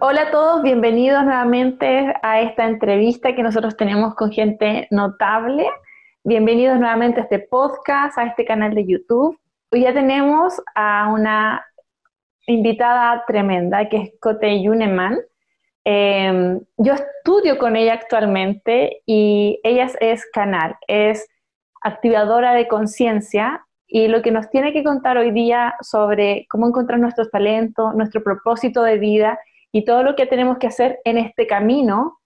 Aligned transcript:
Hola 0.00 0.22
a 0.22 0.30
todos, 0.30 0.62
bienvenidos 0.62 1.24
nuevamente 1.24 2.14
a 2.22 2.40
esta 2.40 2.68
entrevista 2.68 3.34
que 3.34 3.42
nosotros 3.42 3.76
tenemos 3.76 4.14
con 4.14 4.30
gente 4.30 4.86
notable. 4.92 5.66
Bienvenidos 6.22 6.78
nuevamente 6.78 7.18
a 7.18 7.24
este 7.24 7.40
podcast, 7.40 8.16
a 8.16 8.26
este 8.26 8.44
canal 8.44 8.76
de 8.76 8.86
YouTube. 8.86 9.36
Hoy 9.72 9.80
ya 9.80 9.92
tenemos 9.92 10.62
a 10.76 11.10
una 11.12 11.66
invitada 12.46 13.24
tremenda 13.26 13.88
que 13.88 13.96
es 13.96 14.10
Cote 14.20 14.62
Yuneman. 14.62 15.18
Em, 15.82 16.60
yo 16.76 16.94
estudio 16.94 17.58
con 17.58 17.74
ella 17.74 17.94
actualmente 17.94 19.02
y 19.04 19.58
ella 19.64 19.88
es 20.00 20.30
canal, 20.32 20.76
es 20.86 21.26
activadora 21.82 22.52
de 22.52 22.68
conciencia 22.68 23.66
y 23.88 24.06
lo 24.06 24.22
que 24.22 24.30
nos 24.30 24.48
tiene 24.48 24.72
que 24.72 24.84
contar 24.84 25.18
hoy 25.18 25.32
día 25.32 25.74
sobre 25.80 26.46
cómo 26.50 26.68
encontrar 26.68 27.00
nuestros 27.00 27.32
talentos, 27.32 27.96
nuestro 27.96 28.22
propósito 28.22 28.84
de 28.84 28.98
vida 28.98 29.40
y 29.72 29.84
todo 29.84 30.02
lo 30.02 30.16
que 30.16 30.26
tenemos 30.26 30.58
que 30.58 30.66
hacer 30.66 30.98
en 31.04 31.18
este 31.18 31.46
camino 31.46 32.18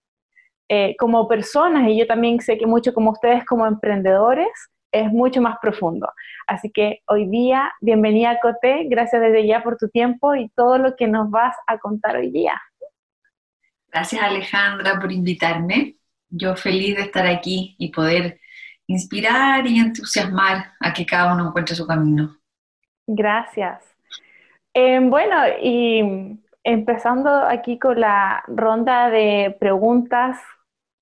eh, 0.68 0.96
como 0.98 1.28
personas, 1.28 1.88
y 1.88 1.98
yo 1.98 2.06
también 2.06 2.40
sé 2.40 2.56
que 2.56 2.66
mucho 2.66 2.94
como 2.94 3.10
ustedes 3.10 3.44
como 3.44 3.66
emprendedores, 3.66 4.48
es 4.92 5.10
mucho 5.10 5.40
más 5.40 5.56
profundo. 5.60 6.10
Así 6.46 6.70
que 6.70 7.00
hoy 7.06 7.26
día, 7.26 7.72
bienvenida 7.80 8.38
Cote, 8.40 8.84
gracias 8.88 9.22
desde 9.22 9.46
ya 9.46 9.62
por 9.62 9.76
tu 9.76 9.88
tiempo 9.88 10.34
y 10.34 10.50
todo 10.50 10.78
lo 10.78 10.96
que 10.96 11.08
nos 11.08 11.30
vas 11.30 11.56
a 11.66 11.78
contar 11.78 12.16
hoy 12.16 12.30
día. 12.30 12.60
Gracias 13.88 14.22
Alejandra 14.22 14.98
por 15.00 15.10
invitarme. 15.10 15.96
Yo 16.28 16.56
feliz 16.56 16.96
de 16.96 17.02
estar 17.02 17.26
aquí 17.26 17.74
y 17.78 17.90
poder 17.90 18.40
inspirar 18.86 19.66
y 19.66 19.78
entusiasmar 19.78 20.72
a 20.80 20.92
que 20.92 21.04
cada 21.04 21.34
uno 21.34 21.48
encuentre 21.48 21.74
su 21.74 21.86
camino. 21.86 22.36
Gracias. 23.06 23.84
Eh, 24.74 25.00
bueno, 25.02 25.36
y 25.60 26.38
empezando 26.64 27.30
aquí 27.30 27.78
con 27.78 28.00
la 28.00 28.42
ronda 28.46 29.10
de 29.10 29.56
preguntas, 29.58 30.38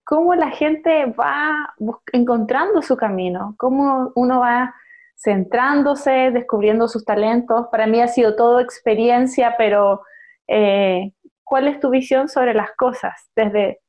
¿cómo 0.05 0.34
la 0.34 0.50
gente 0.50 1.06
va 1.06 1.75
encontrando 2.12 2.83
su 2.83 2.97
camino? 2.97 3.55
¿Cómo 3.58 4.12
uno 4.14 4.41
va 4.41 4.75
centrándose, 5.17 6.30
descubriendo 6.30 6.89
sus 6.89 7.05
talentos? 7.05 7.67
Para 7.70 7.86
mí 7.86 8.00
ha 8.00 8.08
sido 8.08 8.36
todo 8.36 8.61
experiencia, 8.61 9.55
pero 9.58 10.02
eh, 10.48 11.12
¿cuál 11.44 11.69
es 11.69 11.78
tu 11.80 11.91
visión 11.91 12.28
sobre 12.28 12.55
las 12.55 12.70
cosas 12.77 13.30
desde, 13.36 13.80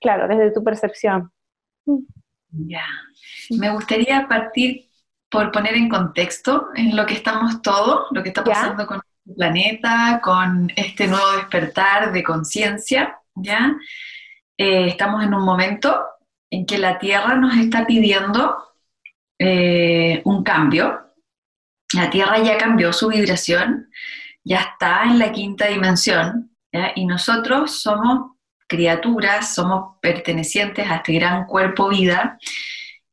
claro, 0.00 0.28
desde 0.28 0.52
tu 0.52 0.62
percepción? 0.62 1.32
Ya, 2.52 2.84
me 3.58 3.70
gustaría 3.70 4.26
partir 4.28 4.88
por 5.30 5.52
poner 5.52 5.74
en 5.74 5.88
contexto 5.88 6.68
en 6.74 6.96
lo 6.96 7.06
que 7.06 7.14
estamos 7.14 7.62
todos, 7.62 8.08
lo 8.10 8.22
que 8.22 8.30
está 8.30 8.42
pasando 8.42 8.86
con 8.86 9.00
planeta, 9.36 10.20
con 10.22 10.70
este 10.76 11.06
nuevo 11.06 11.32
despertar 11.36 12.12
de 12.12 12.22
conciencia, 12.22 13.18
¿ya? 13.34 13.76
Eh, 14.56 14.88
estamos 14.88 15.24
en 15.24 15.34
un 15.34 15.44
momento 15.44 16.04
en 16.50 16.66
que 16.66 16.78
la 16.78 16.98
Tierra 16.98 17.36
nos 17.36 17.56
está 17.56 17.86
pidiendo 17.86 18.56
eh, 19.38 20.20
un 20.24 20.42
cambio. 20.42 21.14
La 21.94 22.10
Tierra 22.10 22.38
ya 22.38 22.58
cambió 22.58 22.92
su 22.92 23.08
vibración, 23.08 23.90
ya 24.44 24.60
está 24.60 25.04
en 25.04 25.18
la 25.18 25.32
quinta 25.32 25.66
dimensión, 25.66 26.50
y 26.94 27.04
nosotros 27.04 27.82
somos 27.82 28.36
criaturas, 28.68 29.52
somos 29.54 29.96
pertenecientes 30.00 30.88
a 30.88 30.96
este 30.96 31.14
gran 31.14 31.46
cuerpo 31.46 31.88
vida, 31.88 32.38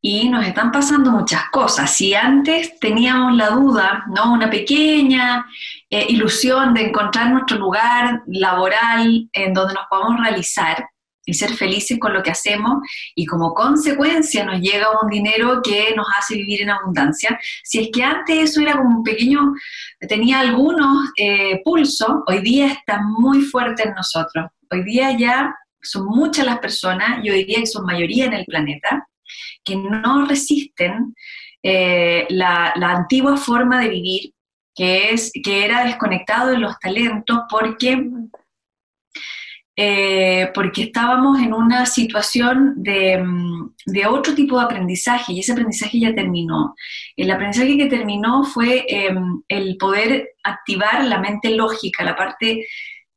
y 0.09 0.29
nos 0.29 0.47
están 0.47 0.71
pasando 0.71 1.11
muchas 1.11 1.49
cosas. 1.51 1.93
Si 1.93 2.13
antes 2.13 2.79
teníamos 2.79 3.35
la 3.35 3.49
duda, 3.49 4.05
¿no? 4.15 4.31
Una 4.31 4.49
pequeña 4.49 5.45
eh, 5.89 6.05
ilusión 6.07 6.73
de 6.73 6.87
encontrar 6.87 7.29
nuestro 7.29 7.57
lugar 7.57 8.23
laboral 8.27 9.29
en 9.33 9.53
donde 9.53 9.73
nos 9.73 9.83
podamos 9.89 10.21
realizar 10.21 10.87
y 11.25 11.33
ser 11.33 11.51
felices 11.55 11.99
con 11.99 12.13
lo 12.13 12.23
que 12.23 12.31
hacemos 12.31 12.75
y 13.15 13.25
como 13.25 13.53
consecuencia 13.53 14.45
nos 14.45 14.61
llega 14.61 14.87
un 15.03 15.09
dinero 15.09 15.59
que 15.61 15.93
nos 15.93 16.07
hace 16.17 16.35
vivir 16.35 16.61
en 16.61 16.69
abundancia. 16.69 17.37
Si 17.65 17.79
es 17.79 17.89
que 17.91 18.01
antes 18.01 18.51
eso 18.51 18.61
era 18.61 18.77
como 18.77 18.99
un 18.99 19.03
pequeño, 19.03 19.41
tenía 20.07 20.39
algunos 20.39 21.11
eh, 21.17 21.59
pulsos, 21.65 22.21
hoy 22.27 22.39
día 22.39 22.67
está 22.67 23.01
muy 23.01 23.41
fuerte 23.41 23.83
en 23.83 23.93
nosotros. 23.93 24.45
Hoy 24.71 24.85
día 24.85 25.17
ya 25.17 25.53
son 25.81 26.05
muchas 26.05 26.45
las 26.45 26.59
personas 26.59 27.25
y 27.25 27.29
hoy 27.29 27.43
día 27.43 27.65
son 27.65 27.85
mayoría 27.85 28.23
en 28.23 28.33
el 28.35 28.45
planeta 28.45 29.05
que 29.67 29.75
no 29.75 30.25
resisten 30.25 31.13
eh, 31.61 32.25
la, 32.29 32.73
antigua 32.77 33.35
forma 33.35 33.81
de 33.81 33.89
vivir, 33.89 34.33
que, 34.73 35.09
es, 35.09 35.31
que 35.43 35.65
era 35.65 35.83
desconectado 35.83 36.51
de 36.51 36.59
los 36.59 36.79
talentos 36.79 37.39
porque, 37.49 38.09
eh, 39.75 40.49
porque 40.53 40.83
estábamos 40.83 41.39
en 41.39 41.53
una 41.53 41.85
situación 41.85 42.75
de, 42.77 43.21
de, 43.85 44.05
otro 44.05 44.33
tipo 44.33 44.57
de 44.57 44.65
aprendizaje 44.65 45.33
y 45.33 45.39
ese 45.39 45.51
aprendizaje 45.51 45.99
ya 45.99 46.15
terminó. 46.15 46.73
El 47.17 47.31
aprendizaje 47.31 47.77
que 47.77 47.87
terminó 47.87 48.45
fue 48.45 48.85
em, 48.87 49.41
el 49.49 49.75
poder 49.77 50.29
activar 50.43 51.03
la 51.03 51.19
mente 51.19 51.49
lógica, 51.49 52.05
la 52.05 52.15
parte, 52.15 52.65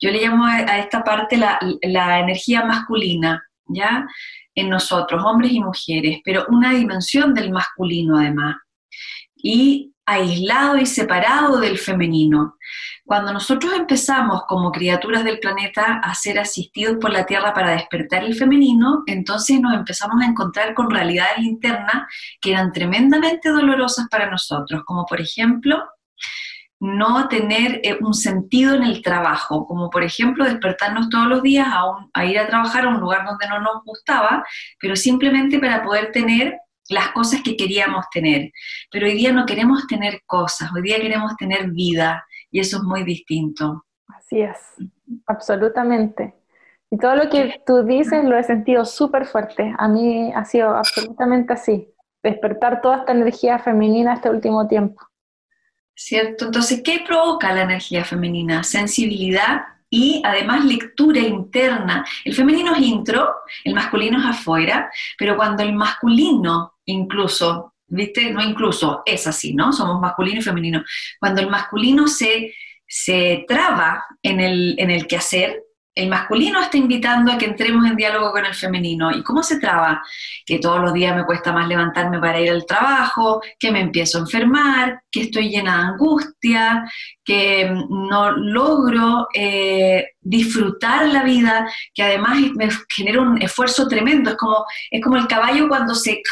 yo 0.01 0.11
le 0.11 0.23
llamo 0.23 0.45
a, 0.45 0.79
esta 0.79 1.05
parte 1.05 1.37
la, 1.37 1.61
la 1.83 2.19
energía 2.19 2.65
masculina, 2.65 3.45
¿ya? 3.69 4.07
En 4.55 4.69
nosotros, 4.69 5.23
hombres 5.25 5.53
y 5.53 5.61
mujeres, 5.61 6.21
pero 6.25 6.47
una 6.49 6.73
dimensión 6.73 7.35
del 7.35 7.51
masculino 7.51 8.19
además, 8.19 8.57
y 9.37 9.95
aislado 10.07 10.77
y 10.77 10.87
separado 10.87 11.61
del 11.61 11.79
femenino. 11.79 12.57
Cuando 13.05 13.33
nosotros 13.33 13.73
empezamos 13.75 14.43
como 14.47 14.73
criaturas 14.73 15.25
del 15.25 15.39
planeta 15.39 16.01
a 16.03 16.15
ser 16.15 16.39
asistidos 16.39 16.97
por 17.01 17.13
la 17.13 17.27
Tierra 17.27 17.55
para 17.55 17.73
despertar 17.73 18.25
el 18.25 18.35
femenino, 18.35 19.03
entonces 19.07 19.61
nos 19.61 19.75
empezamos 19.75 20.21
a 20.23 20.27
encontrar 20.27 20.75
con 20.75 20.91
realidades 20.91 21.39
internas 21.39 22.05
que 22.41 22.53
eran 22.53 22.73
tremendamente 22.73 23.51
dolorosas 23.51 24.09
para 24.11 24.31
nosotros, 24.31 24.83
como 24.85 25.07
por 25.07 25.21
ejemplo 25.21 25.79
no 26.81 27.29
tener 27.29 27.81
eh, 27.85 27.99
un 28.01 28.15
sentido 28.15 28.75
en 28.75 28.83
el 28.83 29.03
trabajo, 29.03 29.67
como 29.67 29.91
por 29.91 30.03
ejemplo 30.03 30.45
despertarnos 30.45 31.11
todos 31.11 31.27
los 31.27 31.43
días 31.43 31.69
a, 32.15 32.25
ir 32.25 32.39
a 32.39 32.47
trabajar 32.47 32.87
a 32.87 32.89
un 32.89 32.99
lugar 32.99 33.27
donde 33.27 33.47
no 33.49 33.61
nos 33.61 33.85
gustaba, 33.85 34.45
pero 34.81 34.97
simplemente 34.97 35.59
para 35.59 35.83
poder 35.83 36.11
tener 36.11 36.59
las 36.89 37.09
cosas 37.09 37.43
que 37.43 37.57
queríamos 37.57 38.07
tener. 38.11 38.51
Pero 38.91 39.07
hoy 39.07 39.13
día 39.13 39.31
no 39.31 39.45
queremos 39.45 39.87
tener 39.87 40.23
cosas, 40.27 40.73
hoy 40.75 40.83
día 40.83 40.99
queremos 41.01 41.37
tener 41.37 41.71
vida 41.71 42.25
y 42.51 42.61
eso 42.61 42.79
es 42.79 42.83
muy 42.83 43.05
distinto. 43.05 43.85
Así 44.09 44.41
es, 44.41 44.59
absolutamente. 45.27 46.35
Y 46.91 46.97
todo 46.97 47.15
lo 47.15 47.29
que 47.29 47.61
tú 47.67 47.85
dices 47.85 48.25
lo 48.25 48.37
he 48.37 48.43
sentido 48.43 48.85
súper 48.85 49.27
fuerte. 49.27 49.73
A 49.79 49.87
mí 49.87 50.33
ha 50.35 50.45
sido 50.45 50.71
absolutamente 50.71 51.53
así. 51.53 51.95
Despertar 52.23 52.81
toda 52.81 52.99
esta 52.99 53.13
energía 53.13 53.59
femenina 53.61 54.15
este 54.15 54.29
último 54.29 54.67
tiempo. 54.67 55.10
¿Cierto? 56.01 56.47
Entonces, 56.47 56.81
¿qué 56.83 57.05
provoca 57.07 57.53
la 57.53 57.63
energía 57.63 58.05
femenina? 58.05 58.65
Sensibilidad 58.65 59.65
y 59.91 60.23
además 60.25 60.65
lectura 60.65 61.21
interna. 61.21 62.07
El 62.25 62.35
femenino 62.35 62.75
es 62.75 62.81
intro, 62.81 63.31
el 63.65 63.75
masculino 63.75 64.19
es 64.19 64.25
afuera, 64.25 64.91
pero 65.19 65.37
cuando 65.37 65.63
el 65.63 65.75
masculino 65.75 66.77
incluso, 66.87 67.75
¿viste? 67.87 68.31
No 68.33 68.43
incluso, 68.43 69.03
es 69.05 69.27
así, 69.27 69.53
¿no? 69.53 69.75
Somos 69.75 70.01
masculino 70.01 70.39
y 70.41 70.43
femenino. 70.43 70.83
Cuando 71.19 71.43
el 71.43 71.51
masculino 71.51 72.07
se, 72.07 72.55
se 72.87 73.45
traba 73.47 74.03
en 74.23 74.41
el, 74.41 74.77
en 74.79 74.91
el 74.91 75.07
quehacer, 75.07 75.63
el 75.95 76.09
masculino 76.09 76.61
está 76.61 76.77
invitando 76.77 77.33
a 77.33 77.39
que 77.39 77.47
entremos 77.47 77.85
en 77.87 77.97
diálogo 77.97 78.31
con 78.31 78.47
el 78.47 78.55
femenino. 78.55 79.11
¿Y 79.11 79.23
cómo 79.23 79.43
se 79.43 79.59
traba? 79.59 80.03
Que 80.47 80.59
todos 80.59 80.81
los 80.81 80.93
días 80.93 81.17
me 81.17 81.25
cuesta 81.25 81.53
más 81.53 81.67
levantarme 81.69 82.21
para 82.21 82.41
ir 82.41 82.51
al 82.51 82.65
trabajo, 82.65 83.43
que 83.59 83.73
me 83.73 83.81
empiezo 83.81 84.19
a 84.19 84.21
enfermar, 84.23 85.03
que 85.11 85.23
estoy 85.23 85.51
llena 85.51 85.77
de 85.77 85.83
angustia, 85.89 86.91
que 87.25 87.71
no 87.89 88.31
logro 88.33 89.27
eh, 89.35 90.07
disfrutar 90.21 91.09
la 91.09 91.25
vida, 91.25 91.69
que 91.93 92.03
además 92.03 92.39
me 92.55 92.69
genera 92.89 93.21
un 93.21 93.43
esfuerzo 93.43 93.89
tremendo. 93.89 94.31
Es 94.31 94.37
como, 94.37 94.65
es 94.91 95.03
como 95.03 95.17
el 95.17 95.27
caballo 95.27 95.69
cuando 95.69 95.95
se, 95.95 96.23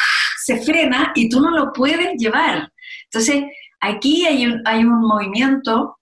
se 0.44 0.61
frena 0.62 1.12
y 1.14 1.28
tú 1.28 1.40
no 1.40 1.50
lo 1.50 1.72
puedes 1.72 2.14
llevar. 2.16 2.70
Entonces, 3.04 3.44
aquí 3.81 4.25
hay 4.25 4.46
un, 4.46 4.62
hay 4.64 4.84
un 4.84 5.00
movimiento 5.00 5.97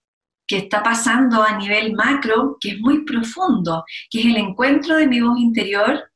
que 0.47 0.59
está 0.59 0.83
pasando 0.83 1.43
a 1.43 1.57
nivel 1.57 1.95
macro, 1.95 2.57
que 2.61 2.71
es 2.71 2.81
muy 2.81 3.05
profundo, 3.05 3.85
que 4.11 4.21
es 4.21 4.27
el 4.27 4.37
encuentro 4.37 4.97
de 4.97 5.07
mi 5.07 5.21
voz 5.21 5.39
interior 5.39 6.11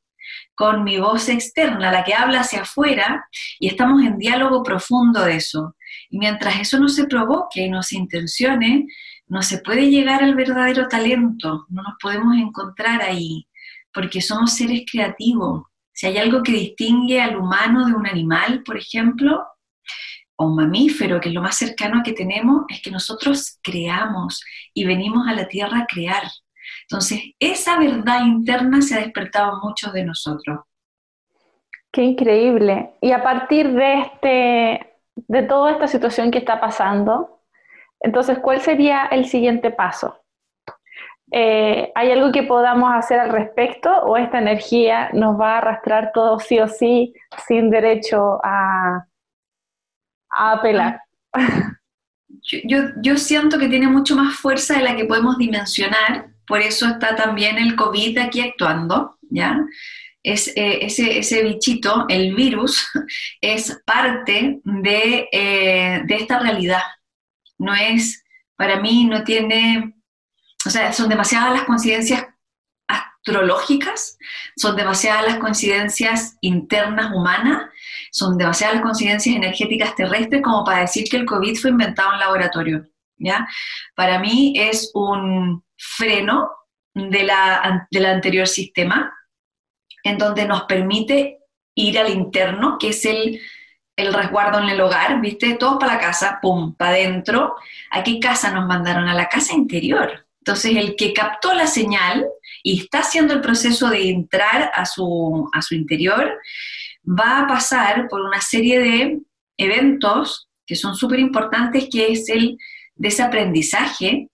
con 0.55 0.83
mi 0.83 0.99
voz 0.99 1.27
externa, 1.29 1.91
la 1.91 2.03
que 2.03 2.13
habla 2.13 2.41
hacia 2.41 2.61
afuera, 2.61 3.25
y 3.59 3.67
estamos 3.67 4.03
en 4.03 4.17
diálogo 4.17 4.61
profundo 4.61 5.23
de 5.23 5.37
eso. 5.37 5.75
Y 6.09 6.19
mientras 6.19 6.59
eso 6.59 6.79
no 6.79 6.87
se 6.87 7.07
provoque 7.07 7.61
y 7.61 7.69
no 7.69 7.81
se 7.81 7.97
intencione, 7.97 8.85
no 9.27 9.41
se 9.41 9.59
puede 9.59 9.89
llegar 9.89 10.23
al 10.23 10.35
verdadero 10.35 10.87
talento, 10.87 11.65
no 11.69 11.81
nos 11.81 11.93
podemos 12.01 12.35
encontrar 12.37 13.01
ahí, 13.01 13.47
porque 13.93 14.21
somos 14.21 14.53
seres 14.53 14.83
creativos. 14.91 15.63
Si 15.93 16.05
hay 16.05 16.17
algo 16.17 16.43
que 16.43 16.51
distingue 16.51 17.21
al 17.21 17.37
humano 17.37 17.85
de 17.85 17.93
un 17.93 18.05
animal, 18.05 18.61
por 18.63 18.77
ejemplo, 18.77 19.43
un 20.41 20.55
mamífero, 20.55 21.19
que 21.19 21.29
es 21.29 21.35
lo 21.35 21.41
más 21.41 21.57
cercano 21.57 22.01
que 22.03 22.13
tenemos, 22.13 22.65
es 22.69 22.81
que 22.81 22.91
nosotros 22.91 23.59
creamos 23.61 24.43
y 24.73 24.85
venimos 24.85 25.27
a 25.27 25.33
la 25.33 25.47
tierra 25.47 25.79
a 25.79 25.85
crear. 25.85 26.23
Entonces, 26.83 27.21
esa 27.39 27.77
verdad 27.77 28.25
interna 28.25 28.81
se 28.81 28.95
ha 28.95 28.99
despertado 28.99 29.53
en 29.53 29.59
muchos 29.67 29.93
de 29.93 30.03
nosotros. 30.03 30.61
Qué 31.91 32.03
increíble. 32.03 32.91
Y 33.01 33.11
a 33.11 33.21
partir 33.23 33.71
de 33.73 33.99
este, 33.99 34.95
de 35.15 35.43
toda 35.43 35.71
esta 35.71 35.87
situación 35.87 36.31
que 36.31 36.37
está 36.37 36.59
pasando, 36.59 37.41
entonces, 37.99 38.39
¿cuál 38.39 38.61
sería 38.61 39.05
el 39.05 39.25
siguiente 39.25 39.71
paso? 39.71 40.17
Eh, 41.31 41.91
¿Hay 41.95 42.11
algo 42.11 42.31
que 42.31 42.43
podamos 42.43 42.91
hacer 42.93 43.19
al 43.19 43.31
respecto 43.31 43.89
o 44.03 44.17
esta 44.17 44.39
energía 44.39 45.09
nos 45.13 45.39
va 45.39 45.53
a 45.53 45.57
arrastrar 45.59 46.11
todo 46.13 46.39
sí 46.39 46.59
o 46.59 46.67
sí 46.67 47.13
sin 47.47 47.69
derecho 47.69 48.39
a, 48.43 49.05
a 50.31 50.53
apelar? 50.53 51.01
Yo, 52.63 52.79
yo, 53.01 53.17
siento 53.17 53.59
que 53.59 53.67
tiene 53.67 53.87
mucho 53.87 54.15
más 54.15 54.35
fuerza 54.35 54.75
de 54.75 54.83
la 54.83 54.95
que 54.95 55.05
podemos 55.05 55.37
dimensionar, 55.37 56.27
por 56.47 56.59
eso 56.59 56.87
está 56.87 57.15
también 57.15 57.57
el 57.57 57.75
COVID 57.75 58.17
aquí 58.17 58.41
actuando, 58.41 59.17
¿ya? 59.29 59.59
Es, 60.23 60.47
eh, 60.49 60.85
ese, 60.85 61.17
ese, 61.19 61.43
bichito, 61.43 62.05
el 62.09 62.35
virus, 62.35 62.87
es 63.41 63.81
parte 63.85 64.59
de, 64.63 65.29
eh, 65.31 66.01
de 66.05 66.15
esta 66.15 66.39
realidad. 66.39 66.81
No 67.57 67.73
es, 67.75 68.23
para 68.55 68.79
mí, 68.79 69.05
no 69.05 69.23
tiene 69.23 69.93
o 70.65 70.69
sea, 70.69 70.93
son 70.93 71.09
demasiadas 71.09 71.53
las 71.53 71.63
coincidencias 71.63 72.27
astrológicas, 72.87 74.17
son 74.55 74.75
demasiadas 74.75 75.25
las 75.25 75.37
coincidencias 75.37 76.37
internas 76.41 77.11
humanas, 77.13 77.69
son 78.11 78.37
demasiadas 78.37 78.81
coincidencias 78.81 79.35
energéticas 79.35 79.95
terrestres 79.95 80.41
como 80.41 80.63
para 80.63 80.81
decir 80.81 81.05
que 81.09 81.17
el 81.17 81.25
COVID 81.25 81.55
fue 81.57 81.71
inventado 81.71 82.13
en 82.13 82.19
laboratorio. 82.19 82.85
¿ya? 83.17 83.47
Para 83.95 84.19
mí 84.19 84.53
es 84.55 84.91
un 84.93 85.63
freno 85.77 86.51
de 86.93 87.23
la, 87.23 87.87
del 87.89 88.05
anterior 88.05 88.47
sistema, 88.47 89.13
en 90.03 90.17
donde 90.17 90.45
nos 90.45 90.63
permite 90.63 91.39
ir 91.75 91.99
al 91.99 92.09
interno, 92.09 92.77
que 92.77 92.89
es 92.89 93.05
el, 93.05 93.39
el 93.95 94.13
resguardo 94.13 94.59
en 94.59 94.69
el 94.69 94.81
hogar, 94.81 95.21
¿viste? 95.21 95.55
Todos 95.55 95.77
para 95.79 95.93
la 95.93 95.99
casa, 95.99 96.39
pum, 96.41 96.75
para 96.75 96.91
adentro. 96.91 97.55
¿A 97.91 98.03
qué 98.03 98.19
casa 98.19 98.51
nos 98.51 98.67
mandaron? 98.67 99.07
A 99.07 99.13
la 99.13 99.29
casa 99.29 99.53
interior. 99.53 100.27
Entonces, 100.39 100.75
el 100.75 100.95
que 100.95 101.13
captó 101.13 101.53
la 101.53 101.67
señal 101.67 102.25
y 102.63 102.81
está 102.81 102.99
haciendo 102.99 103.33
el 103.33 103.41
proceso 103.41 103.89
de 103.89 104.09
entrar 104.09 104.71
a 104.73 104.85
su, 104.85 105.49
a 105.53 105.61
su 105.61 105.75
interior, 105.75 106.39
va 107.07 107.39
a 107.39 107.47
pasar 107.47 108.07
por 108.09 108.21
una 108.21 108.41
serie 108.41 108.79
de 108.79 109.19
eventos 109.57 110.47
que 110.65 110.75
son 110.75 110.95
súper 110.95 111.19
importantes, 111.19 111.87
que 111.91 112.11
es 112.11 112.29
el 112.29 112.57
desaprendizaje 112.95 114.29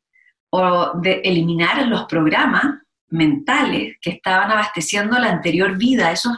o 0.50 0.92
de 1.02 1.22
eliminar 1.24 1.88
los 1.88 2.06
programas 2.06 2.76
mentales 3.10 3.96
que 4.02 4.12
estaban 4.12 4.52
abasteciendo 4.52 5.18
la 5.18 5.32
anterior 5.32 5.78
vida. 5.78 6.12
Esos, 6.12 6.38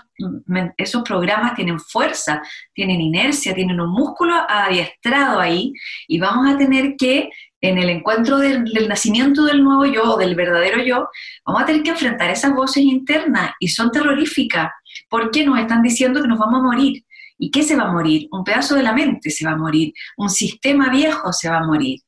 esos 0.77 1.01
programas 1.03 1.55
tienen 1.55 1.79
fuerza, 1.79 2.41
tienen 2.73 3.01
inercia, 3.01 3.55
tienen 3.55 3.81
un 3.81 3.91
músculo 3.91 4.35
adiestrado 4.47 5.39
ahí 5.39 5.73
y 6.07 6.19
vamos 6.19 6.47
a 6.47 6.57
tener 6.57 6.95
que 6.95 7.29
en 7.61 7.77
el 7.77 7.89
encuentro 7.89 8.37
del, 8.37 8.63
nacimiento 8.87 9.43
del 9.43 9.63
nuevo 9.63 9.85
yo 9.85 10.13
o 10.13 10.17
del 10.17 10.35
verdadero 10.35 10.81
yo, 10.81 11.09
vamos 11.45 11.63
a 11.63 11.65
tener 11.65 11.83
que 11.83 11.89
enfrentar 11.89 12.29
esas 12.29 12.53
voces 12.53 12.83
internas 12.83 13.51
y 13.59 13.67
son 13.67 13.91
terroríficas 13.91 14.69
porque 15.09 15.45
nos 15.45 15.59
están 15.59 15.81
diciendo 15.81 16.21
que 16.21 16.27
nos 16.27 16.39
vamos 16.39 16.59
a 16.59 16.63
morir. 16.63 17.03
¿Y 17.37 17.51
qué 17.51 17.63
se 17.63 17.75
va 17.75 17.83
a 17.83 17.91
morir? 17.91 18.27
Un 18.31 18.43
pedazo 18.43 18.75
de 18.75 18.83
la 18.83 18.93
mente 18.93 19.29
se 19.29 19.45
va 19.45 19.51
a 19.51 19.57
morir, 19.57 19.93
un 20.17 20.29
sistema 20.29 20.89
viejo 20.89 21.31
se 21.31 21.49
va 21.49 21.57
a 21.57 21.65
morir. 21.65 21.99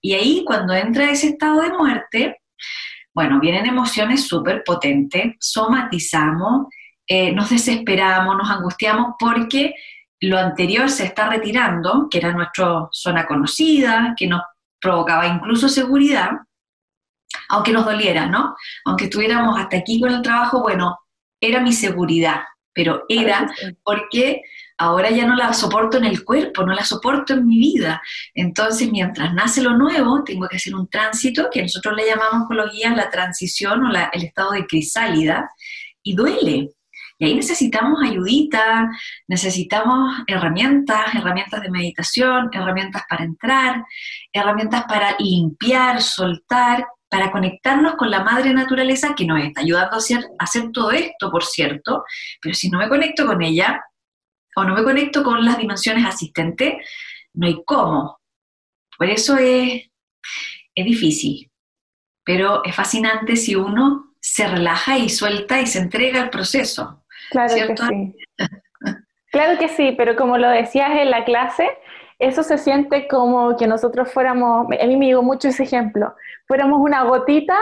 Y 0.00 0.14
ahí 0.14 0.44
cuando 0.44 0.74
entra 0.74 1.10
ese 1.10 1.28
estado 1.28 1.62
de 1.62 1.70
muerte, 1.70 2.40
bueno, 3.14 3.38
vienen 3.38 3.66
emociones 3.66 4.26
súper 4.26 4.62
potentes, 4.64 5.34
somatizamos, 5.38 6.66
eh, 7.06 7.32
nos 7.32 7.50
desesperamos, 7.50 8.36
nos 8.36 8.50
angustiamos 8.50 9.14
porque 9.18 9.74
lo 10.20 10.38
anterior 10.38 10.88
se 10.90 11.04
está 11.04 11.28
retirando, 11.28 12.08
que 12.10 12.18
era 12.18 12.32
nuestra 12.32 12.88
zona 12.90 13.26
conocida, 13.26 14.14
que 14.16 14.26
nos 14.26 14.42
provocaba 14.80 15.26
incluso 15.26 15.68
seguridad, 15.68 16.30
aunque 17.48 17.72
nos 17.72 17.84
doliera, 17.84 18.26
¿no? 18.26 18.54
Aunque 18.84 19.04
estuviéramos 19.04 19.58
hasta 19.58 19.78
aquí 19.78 20.00
con 20.00 20.12
el 20.12 20.22
trabajo, 20.22 20.62
bueno, 20.62 20.98
era 21.40 21.60
mi 21.60 21.72
seguridad, 21.72 22.40
pero 22.72 23.04
era 23.08 23.50
porque 23.82 24.42
ahora 24.78 25.10
ya 25.10 25.26
no 25.26 25.36
la 25.36 25.52
soporto 25.52 25.98
en 25.98 26.04
el 26.04 26.24
cuerpo, 26.24 26.64
no 26.64 26.72
la 26.72 26.84
soporto 26.84 27.34
en 27.34 27.46
mi 27.46 27.58
vida. 27.58 28.00
Entonces, 28.34 28.90
mientras 28.90 29.34
nace 29.34 29.62
lo 29.62 29.76
nuevo, 29.76 30.24
tengo 30.24 30.48
que 30.48 30.56
hacer 30.56 30.74
un 30.74 30.88
tránsito 30.88 31.48
que 31.50 31.62
nosotros 31.62 31.94
le 31.96 32.06
llamamos 32.06 32.46
con 32.46 32.56
los 32.56 32.72
guías 32.72 32.96
la 32.96 33.10
transición 33.10 33.84
o 33.84 33.90
el 33.90 34.22
estado 34.22 34.52
de 34.52 34.66
crisálida, 34.66 35.50
y 36.02 36.14
duele, 36.14 36.70
y 37.20 37.26
ahí 37.26 37.34
necesitamos 37.34 38.02
ayudita, 38.02 38.90
necesitamos 39.28 40.22
herramientas, 40.26 41.14
herramientas 41.14 41.60
de 41.60 41.70
meditación, 41.70 42.48
herramientas 42.50 43.02
para 43.10 43.24
entrar, 43.24 43.84
herramientas 44.32 44.84
para 44.88 45.16
limpiar, 45.18 46.00
soltar, 46.00 46.86
para 47.10 47.32
conectarnos 47.32 47.96
con 47.96 48.10
la 48.10 48.22
madre 48.22 48.54
naturaleza 48.54 49.14
que 49.16 49.26
nos 49.26 49.42
está 49.42 49.60
ayudando 49.60 49.96
a 49.96 49.98
hacer, 49.98 50.24
hacer 50.38 50.70
todo 50.72 50.92
esto, 50.92 51.30
por 51.30 51.44
cierto, 51.44 52.04
pero 52.40 52.54
si 52.54 52.70
no 52.70 52.78
me 52.78 52.88
conecto 52.88 53.26
con 53.26 53.42
ella 53.42 53.84
o 54.56 54.64
no 54.64 54.74
me 54.74 54.84
conecto 54.84 55.22
con 55.22 55.44
las 55.44 55.58
dimensiones 55.58 56.06
asistentes, 56.06 56.74
no 57.34 57.46
hay 57.46 57.62
cómo. 57.64 58.20
Por 58.96 59.08
eso 59.08 59.36
es, 59.36 59.90
es 60.74 60.84
difícil, 60.84 61.50
pero 62.24 62.62
es 62.64 62.74
fascinante 62.74 63.34
si 63.36 63.56
uno 63.56 64.14
se 64.20 64.46
relaja 64.46 64.96
y 64.96 65.08
suelta 65.08 65.60
y 65.60 65.66
se 65.66 65.80
entrega 65.80 66.22
al 66.22 66.30
proceso. 66.30 67.04
Claro 67.30 67.54
que 67.54 67.76
sí. 67.76 68.14
Claro 69.32 69.58
que 69.58 69.68
sí, 69.68 69.94
pero 69.96 70.16
como 70.16 70.38
lo 70.38 70.48
decías 70.48 70.90
en 70.90 71.10
la 71.10 71.24
clase, 71.24 71.68
eso 72.20 72.42
se 72.42 72.58
siente 72.58 73.08
como 73.08 73.56
que 73.56 73.66
nosotros 73.66 74.12
fuéramos, 74.12 74.66
a 74.80 74.86
mí 74.86 74.96
me 74.96 75.06
digo 75.06 75.22
mucho 75.22 75.48
ese 75.48 75.64
ejemplo, 75.64 76.14
fuéramos 76.46 76.80
una 76.80 77.02
gotita 77.04 77.58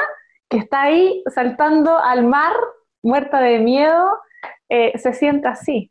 que 0.49 0.59
está 0.59 0.83
ahí 0.83 1.23
saltando 1.33 1.99
al 1.99 2.25
mar, 2.25 2.53
muerta 3.03 3.41
de 3.41 3.61
miedo, 3.61 4.19
eh, 4.69 4.93
se 4.99 5.13
siente 5.13 5.49
así. 5.49 5.91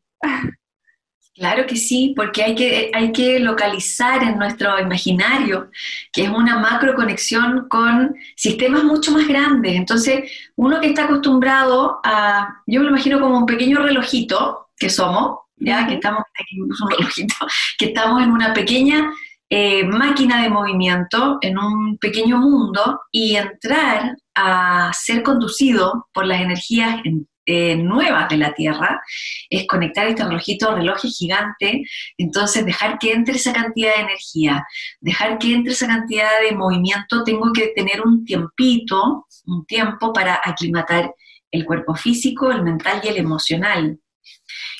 Claro 1.37 1.67
que 1.67 1.75
sí, 1.75 2.13
porque 2.15 2.41
hay 2.41 2.55
que, 2.55 2.89
hay 2.95 3.11
que 3.11 3.39
localizar 3.39 4.23
en 4.23 4.39
nuestro 4.39 4.79
imaginario, 4.79 5.69
que 6.11 6.23
es 6.23 6.29
una 6.29 6.57
macro 6.57 6.95
conexión 6.95 7.67
con 7.69 8.15
sistemas 8.35 8.83
mucho 8.83 9.11
más 9.11 9.27
grandes. 9.27 9.75
Entonces, 9.75 10.31
uno 10.55 10.81
que 10.81 10.87
está 10.87 11.03
acostumbrado 11.03 11.99
a, 12.03 12.63
yo 12.65 12.79
me 12.79 12.85
lo 12.85 12.89
imagino 12.89 13.19
como 13.19 13.37
un 13.37 13.45
pequeño 13.45 13.83
relojito 13.83 14.69
que 14.75 14.89
somos, 14.89 15.41
ya 15.57 15.87
que 15.87 15.95
estamos, 15.95 16.23
un 16.57 16.89
relojito, 16.97 17.35
que 17.77 17.85
estamos 17.85 18.23
en 18.23 18.31
una 18.31 18.53
pequeña 18.53 19.11
eh, 19.49 19.85
máquina 19.85 20.43
de 20.43 20.49
movimiento, 20.49 21.37
en 21.41 21.57
un 21.57 21.97
pequeño 21.97 22.37
mundo, 22.37 23.01
y 23.11 23.35
entrar 23.35 24.15
a 24.35 24.91
ser 24.93 25.23
conducido 25.23 26.07
por 26.13 26.25
las 26.25 26.41
energías 26.41 26.99
en 27.03 27.27
eh, 27.49 27.77
nuevas 27.77 28.27
de 28.27 28.35
la 28.35 28.53
Tierra, 28.53 29.01
es 29.49 29.65
conectar 29.67 30.05
este 30.05 30.25
relojito, 30.25 30.75
reloj 30.75 30.99
gigante, 30.99 31.81
entonces 32.17 32.65
dejar 32.65 32.99
que 32.99 33.13
entre 33.13 33.35
esa 33.35 33.53
cantidad 33.53 33.95
de 33.95 34.01
energía, 34.01 34.65
dejar 34.99 35.37
que 35.37 35.53
entre 35.53 35.71
esa 35.71 35.87
cantidad 35.87 36.29
de 36.41 36.53
movimiento, 36.53 37.23
tengo 37.23 37.53
que 37.53 37.67
tener 37.73 38.01
un 38.01 38.25
tiempito, 38.25 39.27
un 39.45 39.65
tiempo 39.65 40.11
para 40.11 40.41
aclimatar 40.43 41.13
el 41.49 41.63
cuerpo 41.63 41.95
físico, 41.95 42.51
el 42.51 42.63
mental 42.63 42.99
y 43.01 43.07
el 43.07 43.17
emocional. 43.17 43.97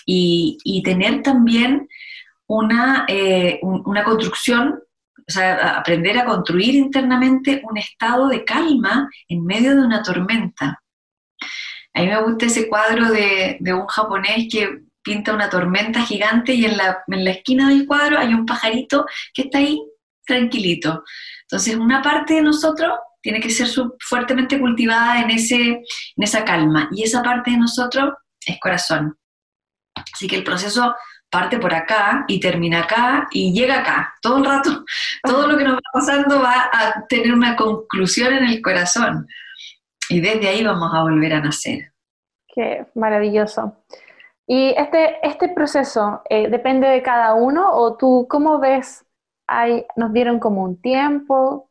Y, 0.10 0.82
tener 0.86 1.22
también 1.22 1.90
una, 2.48 3.06
eh, 3.10 3.60
una 3.62 4.06
construcción 4.06 4.80
o 5.28 5.32
sea, 5.32 5.78
aprender 5.78 6.18
a 6.18 6.26
construir 6.26 6.76
internamente 6.76 7.62
un 7.70 7.78
estado 7.78 8.30
de 8.30 8.46
calma 8.46 9.10
en 9.28 9.44
medio 9.44 9.76
de 9.76 9.82
una 9.82 10.02
tormenta. 10.02 10.82
A 11.94 12.02
mí 12.02 12.08
me 12.08 12.22
gusta 12.22 12.46
ese 12.46 12.70
cuadro 12.70 13.12
de, 13.12 13.58
un 13.74 13.88
japonés 13.88 14.48
que 14.50 14.84
pinta 15.02 15.34
una 15.34 15.50
tormenta 15.50 16.02
gigante 16.04 16.54
y 16.54 16.66
en 16.66 16.78
la, 16.78 17.04
esquina 17.30 17.70
del 17.70 17.86
cuadro 17.86 18.18
hay 18.18 18.34
un 18.34 18.46
pajarito 18.46 19.06
que 19.34 19.44
está 19.44 19.58
ahí 19.58 19.82
tranquilito. 20.26 21.04
Entonces, 21.42 21.76
una 21.76 22.02
parte 22.02 22.36
de 22.36 22.42
nosotros 22.42 22.94
tiene 23.22 23.42
que 23.42 23.50
ser 23.50 23.68
fuertemente 24.00 24.60
cultivada 24.60 25.22
en, 25.22 25.32
ese, 25.32 25.58
en 25.58 26.24
esa 26.24 26.46
calma 26.46 26.88
y 26.94 27.04
esa 27.04 27.22
parte 27.22 27.52
de 27.52 27.58
nosotros 27.58 28.14
es 28.46 28.58
corazón. 28.62 29.17
Así 30.14 30.28
que 30.28 30.36
el 30.36 30.44
proceso 30.44 30.96
parte 31.30 31.60
por 31.60 31.74
acá 31.74 32.26
y 32.28 32.40
termina 32.40 32.82
acá 32.82 33.28
y 33.32 33.54
llega 33.54 33.80
acá. 33.80 34.14
Todo 34.22 34.38
el 34.38 34.46
rato, 34.46 34.86
todo 35.24 35.48
lo 35.48 35.58
que 35.58 35.64
nos 35.64 35.76
va 35.76 35.82
pasando 35.94 36.42
va 36.42 36.70
a 36.72 37.06
tener 37.08 37.34
una 37.34 37.56
conclusión 37.56 38.34
en 38.34 38.46
el 38.46 38.62
corazón. 38.62 39.28
Y 40.10 40.22
desde 40.22 40.48
ahí 40.48 40.64
vamos 40.64 40.94
a 40.94 41.02
volver 41.02 41.34
a 41.34 41.42
nacer. 41.42 41.92
Qué 42.48 42.86
maravilloso. 42.96 43.84
¿Y 44.48 44.74
este, 44.78 45.18
este 45.28 45.50
proceso 45.50 46.22
eh, 46.30 46.50
depende 46.50 46.88
de 46.88 47.02
cada 47.04 47.34
uno 47.34 47.70
o 47.74 47.98
tú 47.98 48.26
cómo 48.30 48.60
ves? 48.60 49.06
Hay, 49.48 49.86
nos 49.98 50.14
dieron 50.14 50.40
como 50.40 50.64
un 50.64 50.82
tiempo. 50.82 51.70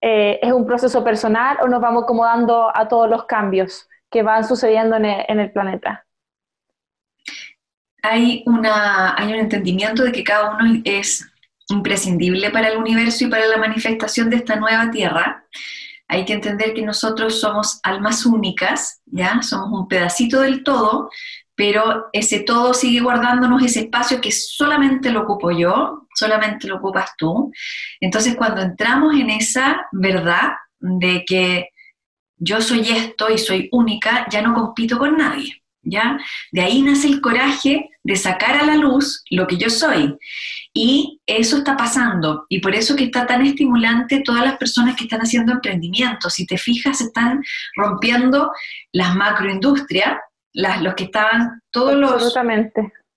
eh, 0.00 0.38
es 0.42 0.52
un 0.52 0.66
proceso 0.66 1.02
personal 1.02 1.56
o 1.62 1.68
nos 1.68 1.80
vamos 1.80 2.02
acomodando 2.02 2.70
a 2.76 2.88
todos 2.88 3.08
los 3.08 3.24
cambios 3.24 3.88
que 4.14 4.22
van 4.22 4.44
sucediendo 4.44 4.94
en 4.94 5.04
el, 5.40 5.50
planeta? 5.50 6.06
Hay, 8.06 8.42
una, 8.44 9.14
hay 9.16 9.32
un 9.32 9.38
entendimiento 9.38 10.02
de 10.04 10.12
que 10.12 10.22
cada 10.22 10.50
uno 10.50 10.82
es 10.84 11.26
imprescindible 11.70 12.50
para 12.50 12.68
el 12.68 12.76
universo 12.76 13.24
y 13.24 13.28
para 13.28 13.46
la 13.46 13.56
manifestación 13.56 14.28
de 14.28 14.36
esta 14.36 14.56
nueva 14.56 14.90
Tierra. 14.90 15.46
Hay 16.06 16.26
que 16.26 16.34
entender 16.34 16.74
que 16.74 16.82
nosotros 16.82 17.40
somos 17.40 17.80
almas 17.82 18.26
únicas, 18.26 19.00
¿ya? 19.06 19.40
Somos 19.40 19.70
un 19.72 19.88
pedacito 19.88 20.42
del 20.42 20.62
todo, 20.62 21.08
pero 21.54 22.10
ese 22.12 22.40
todo 22.40 22.74
sigue 22.74 23.00
guardándonos 23.00 23.62
ese 23.62 23.80
espacio 23.80 24.20
que 24.20 24.32
solamente 24.32 25.08
lo 25.08 25.22
ocupo 25.22 25.50
yo, 25.50 26.06
solamente 26.14 26.68
lo 26.68 26.76
ocupas 26.76 27.12
tú. 27.16 27.50
Entonces, 28.00 28.36
cuando 28.36 28.60
entramos 28.60 29.14
en 29.14 29.30
esa 29.30 29.86
verdad 29.92 30.52
de 30.78 31.24
que 31.24 31.70
yo 32.36 32.60
soy 32.60 32.86
esto 32.90 33.30
y 33.30 33.38
soy 33.38 33.70
única, 33.72 34.26
ya 34.30 34.42
no 34.42 34.52
compito 34.52 34.98
con 34.98 35.16
nadie, 35.16 35.63
¿ya? 35.84 36.18
De 36.52 36.62
ahí 36.62 36.82
nace 36.82 37.08
el 37.08 37.20
coraje 37.20 37.90
de 38.02 38.16
sacar 38.16 38.56
a 38.56 38.64
la 38.64 38.76
luz 38.76 39.22
lo 39.30 39.46
que 39.46 39.56
yo 39.56 39.70
soy. 39.70 40.16
Y 40.72 41.20
eso 41.26 41.58
está 41.58 41.76
pasando, 41.76 42.46
y 42.48 42.60
por 42.60 42.74
eso 42.74 42.96
que 42.96 43.04
está 43.04 43.26
tan 43.26 43.46
estimulante 43.46 44.22
todas 44.24 44.44
las 44.44 44.56
personas 44.56 44.96
que 44.96 45.04
están 45.04 45.20
haciendo 45.20 45.52
emprendimientos. 45.52 46.34
Si 46.34 46.46
te 46.46 46.58
fijas, 46.58 47.00
están 47.00 47.42
rompiendo 47.76 48.50
las 48.92 49.14
macroindustrias, 49.14 50.18
las, 50.52 50.82
los 50.82 50.94
que 50.94 51.04
estaban, 51.04 51.60
todos 51.70 51.94
los... 51.94 52.34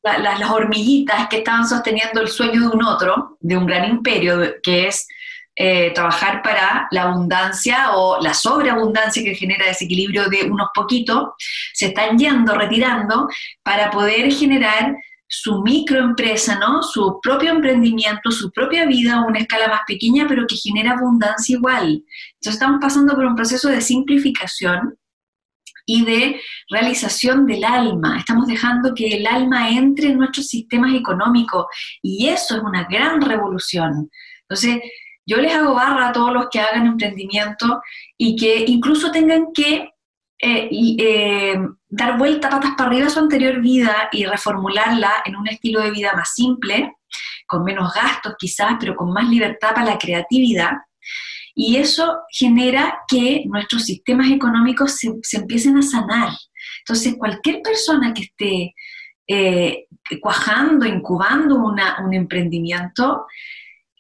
las 0.04 0.50
hormiguitas 0.50 1.28
que 1.28 1.38
estaban 1.38 1.68
sosteniendo 1.68 2.22
el 2.22 2.28
sueño 2.28 2.62
de 2.62 2.68
un 2.68 2.84
otro, 2.84 3.38
de 3.40 3.58
un 3.58 3.66
gran 3.66 3.90
imperio, 3.90 4.40
que 4.62 4.88
es 4.88 5.08
eh, 5.60 5.92
trabajar 5.96 6.44
para 6.44 6.88
la 6.92 7.04
abundancia 7.04 7.96
o 7.96 8.22
la 8.22 8.36
sobreabundancia 8.36 9.24
que 9.24 9.34
genera 9.34 9.66
desequilibrio 9.66 10.30
de 10.30 10.44
unos 10.44 10.68
poquitos, 10.72 11.30
se 11.74 11.88
están 11.88 12.16
yendo, 12.16 12.54
retirando, 12.54 13.28
para 13.64 13.90
poder 13.90 14.32
generar 14.32 14.96
su 15.28 15.64
microempresa, 15.64 16.60
¿no? 16.60 16.84
Su 16.84 17.20
propio 17.24 17.50
emprendimiento, 17.50 18.30
su 18.30 18.52
propia 18.52 18.86
vida 18.86 19.16
a 19.16 19.26
una 19.26 19.40
escala 19.40 19.68
más 19.68 19.82
pequeña, 19.88 20.28
pero 20.28 20.46
que 20.46 20.56
genera 20.56 20.92
abundancia 20.92 21.56
igual. 21.56 22.04
Entonces 22.36 22.54
estamos 22.54 22.80
pasando 22.80 23.16
por 23.16 23.26
un 23.26 23.36
proceso 23.36 23.68
de 23.70 23.82
simplificación 23.82 24.96
y 25.88 26.06
de 26.06 26.40
realización 26.70 27.48
del 27.48 27.64
alma. 27.64 28.20
Estamos 28.20 28.46
dejando 28.46 28.94
que 28.94 29.08
el 29.08 29.26
alma 29.26 29.72
entre 29.72 30.10
en 30.10 30.20
nuestros 30.20 30.48
sistemas 30.48 30.94
económicos 30.94 31.66
y 32.04 32.28
eso 32.28 32.58
es 32.58 32.62
una 32.62 32.84
gran 32.84 33.22
revolución. 33.22 34.12
Entonces, 34.42 34.80
yo 35.28 35.38
les 35.38 35.54
hago 35.54 35.76
barra 35.76 36.08
a 36.08 36.12
todos 36.14 36.34
los 36.34 36.48
que 36.50 36.62
hagan 36.62 36.88
emprendimiento 36.88 37.82
y 38.18 38.38
que 38.38 38.64
incluso 38.66 39.12
tengan 39.12 39.48
que 39.54 39.92
eh, 40.40 40.70
eh, 40.72 41.58
dar 41.90 42.18
vuelta 42.18 42.50
patas 42.50 42.72
para 42.78 42.90
arriba 42.90 43.08
a 43.08 43.10
su 43.10 43.20
anterior 43.20 43.60
vida 43.60 44.08
y 44.12 44.26
reformularla 44.26 45.24
en 45.26 45.36
un 45.36 45.48
estilo 45.50 45.82
de 45.82 45.92
vida 45.92 46.14
más 46.16 46.34
simple, 46.34 46.94
con 47.46 47.66
menos 47.66 47.94
gastos 47.94 48.36
quizás, 48.40 48.78
pero 48.80 48.96
con 48.96 49.12
más 49.12 49.28
libertad 49.28 49.74
para 49.76 49.86
la 49.86 49.98
creatividad. 49.98 50.72
Y 51.54 51.76
eso 51.76 52.20
genera 52.30 53.00
que 53.08 53.44
nuestros 53.48 53.84
sistemas 53.84 54.32
económicos 54.32 54.98
se, 54.98 55.38
empiecen 55.38 55.76
a 55.78 55.82
sanar. 55.82 56.30
Entonces, 56.80 57.16
cualquier 57.18 57.62
persona 57.62 58.14
que 58.14 58.24
esté 58.24 58.76
eh, 59.28 59.88
cuajando, 60.22 60.86
incubando 60.86 61.56
un 61.58 62.14
emprendimiento, 62.14 63.26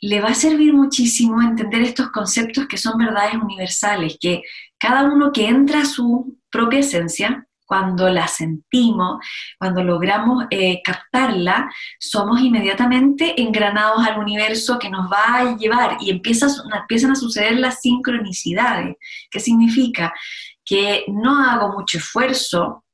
le 0.01 0.21
va 0.21 0.29
a 0.29 0.33
servir 0.33 0.73
muchísimo 0.73 1.41
entender 1.41 1.81
estos 1.81 2.11
conceptos 2.11 2.67
que 2.67 2.77
son 2.77 2.97
verdades 2.97 3.35
universales, 3.35 4.17
que 4.19 4.43
cada 4.77 5.03
uno 5.03 5.31
que 5.31 5.47
entra 5.47 5.81
a 5.81 5.85
su 5.85 6.37
propia 6.49 6.79
esencia, 6.79 7.47
cuando 7.65 8.09
la 8.09 8.27
sentimos, 8.27 9.17
cuando 9.59 9.83
logramos 9.83 10.45
eh, 10.49 10.81
captarla, 10.83 11.69
somos 11.99 12.39
inmediatamente 12.39 13.39
engranados 13.41 14.07
al 14.07 14.19
universo 14.19 14.79
que 14.79 14.89
nos 14.89 15.11
va 15.11 15.39
a 15.39 15.57
llevar 15.57 15.97
y 15.99 16.09
empiezan 16.09 17.11
a 17.11 17.15
suceder 17.15 17.59
las 17.59 17.81
sincronicidades. 17.81 18.95
¿Qué 19.29 19.39
significa? 19.41 20.13
Que 20.63 21.03
no 21.09 21.43
hago 21.43 21.73
mucho 21.73 21.97
esfuerzo 21.97 22.85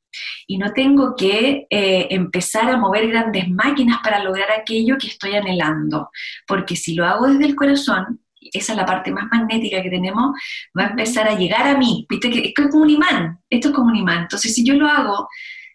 y 0.48 0.58
no 0.58 0.72
tengo 0.74 1.16
que 1.16 1.68
eh, 1.70 2.08
empezar 2.10 2.70
a 2.70 2.78
mover 2.78 3.08
grandes 3.08 3.50
máquinas 3.50 4.00
para 4.04 4.24
lograr 4.24 4.52
aquello 4.52 4.98
que 4.98 5.08
estoy 5.08 5.36
anhelando, 5.36 6.10
porque 6.48 6.76
si 6.76 6.96
lo 6.96 7.06
hago 7.06 7.28
desde 7.28 7.46
el 7.46 7.56
corazón, 7.56 8.20
esa 8.52 8.74
es 8.74 8.78
la 8.78 8.86
parte 8.86 9.12
más 9.12 9.26
magnética 9.32 9.82
que 9.82 9.90
tenemos, 9.90 10.32
va 10.78 10.86
a 10.86 10.90
empezar 10.90 11.28
a 11.28 11.36
llegar 11.36 11.68
a 11.68 11.78
mí. 11.78 12.06
Viste 12.10 12.30
que 12.30 12.54
es 12.56 12.70
como 12.70 12.84
un 12.84 12.90
imán, 12.90 13.40
esto 13.50 13.70
es 13.70 13.74
como 13.74 13.88
un 13.88 13.96
imán. 13.96 14.24
Entonces, 14.24 14.54
si 14.54 14.66
yo 14.66 14.74
lo 14.74 14.88
hago 14.88 15.28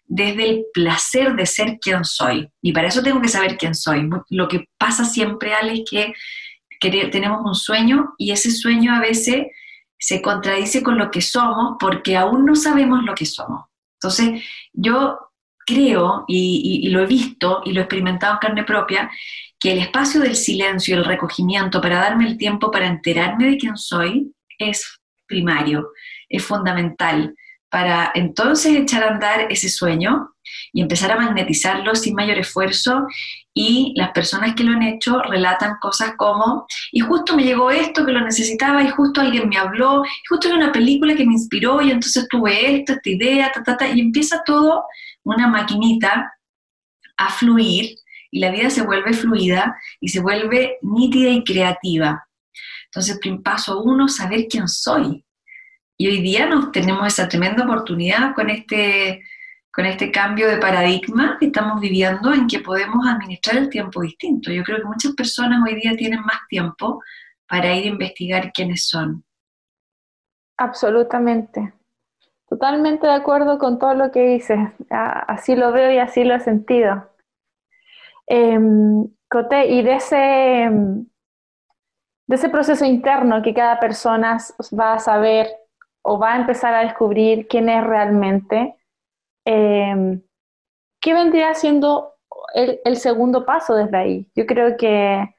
desde 0.05 0.49
el 0.49 0.65
placer 0.73 1.35
de 1.35 1.45
ser 1.45 1.77
quien 1.79 2.03
soy, 2.03 2.49
y 2.61 2.73
para 2.73 2.87
eso 2.87 3.03
tengo 3.03 3.21
que 3.21 3.27
saber 3.27 3.57
quién 3.57 3.75
soy. 3.75 4.09
Lo 4.29 4.47
que 4.47 4.65
pasa 4.77 5.05
siempre, 5.05 5.53
Ale, 5.53 5.73
es 5.73 5.83
que, 5.89 6.13
tenemos 7.11 7.41
un 7.45 7.55
sueño 7.55 8.13
y 8.17 8.31
ese 8.31 8.51
sueño 8.51 8.93
a 8.93 9.01
veces 9.01 9.47
se 9.99 10.21
contradice 10.21 10.81
con 10.81 10.97
lo 10.97 11.11
que 11.11 11.21
somos 11.21 11.75
porque 11.77 12.15
aún 12.15 12.45
no 12.45 12.55
sabemos 12.55 13.03
lo 13.03 13.13
que 13.13 13.25
somos. 13.25 13.65
Entonces, 14.01 14.43
yo 14.71 15.19
creo, 15.65 16.25
y, 16.27 16.89
lo 16.89 17.01
he 17.01 17.05
visto 17.05 17.61
y 17.65 17.73
lo 17.73 17.81
he 17.81 17.83
experimentado 17.83 18.33
en 18.33 18.39
carne 18.39 18.63
propia, 18.63 19.11
que 19.59 19.73
el 19.73 19.79
espacio 19.79 20.21
del 20.21 20.35
silencio 20.35 20.95
y 20.95 20.97
el 20.97 21.05
recogimiento 21.05 21.81
para 21.81 21.99
darme 21.99 22.25
el 22.27 22.37
tiempo 22.37 22.71
para 22.71 22.87
enterarme 22.87 23.51
de 23.51 23.57
quién 23.57 23.77
soy 23.77 24.33
es 24.57 24.99
primario, 25.27 25.89
es 26.29 26.43
fundamental 26.43 27.35
para 27.69 28.11
entonces 28.15 28.75
echar 28.75 29.03
a 29.03 29.09
andar 29.09 29.51
ese 29.51 29.69
sueño 29.69 30.33
y 30.73 30.81
empezar 30.81 31.11
a 31.11 31.17
magnetizarlo 31.17 31.93
sin 31.93 32.15
mayor 32.15 32.39
esfuerzo 32.39 33.05
y 33.61 33.91
las 33.97 34.11
personas 34.11 34.55
que 34.55 34.63
lo 34.63 34.71
han 34.71 34.83
hecho 34.83 35.21
relatan 35.21 35.79
cosas 35.81 36.13
como, 36.15 36.65
y 36.93 37.01
justo 37.01 37.35
me 37.35 37.43
llegó 37.43 37.69
esto 37.69 38.05
que 38.05 38.13
lo 38.13 38.21
necesitaba, 38.21 38.81
y 38.81 38.89
justo 38.89 39.19
alguien 39.19 39.49
me 39.49 39.57
habló, 39.57 40.01
y 40.05 40.27
justo 40.29 40.47
era 40.47 40.55
una 40.55 40.71
película 40.71 41.13
que 41.13 41.25
me 41.25 41.33
inspiró, 41.33 41.81
y 41.81 41.91
entonces 41.91 42.25
tuve 42.29 42.77
esto, 42.77 42.93
esta 42.93 43.09
idea, 43.09 43.51
ta, 43.51 43.61
ta, 43.61 43.75
ta, 43.75 43.89
y 43.89 43.99
empieza 43.99 44.43
todo 44.45 44.85
una 45.23 45.49
maquinita 45.49 46.33
a 47.17 47.29
fluir 47.31 47.97
y 48.31 48.39
la 48.39 48.49
vida 48.49 48.69
se 48.69 48.81
vuelve 48.81 49.11
fluida 49.11 49.75
y 49.99 50.07
se 50.07 50.21
vuelve 50.21 50.77
nítida 50.81 51.29
y 51.29 51.43
creativa. 51.43 52.25
Entonces, 52.85 53.19
paso 53.43 53.81
uno, 53.81 54.07
saber 54.07 54.45
quién 54.49 54.69
soy. 54.69 55.25
Y 55.97 56.07
hoy 56.07 56.21
día 56.21 56.45
nos 56.45 56.71
tenemos 56.71 57.05
esa 57.07 57.27
tremenda 57.27 57.65
oportunidad 57.65 58.33
con 58.35 58.49
este, 58.49 59.21
con 59.79 59.85
este 59.85 60.11
cambio 60.11 60.49
de 60.49 60.57
paradigma 60.57 61.37
que 61.39 61.45
estamos 61.45 61.79
viviendo 61.79 62.33
en 62.33 62.47
que 62.47 62.59
podemos 62.59 63.07
administrar 63.07 63.55
el 63.55 63.69
tiempo 63.69 64.01
distinto. 64.01 64.51
Yo 64.51 64.61
creo 64.61 64.79
que 64.79 64.83
muchas 64.83 65.13
personas 65.13 65.61
hoy 65.65 65.75
día 65.75 65.95
tienen 65.95 66.19
más 66.19 66.45
tiempo 66.49 67.01
para 67.47 67.73
ir 67.73 67.85
a 67.85 67.87
investigar 67.87 68.51
quiénes 68.51 68.89
son. 68.89 69.23
Absolutamente. 70.57 71.71
Totalmente 72.49 73.07
de 73.07 73.13
acuerdo 73.13 73.57
con 73.57 73.79
todo 73.79 73.93
lo 73.93 74.11
que 74.11 74.21
dices. 74.21 74.59
Así 74.89 75.55
lo 75.55 75.71
veo 75.71 75.89
y 75.93 75.97
así 75.97 76.25
lo 76.25 76.35
he 76.35 76.41
sentido. 76.41 77.11
Em, 78.27 79.07
Cote, 79.29 79.65
y 79.65 79.81
de 79.81 79.93
ese, 79.93 80.17
de 82.27 82.35
ese 82.35 82.49
proceso 82.49 82.83
interno 82.83 83.41
que 83.41 83.53
cada 83.53 83.79
persona 83.79 84.39
va 84.77 84.95
a 84.95 84.99
saber 84.99 85.47
o 86.01 86.19
va 86.19 86.33
a 86.33 86.37
empezar 86.37 86.73
a 86.73 86.83
descubrir 86.83 87.47
quién 87.47 87.69
es 87.69 87.81
realmente, 87.81 88.75
em, 89.49 90.21
¿qué 91.01 91.13
vendría 91.13 91.53
siendo 91.53 92.13
el, 92.53 92.97
segundo 92.97 93.45
paso 93.45 93.75
desde 93.75 93.97
ahí? 93.97 94.27
Yo 94.35 94.45
creo 94.45 94.77
que 94.77 95.35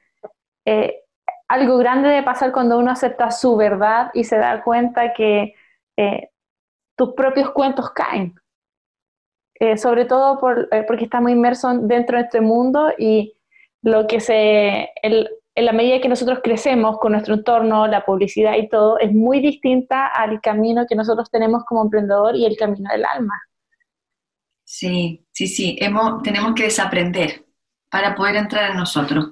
eh, 0.65 1.03
algo 1.47 1.77
grande 1.77 2.09
de 2.09 2.23
pasar 2.23 2.51
cuando 2.51 2.77
uno 2.77 2.91
acepta 2.91 3.31
su 3.31 3.55
verdad 3.55 4.11
y 4.13 4.23
se 4.23 4.37
da 4.37 4.63
cuenta 4.63 5.13
que 5.13 5.55
eh, 5.97 6.29
tus 6.97 7.13
propios 7.13 7.51
cuentos 7.51 7.91
caen. 7.91 8.35
Eh, 9.55 9.77
sobre 9.77 10.05
todo 10.05 10.39
por, 10.39 10.69
porque 10.87 11.05
estamos 11.05 11.31
inmersos 11.31 11.87
dentro 11.87 12.17
de 12.17 12.23
este 12.23 12.41
mundo 12.41 12.91
y 12.97 13.37
lo 13.83 14.07
que 14.07 14.19
se, 14.19 14.89
en 15.03 15.65
la 15.65 15.71
medida 15.73 16.01
que 16.01 16.09
nosotros 16.09 16.39
crecemos 16.43 16.97
con 16.99 17.11
nuestro 17.11 17.35
entorno, 17.35 17.87
la 17.87 18.05
publicidad 18.05 18.55
y 18.55 18.69
todo, 18.69 18.97
es 18.99 19.13
muy 19.13 19.39
distinta 19.39 20.07
al 20.07 20.41
camino 20.41 20.85
que 20.87 20.95
nosotros 20.95 21.29
tenemos 21.29 21.63
como 21.65 21.83
emprendedor 21.83 22.35
y 22.35 22.45
el 22.45 22.57
camino 22.57 22.89
del 22.91 23.05
alma. 23.05 23.39
Sí, 24.73 25.27
sí, 25.33 25.47
sí, 25.47 25.77
Hemos, 25.81 26.23
tenemos 26.23 26.55
que 26.55 26.63
desaprender 26.63 27.45
para 27.89 28.15
poder 28.15 28.37
entrar 28.37 28.71
en 28.71 28.77
nosotros. 28.77 29.31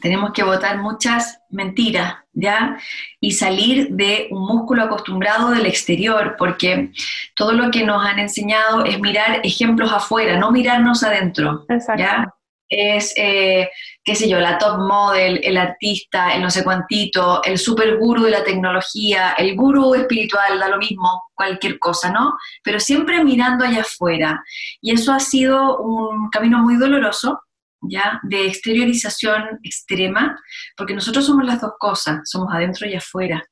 Tenemos 0.00 0.30
que 0.32 0.44
botar 0.44 0.78
muchas 0.78 1.40
mentiras, 1.50 2.14
¿ya? 2.32 2.78
Y 3.20 3.32
salir 3.32 3.88
de 3.90 4.28
un 4.30 4.46
músculo 4.46 4.84
acostumbrado 4.84 5.50
del 5.50 5.66
exterior, 5.66 6.36
porque 6.38 6.92
todo 7.34 7.50
lo 7.50 7.72
que 7.72 7.82
nos 7.82 8.06
han 8.06 8.20
enseñado 8.20 8.84
es 8.84 9.00
mirar 9.00 9.40
ejemplos 9.42 9.92
afuera, 9.92 10.38
no 10.38 10.52
mirarnos 10.52 11.02
adentro, 11.02 11.66
¿ya? 11.98 12.32
Es, 12.68 13.12
eh, 13.16 13.70
qué 14.04 14.14
sé 14.14 14.28
yo, 14.28 14.40
la 14.40 14.58
top 14.58 14.78
model, 14.78 15.40
el 15.42 15.56
artista, 15.56 16.34
el 16.34 16.42
no 16.42 16.50
sé 16.50 16.64
cuantito, 16.64 17.42
el 17.44 17.58
super 17.58 17.96
guru 17.98 18.24
de 18.24 18.30
la 18.30 18.44
tecnología, 18.44 19.34
el 19.38 19.54
guru 19.56 19.94
espiritual, 19.94 20.58
da 20.58 20.68
lo 20.68 20.78
mismo, 20.78 21.24
cualquier 21.34 21.78
cosa, 21.78 22.10
¿no? 22.10 22.34
Pero 22.62 22.80
siempre 22.80 23.22
mirando 23.24 23.64
allá 23.64 23.82
afuera. 23.82 24.42
Y 24.80 24.92
eso 24.92 25.12
ha 25.12 25.20
sido 25.20 25.78
un 25.78 26.30
camino 26.30 26.58
muy 26.58 26.76
doloroso, 26.76 27.40
¿ya? 27.82 28.20
De 28.22 28.46
exteriorización 28.46 29.60
extrema, 29.62 30.38
porque 30.76 30.94
nosotros 30.94 31.26
somos 31.26 31.44
las 31.44 31.60
dos 31.60 31.72
cosas, 31.78 32.20
somos 32.24 32.52
adentro 32.52 32.88
y 32.88 32.94
afuera. 32.94 33.44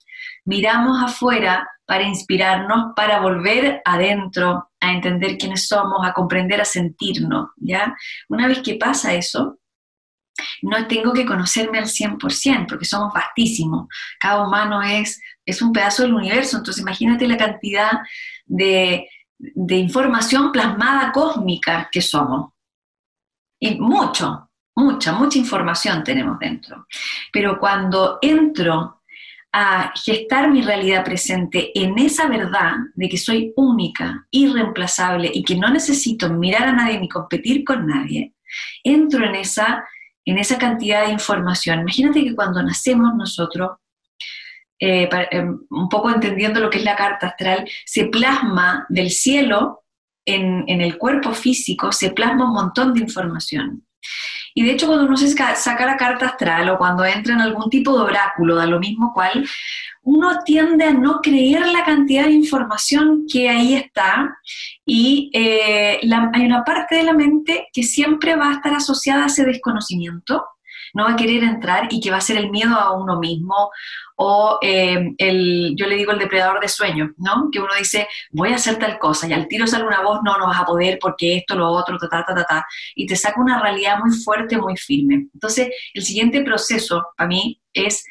Miramos 0.44 1.02
afuera 1.02 1.68
para 1.86 2.04
inspirarnos, 2.04 2.92
para 2.96 3.20
volver 3.20 3.82
adentro, 3.84 4.70
a 4.84 4.92
entender 4.92 5.38
quiénes 5.38 5.66
somos, 5.66 6.06
a 6.06 6.12
comprender, 6.12 6.60
a 6.60 6.64
sentirnos, 6.64 7.48
¿ya? 7.56 7.94
Una 8.28 8.48
vez 8.48 8.60
que 8.60 8.74
pasa 8.74 9.14
eso, 9.14 9.58
no 10.62 10.86
tengo 10.86 11.12
que 11.12 11.24
conocerme 11.24 11.78
al 11.78 11.86
100%, 11.86 12.66
porque 12.68 12.84
somos 12.84 13.12
vastísimos. 13.12 13.86
Cada 14.18 14.46
humano 14.46 14.82
es, 14.82 15.20
es 15.46 15.62
un 15.62 15.72
pedazo 15.72 16.02
del 16.02 16.14
universo, 16.14 16.56
entonces 16.56 16.82
imagínate 16.82 17.28
la 17.28 17.36
cantidad 17.36 17.92
de, 18.44 19.08
de 19.38 19.76
información 19.76 20.52
plasmada 20.52 21.12
cósmica 21.12 21.88
que 21.90 22.00
somos. 22.00 22.52
Y 23.60 23.78
mucho, 23.80 24.50
mucha, 24.74 25.12
mucha 25.12 25.38
información 25.38 26.04
tenemos 26.04 26.38
dentro. 26.38 26.86
Pero 27.32 27.58
cuando 27.58 28.18
entro 28.20 29.02
a 29.56 29.92
gestar 29.94 30.50
mi 30.50 30.62
realidad 30.62 31.04
presente 31.04 31.70
en 31.78 31.96
esa 31.96 32.26
verdad 32.26 32.72
de 32.96 33.08
que 33.08 33.16
soy 33.16 33.52
única, 33.54 34.26
irreemplazable 34.32 35.30
y 35.32 35.44
que 35.44 35.54
no 35.54 35.70
necesito 35.70 36.28
mirar 36.28 36.64
a 36.64 36.72
nadie 36.72 36.98
ni 36.98 37.08
competir 37.08 37.62
con 37.62 37.86
nadie, 37.86 38.34
entro 38.82 39.24
en 39.24 39.36
esa, 39.36 39.86
en 40.24 40.38
esa 40.38 40.58
cantidad 40.58 41.06
de 41.06 41.12
información. 41.12 41.82
Imagínate 41.82 42.24
que 42.24 42.34
cuando 42.34 42.64
nacemos 42.64 43.14
nosotros, 43.14 43.78
eh, 44.80 45.08
eh, 45.30 45.44
un 45.70 45.88
poco 45.88 46.10
entendiendo 46.10 46.58
lo 46.58 46.68
que 46.68 46.78
es 46.78 46.84
la 46.84 46.96
carta 46.96 47.28
astral, 47.28 47.64
se 47.86 48.06
plasma 48.06 48.86
del 48.88 49.10
cielo 49.10 49.84
en, 50.26 50.64
en 50.66 50.80
el 50.80 50.98
cuerpo 50.98 51.32
físico, 51.32 51.92
se 51.92 52.10
plasma 52.10 52.46
un 52.46 52.54
montón 52.54 52.92
de 52.92 53.02
información. 53.02 53.86
Y 54.54 54.62
de 54.62 54.72
hecho, 54.72 54.86
cuando 54.86 55.06
uno 55.06 55.16
se 55.16 55.28
saca 55.28 55.84
la 55.84 55.96
carta 55.96 56.26
astral 56.26 56.68
o 56.70 56.78
cuando 56.78 57.04
entra 57.04 57.34
en 57.34 57.40
algún 57.40 57.68
tipo 57.68 57.96
de 57.96 58.04
oráculo, 58.04 58.54
da 58.54 58.66
lo 58.66 58.78
mismo 58.78 59.12
cual, 59.12 59.44
uno 60.04 60.38
tiende 60.44 60.84
a 60.84 60.92
no 60.92 61.20
creer 61.20 61.66
la 61.66 61.84
cantidad 61.84 62.24
de 62.24 62.32
información 62.32 63.26
que 63.30 63.48
ahí 63.48 63.74
está. 63.74 64.38
Y 64.86 65.30
eh, 65.34 65.98
hay 66.32 66.46
una 66.46 66.62
parte 66.64 66.96
de 66.96 67.02
la 67.02 67.14
mente 67.14 67.66
que 67.72 67.82
siempre 67.82 68.36
va 68.36 68.50
a 68.50 68.54
estar 68.54 68.74
asociada 68.74 69.24
a 69.24 69.26
ese 69.26 69.44
desconocimiento 69.44 70.44
no 70.94 71.04
va 71.04 71.12
a 71.12 71.16
querer 71.16 71.42
entrar 71.42 71.88
y 71.90 72.00
que 72.00 72.10
va 72.10 72.18
a 72.18 72.22
ser 72.22 72.36
el 72.38 72.50
miedo 72.50 72.74
a 72.74 72.92
uno 72.92 73.18
mismo 73.18 73.70
o 74.16 74.58
eh, 74.62 75.12
el, 75.18 75.74
yo 75.76 75.86
le 75.86 75.96
digo 75.96 76.12
el 76.12 76.18
depredador 76.18 76.60
de 76.60 76.68
sueños, 76.68 77.10
¿no? 77.16 77.48
Que 77.50 77.58
uno 77.60 77.72
dice, 77.76 78.08
voy 78.30 78.52
a 78.52 78.56
hacer 78.56 78.78
tal 78.78 78.98
cosa 78.98 79.26
y 79.26 79.32
al 79.32 79.48
tiro 79.48 79.66
sale 79.66 79.84
una 79.84 80.02
voz, 80.02 80.20
no, 80.24 80.38
no 80.38 80.46
vas 80.46 80.60
a 80.60 80.64
poder 80.64 80.98
porque 81.00 81.36
esto, 81.36 81.56
lo 81.56 81.68
otro, 81.68 81.98
ta, 81.98 82.08
ta, 82.08 82.24
ta, 82.24 82.34
ta, 82.34 82.44
ta, 82.44 82.66
y 82.94 83.06
te 83.06 83.16
saca 83.16 83.40
una 83.40 83.60
realidad 83.60 83.98
muy 83.98 84.16
fuerte, 84.16 84.56
muy 84.56 84.76
firme. 84.76 85.26
Entonces, 85.34 85.70
el 85.92 86.02
siguiente 86.02 86.42
proceso 86.42 87.04
para 87.16 87.28
mí 87.28 87.60
es 87.72 88.04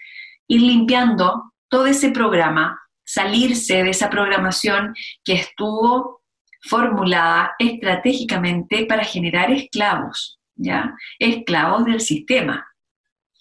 ir 0.48 0.62
limpiando 0.62 1.54
todo 1.70 1.88
ese 1.88 2.12
programa, 2.12 2.80
salirse 3.06 3.84
de 3.84 3.90
esa 3.90 4.10
programación 4.10 4.94
que 5.24 5.34
estuvo 5.34 6.22
formulada 6.62 7.54
estratégicamente 7.60 8.86
para 8.86 9.04
generar 9.04 9.52
esclavos, 9.52 10.40
¿ya? 10.56 10.96
Esclavos 11.20 11.86
del 11.86 12.00
sistema 12.02 12.66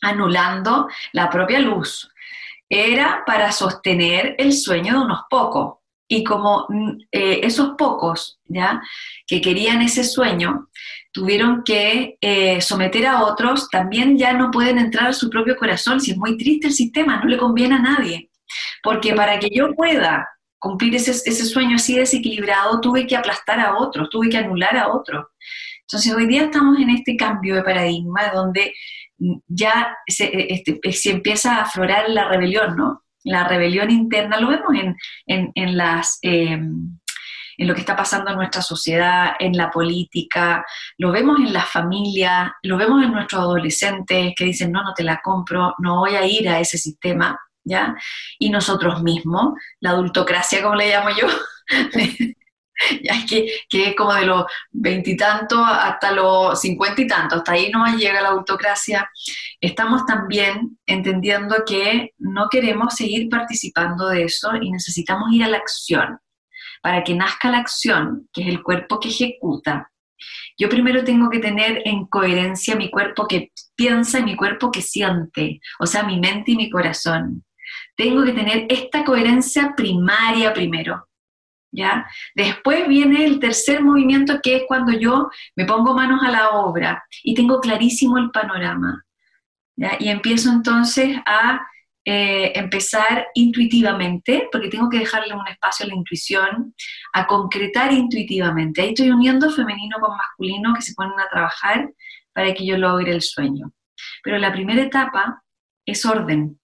anulando 0.03 0.89
la 1.13 1.31
propia 1.31 1.61
luz. 1.61 2.11
Era 2.69 3.23
para 3.27 3.53
sostener 3.53 4.35
el 4.39 4.53
sueño 4.53 4.99
de 4.99 5.05
unos 5.05 5.21
pocos. 5.31 5.79
Y 6.09 6.25
como 6.25 6.67
mm, 6.69 6.91
eh, 7.11 7.41
esos 7.43 7.75
pocos, 7.79 8.39
¿ya? 8.45 8.83
Que 9.27 9.41
querían 9.41 9.81
ese 9.81 10.05
sueño, 10.05 10.69
tuvieron 11.13 11.63
que 11.65 12.19
eh, 12.21 12.61
someter 12.61 13.07
a 13.07 13.25
otros, 13.25 13.69
también 13.71 14.19
ya 14.19 14.35
no 14.35 14.51
pueden 14.51 14.79
entrar 14.79 15.09
a 15.09 15.13
su 15.13 15.31
propio 15.31 15.57
corazón. 15.57 16.01
Si 16.01 16.11
es 16.11 16.19
muy 16.19 16.37
triste 16.37 16.67
el 16.67 16.75
sistema, 16.75 17.21
no 17.21 17.27
le 17.27 17.39
conviene 17.39 17.77
a 17.77 17.79
nadie. 17.79 18.31
Porque 18.83 19.15
para 19.15 19.39
que 19.39 19.49
yo 19.51 19.75
pueda 19.75 20.29
cumplir 20.59 20.95
ese, 20.95 21.11
ese 21.11 21.45
sueño 21.47 21.77
así 21.77 21.97
desequilibrado, 21.97 22.81
tuve 22.81 23.07
que 23.07 23.17
aplastar 23.17 23.61
a 23.61 23.77
otros, 23.77 24.11
tuve 24.11 24.29
que 24.29 24.39
anular 24.39 24.77
a 24.77 24.93
otros. 24.93 25.27
Entonces 25.93 26.15
hoy 26.15 26.27
día 26.27 26.45
estamos 26.45 26.79
en 26.79 26.91
este 26.91 27.17
cambio 27.17 27.57
de 27.57 27.63
paradigma 27.63 28.29
donde 28.33 28.73
ya 29.47 29.97
se, 30.07 30.31
este, 30.53 30.81
se, 30.93 31.11
empieza 31.11 31.57
a 31.57 31.63
aflorar 31.63 32.09
la 32.09 32.29
rebelión, 32.29 32.77
¿no? 32.77 33.03
La 33.25 33.47
rebelión 33.47 33.91
interna, 33.91 34.41
lo 34.41 34.49
vemos 34.49 34.73
en, 35.27 35.77
las... 35.77 36.19
Em, 36.23 36.99
en 37.59 37.69
lo 37.69 37.75
que 37.75 37.81
está 37.81 37.95
pasando 37.95 38.31
en 38.31 38.39
nuestra 38.39 38.63
sociedad, 38.63 39.33
en 39.39 39.57
la 39.57 39.71
política, 39.71 40.65
lo 40.97 41.13
vemos 41.13 41.39
en 41.39 41.53
la 41.53 41.63
familia, 41.63 42.57
lo 42.63 42.79
vemos 42.79 43.05
en 43.05 43.13
nuestros 43.13 43.43
adolescentes 43.43 44.33
que 44.37 44.45
dicen, 44.47 44.73
no, 44.73 44.83
no 44.83 44.95
te 44.95 45.05
la 45.05 45.21
compro, 45.23 45.75
no 45.79 46.01
voy 46.01 46.17
a 46.17 46.27
ir 46.27 46.49
a 46.49 46.59
ese 46.59 46.79
sistema, 46.79 47.39
¿ya? 47.63 47.95
Y 48.39 48.51
nosotros 48.51 49.03
mismos, 49.03 49.53
la 49.81 49.91
adultocracia, 49.91 50.63
como 50.63 50.77
le 50.77 50.89
llamo 50.89 51.11
yo, 51.11 51.29
ya 53.03 53.13
es 53.13 53.27
que, 53.27 53.53
que, 53.69 53.89
es 53.89 53.97
como 53.97 54.15
de 54.15 54.27
los 54.27 54.45
veintitantos 54.71 55.61
hasta 55.63 56.13
los 56.13 56.61
cincuenta 56.61 57.03
y 57.03 57.07
tantos, 57.07 57.39
hasta 57.39 57.53
ahí 57.53 57.71
no 57.71 57.85
llega 57.97 58.23
la 58.23 58.31
autocracia, 58.31 59.09
estamos 59.61 60.07
también 60.07 60.79
entendiendo 60.87 61.65
que 61.67 62.13
no 62.19 62.49
queremos 62.51 62.95
seguir 62.95 63.29
participando 63.29 64.09
de 64.09 64.25
eso 64.25 64.57
y 64.61 64.71
necesitamos 64.71 65.33
ir 65.33 65.45
a 65.45 65.49
la 65.49 65.59
acción. 65.59 66.19
Para 66.83 67.05
que 67.05 67.15
nazca 67.15 67.49
la 67.49 67.59
acción, 67.59 68.29
que 68.33 68.43
es 68.43 68.49
el 68.49 68.61
cuerpo 68.61 68.99
que 68.99 69.09
ejecuta, 69.09 69.93
yo 70.59 70.69
primero 70.69 71.05
tengo 71.05 71.31
que 71.31 71.39
tener 71.39 71.83
en 71.85 72.07
coherencia 72.07 72.75
mi 72.75 72.91
cuerpo 72.91 73.29
que 73.29 73.53
piensa 73.77 74.19
y 74.19 74.25
mi 74.25 74.37
cuerpo 74.37 74.73
que 74.73 74.83
siente, 74.83 75.61
o 75.79 75.87
sea, 75.87 76.03
mi 76.03 76.19
mente 76.19 76.53
y 76.53 76.57
mi 76.57 76.71
corazón. 76.71 77.45
Tengo 77.97 78.25
que 78.25 78.33
tener 78.33 78.67
esta 78.69 79.05
coherencia 79.05 79.75
primaria 79.77 80.53
primero 80.53 81.07
¿ya? 81.73 82.07
Después 82.35 82.87
viene 82.87 83.25
el 83.25 83.41
tercer 83.41 83.83
movimiento 83.83 84.41
que 84.43 84.57
es 84.57 84.63
cuando 84.69 84.93
yo 84.93 85.31
me 85.57 85.65
pongo 85.65 85.95
manos 85.95 86.23
a 86.23 86.31
la 86.31 86.51
obra 86.51 87.05
y 87.25 87.35
tengo 87.35 87.61
clarísimo 87.61 88.19
el 88.19 88.31
panorama, 88.31 89.05
Y 89.99 90.09
empiezo 90.09 90.51
entonces 90.51 91.17
a 91.27 91.67
eh, 92.05 92.53
empezar 92.55 93.27
intuitivamente, 93.35 94.49
porque 94.53 94.69
tengo 94.69 94.89
que 94.89 94.99
dejarle 94.99 95.35
un 95.35 95.47
espacio 95.49 95.87
a 95.87 95.89
la 95.89 95.95
intuición, 95.95 96.75
a 97.13 97.27
concretar 97.27 97.93
intuitivamente. 97.93 98.83
Ahí 98.83 98.89
estoy 98.91 99.11
uniendo 99.11 99.51
femenino 99.51 99.99
con 100.01 100.17
masculino 100.17 100.75
que 100.75 100.83
se 100.83 100.95
ponen 100.95 101.19
a 101.19 101.29
trabajar 101.29 101.91
para 102.33 102.53
que 102.55 102.67
yo 102.67 102.77
logre 102.77 103.13
el 103.13 103.23
sueño. 103.23 103.73
Pero 104.23 104.39
la 104.39 104.53
primera 104.53 104.83
etapa 104.83 105.43
es 105.87 106.05
orden, 106.05 106.61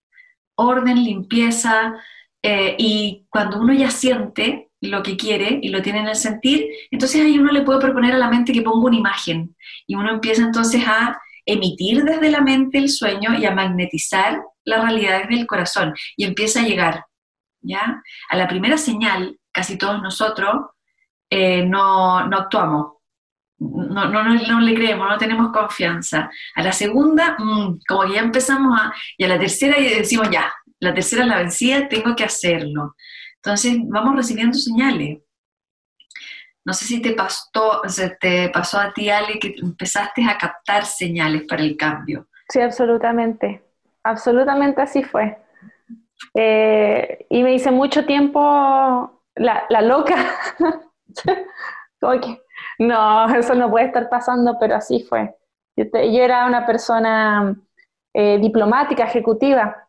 orden, 0.56 1.02
limpieza, 1.04 1.94
eh, 2.42 2.76
y 2.78 3.26
cuando 3.28 3.60
uno 3.60 3.72
ya 3.72 3.90
siente, 3.90 4.67
lo 4.80 5.02
que 5.02 5.16
quiere 5.16 5.58
y 5.62 5.68
lo 5.70 5.82
tiene 5.82 6.00
en 6.00 6.08
el 6.08 6.16
sentir, 6.16 6.66
entonces 6.90 7.20
ahí 7.20 7.38
uno 7.38 7.52
le 7.52 7.62
puede 7.62 7.80
proponer 7.80 8.14
a 8.14 8.18
la 8.18 8.30
mente 8.30 8.52
que 8.52 8.62
ponga 8.62 8.86
una 8.86 8.96
imagen 8.96 9.56
y 9.86 9.94
uno 9.94 10.10
empieza 10.10 10.42
entonces 10.42 10.82
a 10.86 11.18
emitir 11.44 12.04
desde 12.04 12.30
la 12.30 12.42
mente 12.42 12.78
el 12.78 12.88
sueño 12.88 13.34
y 13.38 13.46
a 13.46 13.54
magnetizar 13.54 14.40
la 14.64 14.82
realidad 14.82 15.22
desde 15.22 15.40
el 15.40 15.46
corazón 15.46 15.94
y 16.16 16.24
empieza 16.24 16.60
a 16.60 16.64
llegar, 16.64 17.04
¿ya? 17.60 18.02
A 18.28 18.36
la 18.36 18.46
primera 18.46 18.76
señal, 18.76 19.38
casi 19.50 19.78
todos 19.78 20.00
nosotros 20.02 20.66
eh, 21.30 21.64
no, 21.64 22.26
no, 22.26 22.38
actuamos, 22.38 22.98
no, 23.58 24.08
no, 24.08 24.22
no, 24.22 24.60
le 24.60 24.74
creemos, 24.74 25.08
no 25.08 25.18
tenemos 25.18 25.52
confianza. 25.52 26.30
A 26.54 26.62
la 26.62 26.72
segunda, 26.72 27.36
mm, 27.38 27.80
como 27.86 28.02
que 28.04 28.12
ya 28.14 28.20
empezamos 28.20 28.78
a, 28.78 28.92
y 29.16 29.24
a 29.24 29.28
la 29.28 29.38
tercera 29.38 29.76
decimos 29.78 30.28
ya, 30.30 30.52
la 30.80 30.94
tercera 30.94 31.22
es 31.22 31.28
la 31.28 31.38
vencida, 31.38 31.88
tengo 31.88 32.14
que 32.14 32.24
hacerlo. 32.24 32.94
Entonces 33.42 33.78
vamos 33.86 34.16
recibiendo 34.16 34.58
señales. 34.58 35.20
No 36.64 36.74
sé 36.74 36.84
si 36.84 37.00
te 37.00 37.12
pasó, 37.12 37.80
te 38.20 38.50
pasó 38.50 38.78
a 38.78 38.92
ti, 38.92 39.08
Ale, 39.08 39.38
que 39.38 39.54
empezaste 39.62 40.22
a 40.24 40.36
captar 40.36 40.84
señales 40.84 41.44
para 41.48 41.62
el 41.62 41.76
cambio. 41.76 42.26
Sí, 42.48 42.60
absolutamente. 42.60 43.62
Absolutamente 44.02 44.82
así 44.82 45.02
fue. 45.02 45.38
Eh, 46.34 47.26
y 47.30 47.42
me 47.42 47.54
hice 47.54 47.70
mucho 47.70 48.04
tiempo 48.04 49.22
la, 49.34 49.82
loca. 49.82 50.16
no, 52.78 53.34
eso 53.34 53.54
no 53.54 53.70
puede 53.70 53.86
estar 53.86 54.08
pasando, 54.08 54.58
pero 54.58 54.76
así 54.76 55.04
fue. 55.08 55.34
Yo, 55.76 55.84
era 55.94 56.46
una 56.46 56.66
persona 56.66 57.54
eh, 58.12 58.38
diplomática, 58.38 59.04
ejecutiva, 59.04 59.88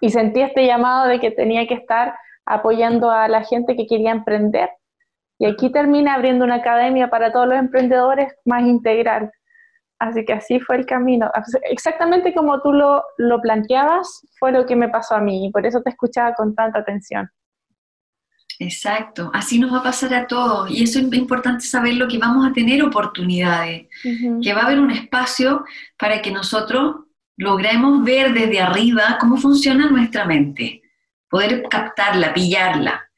y 0.00 0.10
sentí 0.10 0.40
este 0.40 0.66
llamado 0.66 1.08
de 1.08 1.20
que 1.20 1.30
tenía 1.30 1.66
que 1.66 1.74
estar 1.74 2.14
apoyando 2.46 3.10
a 3.10 3.28
la 3.28 3.44
gente 3.44 3.76
que 3.76 3.86
quería 3.86 4.10
emprender. 4.10 4.70
Y 5.38 5.46
aquí 5.46 5.70
termina 5.70 6.14
abriendo 6.14 6.44
una 6.44 6.56
academia 6.56 7.10
para 7.10 7.32
todos 7.32 7.48
los 7.48 7.58
emprendedores 7.58 8.32
más 8.44 8.62
integral. 8.62 9.30
Así 9.98 10.24
que 10.24 10.32
así 10.32 10.60
fue 10.60 10.76
el 10.76 10.86
camino. 10.86 11.30
Exactamente 11.70 12.34
como 12.34 12.60
tú 12.60 12.72
lo, 12.72 13.02
lo 13.16 13.40
planteabas, 13.40 14.26
fue 14.38 14.52
lo 14.52 14.66
que 14.66 14.76
me 14.76 14.88
pasó 14.88 15.14
a 15.14 15.20
mí 15.20 15.46
y 15.46 15.50
por 15.50 15.66
eso 15.66 15.82
te 15.82 15.90
escuchaba 15.90 16.34
con 16.34 16.54
tanta 16.54 16.80
atención. 16.80 17.30
Exacto, 18.58 19.30
así 19.34 19.58
nos 19.58 19.72
va 19.72 19.78
a 19.78 19.82
pasar 19.82 20.14
a 20.14 20.26
todos 20.26 20.70
y 20.70 20.84
eso 20.84 21.00
es 21.00 21.12
importante 21.12 21.64
saberlo 21.64 22.06
que 22.06 22.18
vamos 22.18 22.46
a 22.46 22.52
tener 22.52 22.82
oportunidades, 22.84 23.88
que 24.02 24.54
va 24.54 24.60
a 24.60 24.66
haber 24.66 24.78
un 24.78 24.92
espacio 24.92 25.64
para 25.98 26.22
que 26.22 26.30
nosotros 26.30 26.96
logremos 27.36 28.04
ver 28.04 28.32
desde 28.32 28.60
arriba 28.60 29.18
cómo 29.20 29.36
funciona 29.36 29.90
nuestra 29.90 30.24
mente, 30.24 30.82
poder 31.28 31.64
captarla, 31.68 32.32
pillarla. 32.32 33.08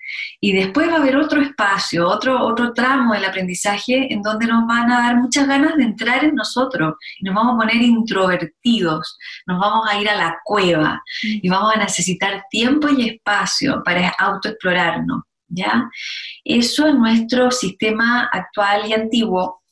Y 0.40 0.52
después 0.52 0.88
va 0.88 0.94
a 0.94 0.96
haber 0.98 1.16
otro 1.16 1.40
espacio, 1.40 2.08
otro, 2.08 2.44
otro 2.44 2.72
tramo 2.72 3.14
del 3.14 3.24
aprendizaje 3.24 4.12
en 4.12 4.22
donde 4.22 4.46
nos 4.46 4.66
van 4.66 4.90
a 4.90 4.98
dar 4.98 5.16
muchas 5.16 5.48
ganas 5.48 5.76
de 5.76 5.84
entrar 5.84 6.24
en 6.24 6.34
nosotros 6.34 6.94
y 7.18 7.24
nos 7.24 7.34
vamos 7.34 7.54
a 7.54 7.58
poner 7.58 7.82
introvertidos, 7.82 9.18
nos 9.46 9.58
vamos 9.58 9.88
a 9.90 10.00
ir 10.00 10.08
a 10.08 10.16
la 10.16 10.38
cueva 10.44 11.02
y 11.22 11.48
vamos 11.48 11.74
a 11.74 11.78
necesitar 11.78 12.44
tiempo 12.50 12.88
y 12.88 13.08
espacio 13.08 13.82
para 13.84 14.10
autoexplorarnos, 14.10 15.22
¿ya? 15.48 15.90
Eso 16.44 16.86
en 16.86 16.98
nuestro 16.98 17.50
sistema 17.50 18.28
actual 18.32 18.86
y 18.88 18.92
antiguo 18.92 19.62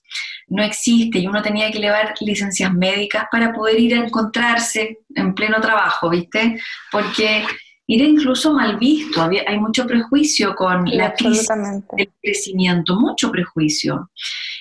no 0.49 0.63
existe 0.63 1.19
y 1.19 1.27
uno 1.27 1.43
tenía 1.43 1.71
que 1.71 1.79
llevar 1.79 2.15
licencias 2.21 2.73
médicas 2.73 3.25
para 3.31 3.53
poder 3.53 3.79
ir 3.79 3.95
a 3.95 4.05
encontrarse 4.05 4.99
en 5.15 5.35
pleno 5.35 5.61
trabajo, 5.61 6.11
¿viste? 6.11 6.61
Porque 6.91 7.45
era 7.87 8.05
incluso 8.05 8.55
mal 8.55 8.79
visto, 8.79 9.21
había, 9.21 9.43
hay 9.47 9.59
mucho 9.59 9.87
prejuicio 9.87 10.55
con 10.55 10.85
la 10.87 11.13
crisis 11.13 11.49
del 11.97 12.13
crecimiento, 12.23 12.99
mucho 12.99 13.31
prejuicio. 13.31 14.11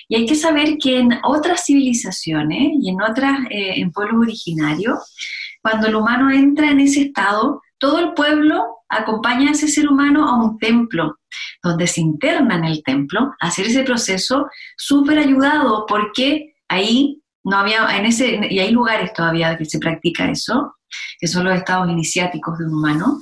Y 0.08 0.16
hay 0.16 0.26
que 0.26 0.34
saber 0.34 0.76
que 0.78 0.98
en 0.98 1.18
otras 1.24 1.64
civilizaciones 1.64 2.72
y 2.80 2.90
en 2.90 3.00
otras, 3.00 3.40
eh, 3.50 3.74
en 3.76 3.92
pueblos 3.92 4.22
originarios, 4.22 5.14
cuando 5.62 5.86
el 5.86 5.94
humano 5.94 6.30
entra 6.30 6.70
en 6.70 6.80
ese 6.80 7.02
estado, 7.02 7.62
todo 7.78 7.98
el 7.98 8.12
pueblo 8.12 8.62
acompaña 8.88 9.48
a 9.48 9.52
ese 9.52 9.68
ser 9.68 9.88
humano 9.88 10.28
a 10.28 10.36
un 10.36 10.58
templo, 10.58 11.18
donde 11.62 11.86
se 11.86 12.02
interna 12.02 12.56
en 12.56 12.64
el 12.64 12.82
templo, 12.82 13.32
a 13.40 13.48
hacer 13.48 13.66
ese 13.66 13.82
proceso 13.82 14.48
súper 14.76 15.18
ayudado, 15.18 15.86
porque 15.86 16.54
ahí 16.68 17.22
no 17.42 17.56
había, 17.58 17.96
en 17.96 18.06
ese, 18.06 18.40
y 18.50 18.58
hay 18.58 18.70
lugares 18.70 19.12
todavía 19.14 19.56
que 19.56 19.64
se 19.64 19.78
practica 19.78 20.30
eso, 20.30 20.74
que 21.18 21.26
son 21.26 21.44
los 21.44 21.54
estados 21.54 21.90
iniciáticos 21.90 22.58
de 22.58 22.66
un 22.66 22.74
humano, 22.74 23.20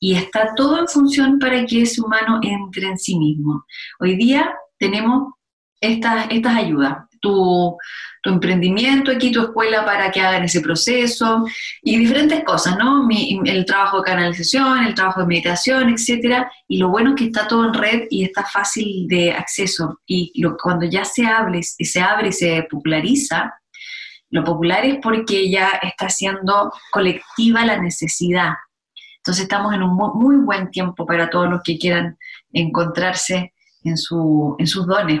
y 0.00 0.14
está 0.14 0.54
todo 0.56 0.78
en 0.78 0.88
función 0.88 1.38
para 1.38 1.64
que 1.66 1.82
ese 1.82 2.00
humano 2.00 2.40
entre 2.42 2.88
en 2.88 2.98
sí 2.98 3.18
mismo. 3.18 3.66
Hoy 4.00 4.16
día 4.16 4.50
tenemos 4.78 5.34
estas, 5.78 6.26
estas 6.30 6.56
ayudas, 6.56 6.96
tu, 7.20 7.76
tu, 8.22 8.30
emprendimiento 8.30 9.10
aquí, 9.10 9.30
tu 9.30 9.42
escuela 9.42 9.84
para 9.84 10.10
que 10.10 10.22
hagan 10.22 10.44
ese 10.44 10.62
proceso 10.62 11.44
y 11.82 11.98
diferentes 11.98 12.44
cosas, 12.44 12.78
¿no? 12.78 13.06
el 13.44 13.64
trabajo 13.66 13.98
de 13.98 14.04
canalización, 14.04 14.84
el 14.84 14.94
trabajo 14.94 15.20
de 15.20 15.26
meditación, 15.26 15.90
etcétera. 15.90 16.50
Y 16.66 16.78
lo 16.78 16.88
bueno 16.88 17.10
es 17.10 17.16
que 17.16 17.24
está 17.26 17.46
todo 17.46 17.66
en 17.66 17.74
red 17.74 18.04
y 18.08 18.24
está 18.24 18.44
fácil 18.44 19.06
de 19.06 19.32
acceso. 19.32 20.00
Y 20.06 20.32
lo, 20.40 20.56
cuando 20.56 20.86
ya 20.86 21.04
se 21.04 21.26
abre, 21.26 21.62
se 21.62 22.00
abre 22.00 22.28
y 22.28 22.32
se 22.32 22.66
populariza, 22.70 23.52
lo 24.30 24.44
popular 24.44 24.84
es 24.84 24.98
porque 25.02 25.50
ya 25.50 25.70
está 25.82 26.08
siendo 26.08 26.72
colectiva 26.92 27.64
la 27.64 27.80
necesidad. 27.80 28.54
Entonces 29.18 29.42
estamos 29.42 29.74
en 29.74 29.82
un 29.82 29.96
muy 29.96 30.36
buen 30.36 30.70
tiempo 30.70 31.04
para 31.04 31.28
todos 31.28 31.48
los 31.50 31.62
que 31.62 31.78
quieran 31.78 32.16
encontrarse 32.52 33.52
en, 33.84 33.96
su, 33.96 34.56
en 34.58 34.66
sus 34.66 34.86
dones. 34.86 35.20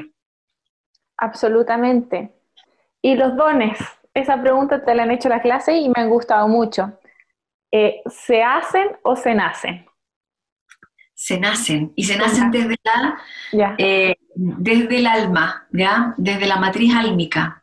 Absolutamente. 1.18 2.32
Y 3.02 3.14
los 3.14 3.36
dones, 3.36 3.78
esa 4.14 4.40
pregunta 4.40 4.84
te 4.84 4.94
la 4.94 5.02
han 5.02 5.10
hecho 5.10 5.28
la 5.28 5.42
clase 5.42 5.76
y 5.76 5.88
me 5.88 6.02
han 6.02 6.08
gustado 6.08 6.48
mucho. 6.48 6.98
Eh, 7.72 8.02
¿Se 8.06 8.42
hacen 8.42 8.88
o 9.02 9.16
se 9.16 9.34
nacen? 9.34 9.86
Se 11.14 11.38
nacen, 11.38 11.92
y 11.96 12.04
se 12.04 12.16
nacen 12.16 12.50
desde, 12.50 12.76
la, 12.82 13.74
eh, 13.76 14.16
desde 14.34 14.96
el 14.96 15.06
alma, 15.06 15.66
¿ya? 15.70 16.14
desde 16.16 16.46
la 16.46 16.56
matriz 16.56 16.94
álmica. 16.94 17.62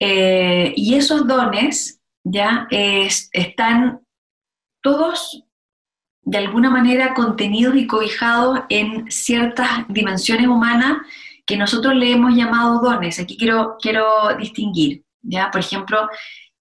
Eh, 0.00 0.72
y 0.76 0.94
esos 0.94 1.26
dones 1.26 2.00
ya 2.24 2.66
están 2.70 4.00
todos 4.82 5.44
de 6.22 6.38
alguna 6.38 6.70
manera 6.70 7.14
contenidos 7.14 7.76
y 7.76 7.86
cobijados 7.86 8.60
en 8.68 9.10
ciertas 9.10 9.86
dimensiones 9.88 10.46
humanas 10.46 10.98
que 11.46 11.56
nosotros 11.56 11.94
le 11.94 12.12
hemos 12.12 12.34
llamado 12.34 12.80
dones. 12.80 13.18
Aquí 13.18 13.36
quiero, 13.36 13.76
quiero 13.80 14.36
distinguir, 14.38 15.02
¿ya? 15.22 15.50
Por 15.50 15.60
ejemplo, 15.60 16.08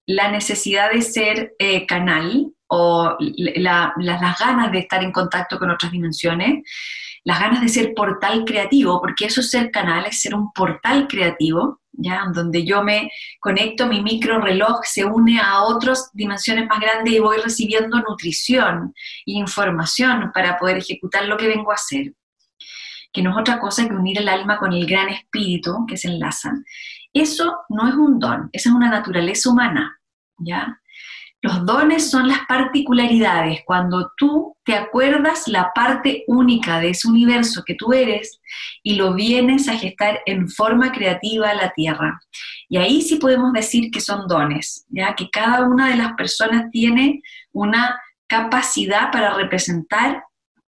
la 0.08 0.32
necesidad 0.32 0.91
de 0.91 1.02
ser 1.02 1.54
eh, 1.60 1.86
canal 1.86 2.52
o 2.67 3.15
las 3.19 4.39
ganas 4.39 4.71
de 4.71 4.80
estar 4.80 5.04
en 5.04 5.12
contacto 5.12 5.60
con 5.60 5.69
otras 5.69 5.91
dimensiones, 5.91 6.63
las 7.23 7.39
ganas 7.39 7.62
de 7.62 7.69
ser 7.69 7.93
portal 7.93 8.45
creativo, 8.45 8.99
porque 9.02 9.25
eso 9.25 9.41
es 9.41 9.52
ser 9.52 9.69
canal, 9.69 10.06
es 10.06 10.21
ser 10.21 10.34
un 10.34 10.52
portal 10.52 11.08
creativo, 11.08 11.80
Donde 12.34 12.66
yo 12.66 12.84
me 12.84 13.12
conecto, 13.40 13.86
mi 13.88 14.02
micro 14.02 14.40
reloj 14.40 14.80
se 14.84 15.04
une 15.04 15.40
a 15.40 15.64
otras 15.64 16.10
dimensiones 16.14 16.68
más 16.68 16.80
grandes 16.80 17.14
y 17.14 17.20
voy 17.20 17.38
recibiendo 17.38 18.00
nutrición 18.00 18.94
e 19.26 19.34
información 19.34 20.32
para 20.34 20.58
poder 20.58 20.78
ejecutar 20.78 21.26
lo 21.26 21.38
que 21.38 21.48
vengo 21.48 21.72
a 21.72 21.76
hacer. 21.76 22.14
Que 23.12 23.22
no 23.22 23.32
es 23.32 23.38
otra 23.38 23.60
cosa 23.60 23.88
que 23.88 23.94
unir 23.94 24.20
el 24.20 24.30
alma 24.30 24.58
con 24.58 24.72
el 24.72 24.86
gran 24.86 25.10
espíritu 25.10 25.86
que 25.88 25.98
se 25.98 26.08
enlazan. 26.08 26.64
Eso 27.12 27.60
no 27.70 27.88
es 27.88 27.96
un 27.96 28.20
don, 28.20 28.50
esa 28.54 28.70
es 28.70 28.76
una 28.76 28.90
naturaleza 28.90 29.50
humana, 29.50 30.00
¿ya? 30.38 30.80
Los 31.41 31.65
dones 31.65 32.12
son 32.12 32.28
las 32.28 32.45
particularidades, 32.47 33.62
cuando 33.65 34.12
tú 34.17 34.58
te 34.65 34.73
acuerdas 34.73 35.47
la 35.47 35.71
parte 35.73 36.25
única 36.28 36.82
de 36.82 36.89
ese 36.89 37.08
universo 37.08 37.63
que 37.65 37.75
tú 37.75 37.93
eres 37.93 38.41
y 38.84 38.95
lo 38.95 39.13
vienes 39.13 39.69
a 39.69 39.78
gestar 39.78 40.19
en 40.25 40.49
forma 40.49 40.91
creativa 40.91 41.49
a 41.49 41.54
la 41.54 41.71
tierra. 41.71 42.19
Y 42.67 42.75
ahí 42.75 43.02
sí 43.02 43.15
podemos 43.15 43.54
decir 43.54 43.89
que 43.89 44.02
son 44.02 44.28
dones, 44.28 44.86
ya 44.89 45.15
que 45.15 45.30
cada 45.30 45.65
una 45.65 45.88
de 45.89 45.95
las 45.95 46.13
personas 46.13 46.69
tiene 46.71 47.21
una 47.54 47.97
capacidad 48.28 49.10
para 49.10 49.34
representar 49.34 50.23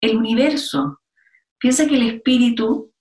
el 0.02 0.18
universo. 0.18 1.00
Piensa 1.58 1.88
que 1.88 1.96
el 1.96 2.16
espíritu 2.16 2.92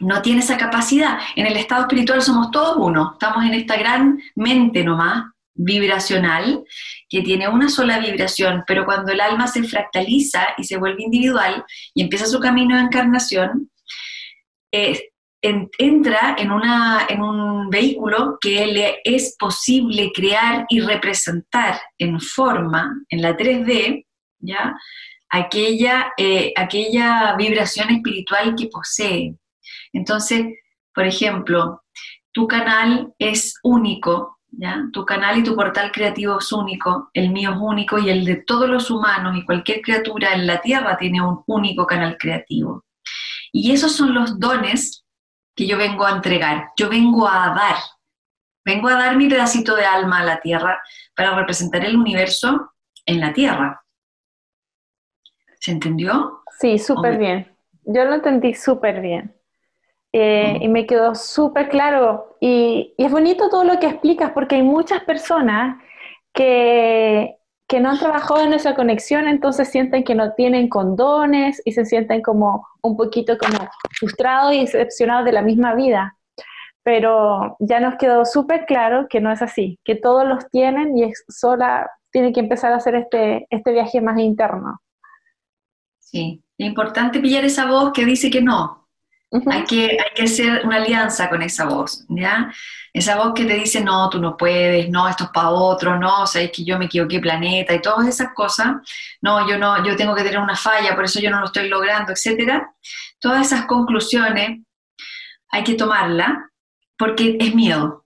no 0.00 0.22
tiene 0.22 0.40
esa 0.40 0.56
capacidad. 0.56 1.18
En 1.36 1.46
el 1.46 1.56
estado 1.56 1.82
espiritual 1.82 2.20
somos 2.20 2.50
todos 2.50 2.76
uno, 2.78 3.12
estamos 3.12 3.44
en 3.44 3.54
esta 3.54 3.76
gran 3.76 4.20
mente 4.34 4.82
nomás, 4.82 5.24
vibracional 5.56 6.64
que 7.08 7.22
tiene 7.22 7.48
una 7.48 7.68
sola 7.68 7.98
vibración, 7.98 8.64
pero 8.66 8.84
cuando 8.84 9.12
el 9.12 9.20
alma 9.20 9.46
se 9.46 9.62
fractaliza 9.62 10.48
y 10.58 10.64
se 10.64 10.76
vuelve 10.76 11.04
individual 11.04 11.64
y 11.94 12.02
empieza 12.02 12.26
su 12.26 12.40
camino 12.40 12.76
de 12.76 12.82
encarnación, 12.82 13.70
eh, 14.72 15.10
entra 15.42 16.34
en, 16.38 16.50
una, 16.50 17.06
en 17.08 17.22
un 17.22 17.70
vehículo 17.70 18.38
que 18.40 18.66
le 18.66 19.00
es 19.04 19.36
posible 19.38 20.10
crear 20.12 20.66
y 20.68 20.80
representar 20.80 21.80
en 21.98 22.20
forma, 22.20 22.92
en 23.10 23.22
la 23.22 23.36
3D, 23.36 24.06
¿ya? 24.40 24.74
Aquella, 25.28 26.12
eh, 26.16 26.52
aquella 26.56 27.34
vibración 27.36 27.90
espiritual 27.90 28.54
que 28.56 28.68
posee. 28.68 29.34
Entonces, 29.92 30.46
por 30.94 31.06
ejemplo, 31.06 31.82
tu 32.32 32.46
canal 32.46 33.12
es 33.18 33.54
único, 33.62 34.35
tu 34.92 35.04
canal 35.04 35.38
y 35.38 35.42
tu 35.42 35.54
portal 35.54 35.92
creativo 35.92 36.38
es 36.38 36.52
único, 36.52 37.10
el 37.12 37.30
mío 37.30 37.50
es 37.50 37.58
único 37.60 37.98
y 37.98 38.10
el 38.10 38.24
de 38.24 38.36
todos 38.36 38.68
los 38.68 38.90
humanos 38.90 39.36
y 39.36 39.44
cualquier 39.44 39.82
criatura 39.82 40.32
en 40.34 40.46
la 40.46 40.60
Tierra 40.60 40.96
tiene 40.96 41.20
un 41.20 41.42
único 41.46 41.86
canal 41.86 42.16
creativo. 42.18 42.84
Y 43.52 43.72
esos 43.72 43.94
son 43.94 44.14
los 44.14 44.38
dones 44.38 45.04
que 45.54 45.66
yo 45.66 45.76
vengo 45.76 46.04
a 46.04 46.12
entregar, 46.12 46.70
yo 46.76 46.88
vengo 46.88 47.28
a 47.28 47.54
dar, 47.54 47.76
vengo 48.64 48.88
a 48.88 48.94
dar 48.94 49.16
mi 49.16 49.28
pedacito 49.28 49.74
de 49.74 49.84
alma 49.84 50.20
a 50.20 50.24
la 50.24 50.40
Tierra 50.40 50.80
para 51.14 51.34
representar 51.34 51.84
el 51.84 51.96
universo 51.96 52.72
en 53.04 53.20
la 53.20 53.32
Tierra. 53.32 53.82
¿Se 55.60 55.70
entendió? 55.70 56.42
Sí, 56.58 56.78
súper 56.78 57.18
bien. 57.18 57.56
Yo 57.84 58.04
lo 58.04 58.14
entendí 58.14 58.54
súper 58.54 59.00
bien. 59.00 59.34
Eh, 60.12 60.58
y 60.60 60.68
me 60.68 60.86
quedó 60.86 61.14
súper 61.14 61.68
claro. 61.68 62.35
Y, 62.48 62.94
es 62.96 63.10
bonito 63.10 63.48
todo 63.48 63.64
lo 63.64 63.80
que 63.80 63.88
explicas 63.88 64.30
porque 64.30 64.54
hay 64.54 64.62
muchas 64.62 65.02
personas 65.02 65.82
que, 66.32 67.34
que 67.68 67.80
no 67.80 67.90
han 67.90 67.98
trabajado 67.98 68.44
en 68.44 68.52
esa 68.52 68.76
conexión, 68.76 69.26
entonces 69.26 69.68
sienten 69.68 70.04
que 70.04 70.14
no 70.14 70.32
tienen 70.34 70.68
condones 70.68 71.60
y 71.64 71.72
se 71.72 71.84
sienten 71.84 72.22
como 72.22 72.64
un 72.82 72.96
poquito 72.96 73.36
como 73.36 73.68
frustrados 73.98 74.54
y 74.54 74.60
decepcionados 74.60 75.24
de 75.24 75.32
la 75.32 75.42
misma 75.42 75.74
vida. 75.74 76.16
Pero 76.84 77.56
ya 77.58 77.80
nos 77.80 77.96
quedó 77.96 78.24
súper 78.24 78.64
claro 78.64 79.08
que 79.10 79.20
no 79.20 79.32
es 79.32 79.42
así, 79.42 79.80
que 79.84 79.96
todos 79.96 80.24
los 80.24 80.48
tienen 80.50 80.96
y 80.96 81.02
es 81.02 81.24
sola 81.28 81.90
tiene 82.12 82.32
que 82.32 82.40
empezar 82.40 82.72
a 82.72 82.76
hacer 82.76 82.94
este, 82.94 83.48
este 83.50 83.72
viaje 83.72 84.00
más 84.00 84.20
interno. 84.20 84.80
Sí, 85.98 86.44
es 86.56 86.66
importante 86.66 87.18
pillar 87.18 87.44
esa 87.44 87.66
voz 87.66 87.92
que 87.92 88.04
dice 88.04 88.30
que 88.30 88.40
no, 88.40 88.85
hay, 89.30 89.64
que, 89.64 89.84
hay 89.90 90.14
que 90.14 90.22
hacer 90.22 90.62
una 90.64 90.76
alianza 90.76 91.28
con 91.28 91.42
esa 91.42 91.64
voz, 91.66 92.04
¿ya? 92.08 92.52
Esa 92.92 93.16
voz 93.16 93.34
que 93.34 93.44
te 93.44 93.54
dice, 93.54 93.82
no, 93.82 94.08
tú 94.08 94.18
no 94.20 94.36
puedes, 94.36 94.88
no, 94.88 95.08
esto 95.08 95.24
es 95.24 95.30
para 95.30 95.50
otro, 95.50 95.98
no, 95.98 96.22
o 96.22 96.26
sea, 96.26 96.42
es 96.42 96.52
que 96.52 96.64
yo 96.64 96.78
me 96.78 96.86
equivoqué 96.86 97.20
planeta 97.20 97.74
y 97.74 97.82
todas 97.82 98.06
esas 98.08 98.32
cosas, 98.34 98.76
no, 99.20 99.48
yo 99.48 99.58
no, 99.58 99.84
yo 99.84 99.96
tengo 99.96 100.14
que 100.14 100.22
tener 100.22 100.38
una 100.38 100.56
falla, 100.56 100.94
por 100.94 101.04
eso 101.04 101.20
yo 101.20 101.30
no 101.30 101.40
lo 101.40 101.46
estoy 101.46 101.68
logrando, 101.68 102.12
etcétera. 102.12 102.72
Todas 103.20 103.46
esas 103.46 103.66
conclusiones 103.66 104.60
hay 105.50 105.64
que 105.64 105.74
tomarlas 105.74 106.30
porque 106.96 107.36
es 107.40 107.54
miedo. 107.54 108.04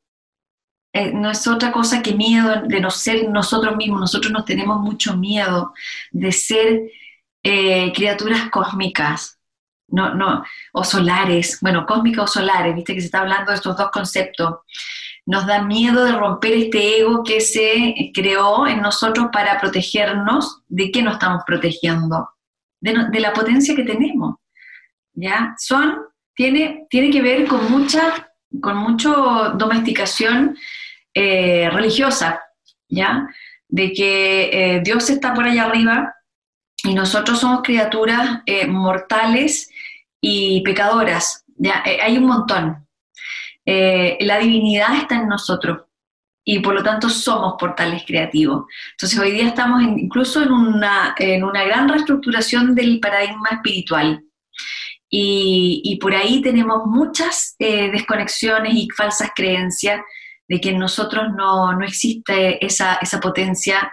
Eh, 0.92 1.12
no 1.12 1.30
es 1.30 1.46
otra 1.46 1.70
cosa 1.70 2.02
que 2.02 2.14
miedo 2.14 2.62
de 2.66 2.80
no 2.80 2.90
ser 2.90 3.28
nosotros 3.28 3.76
mismos. 3.76 4.00
Nosotros 4.00 4.32
nos 4.32 4.44
tenemos 4.44 4.80
mucho 4.80 5.16
miedo 5.16 5.72
de 6.10 6.32
ser 6.32 6.82
eh, 7.42 7.92
criaturas 7.92 8.50
cósmicas, 8.50 9.39
no, 9.90 10.14
no, 10.14 10.44
o 10.72 10.84
solares, 10.84 11.58
bueno, 11.60 11.86
cósmicas 11.86 12.24
o 12.24 12.26
solares, 12.26 12.74
viste 12.74 12.94
que 12.94 13.00
se 13.00 13.06
está 13.06 13.20
hablando 13.20 13.50
de 13.50 13.56
estos 13.56 13.76
dos 13.76 13.90
conceptos. 13.90 14.56
Nos 15.26 15.46
da 15.46 15.62
miedo 15.62 16.04
de 16.04 16.12
romper 16.12 16.52
este 16.52 17.00
ego 17.00 17.22
que 17.22 17.40
se 17.40 18.10
creó 18.14 18.66
en 18.66 18.80
nosotros 18.80 19.28
para 19.32 19.60
protegernos. 19.60 20.62
¿De 20.68 20.90
qué 20.90 21.02
nos 21.02 21.14
estamos 21.14 21.42
protegiendo? 21.46 22.30
De, 22.80 23.20
la 23.20 23.32
potencia 23.32 23.76
que 23.76 23.84
tenemos. 23.84 24.36
¿Ya? 25.12 25.54
Son, 25.58 25.98
tiene, 26.34 26.86
tiene 26.88 27.10
que 27.10 27.22
ver 27.22 27.46
con 27.46 27.70
mucha, 27.70 28.32
con 28.60 28.76
mucho 28.78 29.52
domesticación 29.54 30.56
eh, 31.12 31.68
religiosa, 31.70 32.40
¿ya? 32.88 33.28
De 33.68 33.92
que 33.92 34.50
eh, 34.52 34.80
Dios 34.82 35.10
está 35.10 35.34
por 35.34 35.44
allá 35.44 35.64
arriba 35.64 36.14
y 36.82 36.94
nosotros 36.94 37.40
somos 37.40 37.62
criaturas 37.62 38.40
eh, 38.46 38.66
mortales 38.66 39.70
y 40.20 40.62
pecadoras. 40.62 41.44
¿ya? 41.56 41.82
Eh, 41.84 41.98
hay 42.02 42.18
un 42.18 42.26
montón. 42.26 42.86
Eh, 43.64 44.18
la 44.20 44.38
divinidad 44.38 44.96
está 44.96 45.16
en 45.16 45.28
nosotros 45.28 45.82
y 46.44 46.58
por 46.60 46.74
lo 46.74 46.82
tanto 46.82 47.08
somos 47.08 47.54
portales 47.58 48.02
creativos. 48.06 48.64
Entonces 48.92 49.18
hoy 49.18 49.32
día 49.32 49.48
estamos 49.48 49.82
incluso 49.82 50.42
en 50.42 50.52
una, 50.52 51.14
en 51.18 51.44
una 51.44 51.64
gran 51.64 51.88
reestructuración 51.88 52.74
del 52.74 52.98
paradigma 53.00 53.50
espiritual. 53.52 54.24
Y, 55.12 55.98
por 56.00 56.14
ahí 56.14 56.40
tenemos 56.40 56.86
muchas 56.86 57.56
desconexiones 57.58 58.74
y 58.74 58.88
falsas 58.96 59.32
creencias 59.34 60.00
de 60.46 60.60
que 60.60 60.70
en 60.70 60.78
nosotros 60.78 61.32
no, 61.36 61.72
no 61.72 61.84
existe 61.84 62.64
esa, 62.64 62.94
esa 63.02 63.18
potencia 63.18 63.92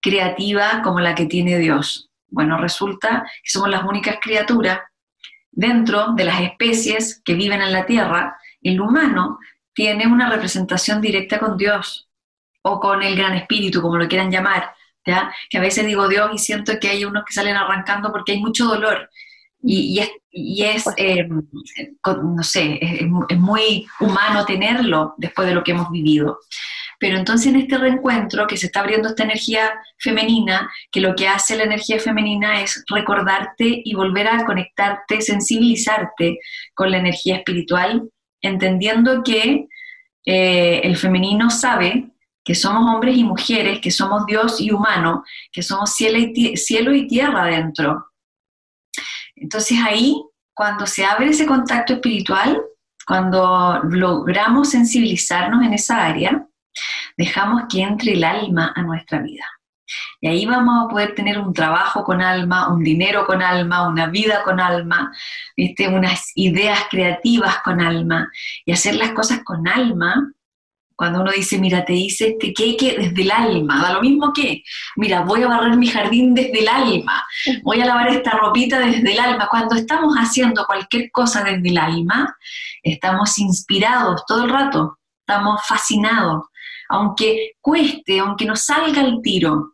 creativa 0.00 0.80
como 0.82 1.00
la 1.00 1.14
que 1.14 1.26
tiene 1.26 1.58
Dios. 1.58 2.10
Bueno, 2.28 2.58
resulta 2.58 3.24
que 3.42 3.50
somos 3.50 3.68
las 3.68 3.84
únicas 3.84 4.18
criaturas 4.20 4.80
dentro 5.54 6.12
de 6.14 6.24
las 6.24 6.40
especies 6.40 7.20
que 7.24 7.34
viven 7.34 7.62
en 7.62 7.72
la 7.72 7.86
Tierra. 7.86 8.36
El 8.62 8.80
humano 8.80 9.38
tiene 9.72 10.06
una 10.06 10.30
representación 10.30 11.00
directa 11.00 11.38
con 11.38 11.56
Dios 11.56 12.08
o 12.62 12.80
con 12.80 13.02
el 13.02 13.16
Gran 13.16 13.34
Espíritu, 13.34 13.82
como 13.82 13.96
lo 13.96 14.08
quieran 14.08 14.30
llamar. 14.30 14.72
¿ya? 15.06 15.32
Que 15.50 15.58
a 15.58 15.60
veces 15.60 15.86
digo 15.86 16.08
Dios 16.08 16.30
y 16.32 16.38
siento 16.38 16.72
que 16.80 16.88
hay 16.88 17.04
unos 17.04 17.24
que 17.24 17.34
salen 17.34 17.56
arrancando 17.56 18.10
porque 18.10 18.32
hay 18.32 18.40
mucho 18.40 18.66
dolor. 18.66 19.10
Y, 19.66 19.98
es, 19.98 20.84
eh, 20.98 21.26
no 21.26 22.42
sé, 22.42 22.78
es, 22.82 23.38
muy 23.38 23.86
humano 23.98 24.44
tenerlo 24.44 25.14
después 25.16 25.48
de 25.48 25.54
lo 25.54 25.64
que 25.64 25.70
hemos 25.70 25.90
vivido. 25.90 26.40
Pero 26.98 27.16
entonces 27.18 27.48
en 27.48 27.60
este 27.60 27.78
reencuentro 27.78 28.46
que 28.46 28.56
se 28.56 28.66
está 28.66 28.80
abriendo 28.80 29.08
esta 29.08 29.24
energía 29.24 29.72
femenina, 29.98 30.70
que 30.90 31.00
lo 31.00 31.14
que 31.14 31.28
hace 31.28 31.56
la 31.56 31.64
energía 31.64 31.98
femenina 31.98 32.60
es 32.62 32.84
recordarte 32.88 33.82
y 33.84 33.94
volver 33.94 34.28
a 34.28 34.44
conectarte, 34.44 35.20
sensibilizarte 35.20 36.38
con 36.74 36.90
la 36.90 36.98
energía 36.98 37.36
espiritual, 37.36 38.08
entendiendo 38.40 39.22
que 39.22 39.66
eh, 40.26 40.80
el 40.84 40.96
femenino 40.96 41.50
sabe 41.50 42.10
que 42.44 42.54
somos 42.54 42.94
hombres 42.94 43.16
y 43.16 43.24
mujeres, 43.24 43.80
que 43.80 43.90
somos 43.90 44.26
Dios 44.26 44.60
y 44.60 44.70
humano, 44.70 45.24
que 45.50 45.62
somos 45.62 45.94
cielo 45.94 46.18
y, 46.18 46.56
cielo 46.56 46.94
y 46.94 47.08
tierra 47.08 47.44
adentro. 47.44 48.06
Entonces 49.34 49.78
ahí, 49.84 50.22
cuando 50.52 50.86
se 50.86 51.04
abre 51.04 51.30
ese 51.30 51.46
contacto 51.46 51.94
espiritual, 51.94 52.62
cuando 53.06 53.80
logramos 53.84 54.70
sensibilizarnos 54.70 55.64
en 55.64 55.72
esa 55.72 56.04
área, 56.04 56.46
dejamos 57.16 57.64
que 57.68 57.82
entre 57.82 58.12
el 58.12 58.24
alma 58.24 58.72
a 58.74 58.82
nuestra 58.82 59.20
vida. 59.20 59.44
Y 60.20 60.28
ahí 60.28 60.46
vamos 60.46 60.84
a 60.84 60.88
poder 60.88 61.14
tener 61.14 61.38
un 61.38 61.52
trabajo 61.52 62.04
con 62.04 62.22
alma, 62.22 62.68
un 62.72 62.82
dinero 62.82 63.26
con 63.26 63.42
alma, 63.42 63.86
una 63.86 64.06
vida 64.06 64.42
con 64.42 64.60
alma, 64.60 65.12
¿viste? 65.56 65.88
unas 65.88 66.32
ideas 66.34 66.86
creativas 66.90 67.58
con 67.62 67.80
alma. 67.80 68.30
Y 68.64 68.72
hacer 68.72 68.96
las 68.96 69.10
cosas 69.10 69.42
con 69.44 69.68
alma, 69.68 70.32
cuando 70.96 71.20
uno 71.20 71.32
dice, 71.32 71.58
mira, 71.58 71.84
te 71.84 71.92
dice 71.92 72.36
este 72.40 72.54
que 72.54 72.96
desde 72.96 73.22
el 73.22 73.30
alma, 73.30 73.82
da 73.82 73.92
lo 73.94 74.00
mismo 74.00 74.32
que, 74.32 74.62
mira, 74.96 75.22
voy 75.22 75.42
a 75.42 75.48
barrer 75.48 75.76
mi 75.76 75.88
jardín 75.88 76.34
desde 76.34 76.60
el 76.60 76.68
alma, 76.68 77.26
voy 77.64 77.80
a 77.80 77.86
lavar 77.86 78.08
esta 78.08 78.30
ropita 78.30 78.78
desde 78.78 79.12
el 79.12 79.18
alma. 79.18 79.48
Cuando 79.50 79.74
estamos 79.74 80.14
haciendo 80.14 80.64
cualquier 80.66 81.10
cosa 81.10 81.42
desde 81.42 81.68
el 81.68 81.78
alma, 81.78 82.36
estamos 82.82 83.38
inspirados 83.38 84.24
todo 84.26 84.44
el 84.44 84.50
rato, 84.50 84.98
estamos 85.26 85.60
fascinados, 85.66 86.46
aunque 86.88 87.52
cueste, 87.60 88.18
aunque 88.18 88.44
no 88.44 88.56
salga 88.56 89.02
el 89.02 89.20
tiro, 89.22 89.72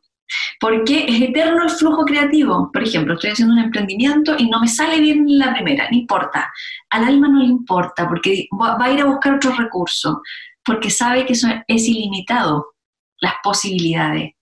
porque 0.61 1.07
es 1.09 1.21
eterno 1.21 1.65
el 1.65 1.71
flujo 1.71 2.05
creativo. 2.05 2.71
Por 2.73 2.83
ejemplo, 2.83 3.15
estoy 3.15 3.31
haciendo 3.31 3.55
un 3.55 3.61
emprendimiento 3.61 4.35
y 4.39 4.49
no 4.49 4.61
me 4.61 4.69
sale 4.69 5.01
bien 5.01 5.25
la 5.39 5.53
primera, 5.53 5.89
no 5.91 5.97
importa. 5.97 6.53
Al 6.91 7.05
alma 7.05 7.29
no 7.29 7.41
le 7.41 7.47
importa 7.47 8.09
porque 8.09 8.47
va 8.53 8.77
a 8.79 8.91
ir 8.91 9.01
a 9.01 9.07
buscar 9.07 9.35
otros 9.35 9.57
recursos, 9.57 10.17
porque 10.65 10.91
sabe 10.91 11.27
que 11.27 11.33
eso 11.33 11.49
es 11.67 11.89
ilimitado, 11.89 12.75
las 13.21 13.35
posibilidades. 13.43 14.33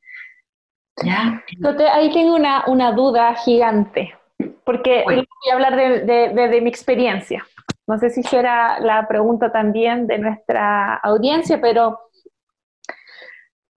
¿Ya? 1.05 1.45
ahí 1.93 2.13
tengo 2.13 2.35
una, 2.35 2.93
duda 2.93 3.35
gigante, 3.37 4.17
porque 4.65 5.05
voy 5.05 5.25
a 5.51 5.55
hablar 5.55 5.77
de 5.77 6.61
mi 6.61 6.69
experiencia. 6.69 7.47
No 7.89 7.97
sé 7.97 8.11
si 8.11 8.23
será 8.23 8.79
la 8.81 9.09
pregunta 9.09 9.51
también 9.51 10.07
de 10.07 10.19
nuestra 10.19 10.97
audiencia, 10.97 11.59
pero 11.59 11.99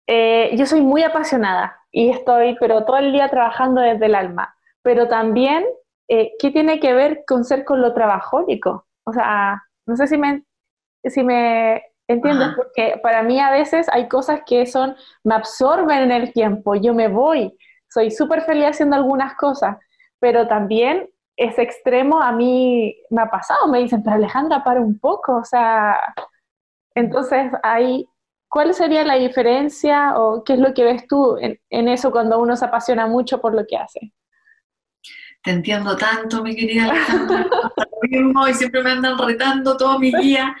eh, 0.06 0.54
yo 0.56 0.66
soy 0.66 0.80
muy 0.80 1.02
apasionada 1.02 1.78
y 1.90 2.10
estoy, 2.10 2.56
pero 2.58 2.84
todo 2.84 2.96
el 2.98 3.12
día 3.12 3.28
trabajando 3.28 3.80
desde 3.80 4.06
el 4.06 4.14
alma. 4.14 4.54
Pero 4.82 5.08
también, 5.08 5.64
eh, 6.08 6.32
¿qué 6.38 6.50
tiene 6.50 6.80
que 6.80 6.92
ver 6.92 7.24
con 7.26 7.44
ser 7.44 7.64
con 7.64 7.80
lo 7.80 7.94
trabajólico? 7.94 8.86
O 9.04 9.12
sea, 9.12 9.62
no 9.86 9.96
sé 9.96 10.06
si 10.06 10.16
me, 10.18 10.44
si 11.04 11.22
me 11.22 11.82
entiendes, 12.08 12.50
porque 12.56 12.98
para 13.02 13.22
mí 13.22 13.40
a 13.40 13.50
veces 13.50 13.88
hay 13.90 14.08
cosas 14.08 14.40
que 14.46 14.66
son, 14.66 14.96
me 15.24 15.34
absorben 15.34 15.98
en 15.98 16.12
el 16.12 16.32
tiempo, 16.32 16.74
yo 16.74 16.94
me 16.94 17.08
voy, 17.08 17.56
soy 17.88 18.10
súper 18.10 18.42
feliz 18.42 18.66
haciendo 18.66 18.96
algunas 18.96 19.34
cosas, 19.36 19.76
pero 20.18 20.46
también 20.46 21.08
ese 21.36 21.62
extremo 21.62 22.20
a 22.20 22.32
mí 22.32 22.96
me 23.10 23.22
ha 23.22 23.30
pasado, 23.30 23.68
me 23.68 23.78
dicen, 23.78 24.02
pero 24.02 24.16
Alejandra, 24.16 24.62
para 24.64 24.80
un 24.80 24.98
poco, 24.98 25.36
o 25.36 25.44
sea, 25.44 25.98
entonces 26.94 27.50
hay 27.62 28.06
¿Cuál 28.52 28.74
sería 28.74 29.02
la 29.02 29.14
diferencia 29.14 30.12
o 30.14 30.44
qué 30.44 30.52
es 30.52 30.58
lo 30.58 30.74
que 30.74 30.84
ves 30.84 31.06
tú 31.08 31.38
en, 31.40 31.88
eso 31.88 32.10
cuando 32.10 32.38
uno 32.38 32.54
se 32.54 32.66
apasiona 32.66 33.06
mucho 33.06 33.40
por 33.40 33.54
lo 33.54 33.64
que 33.66 33.78
hace? 33.78 34.12
Te 35.42 35.52
entiendo 35.52 35.96
tanto, 35.96 36.42
mi 36.42 36.54
querida 36.54 36.84
Alejandra. 36.84 37.46
y 38.50 38.52
siempre 38.52 38.82
me 38.82 38.90
andan 38.90 39.16
retando 39.16 39.74
todo 39.78 39.98
mi 39.98 40.12
día. 40.20 40.54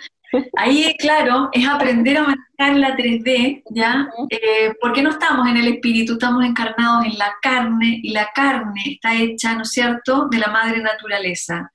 Ahí, 0.56 0.96
claro, 0.98 1.50
es 1.52 1.68
aprender 1.68 2.16
a 2.16 2.22
manejar 2.22 2.80
la 2.80 2.96
3D, 2.96 3.62
¿ya? 3.74 4.08
Eh, 4.30 4.72
porque 4.80 5.02
no 5.02 5.10
estamos 5.10 5.46
en 5.48 5.58
el 5.58 5.68
espíritu, 5.68 6.14
estamos 6.14 6.46
encarnados 6.46 7.04
en 7.04 7.18
la 7.18 7.34
carne, 7.42 8.00
y 8.02 8.14
la 8.14 8.30
carne 8.34 8.80
está 8.86 9.14
hecha, 9.14 9.54
¿no 9.54 9.64
es 9.64 9.70
cierto?, 9.70 10.28
de 10.30 10.38
la 10.38 10.46
madre 10.46 10.80
naturaleza. 10.80 11.70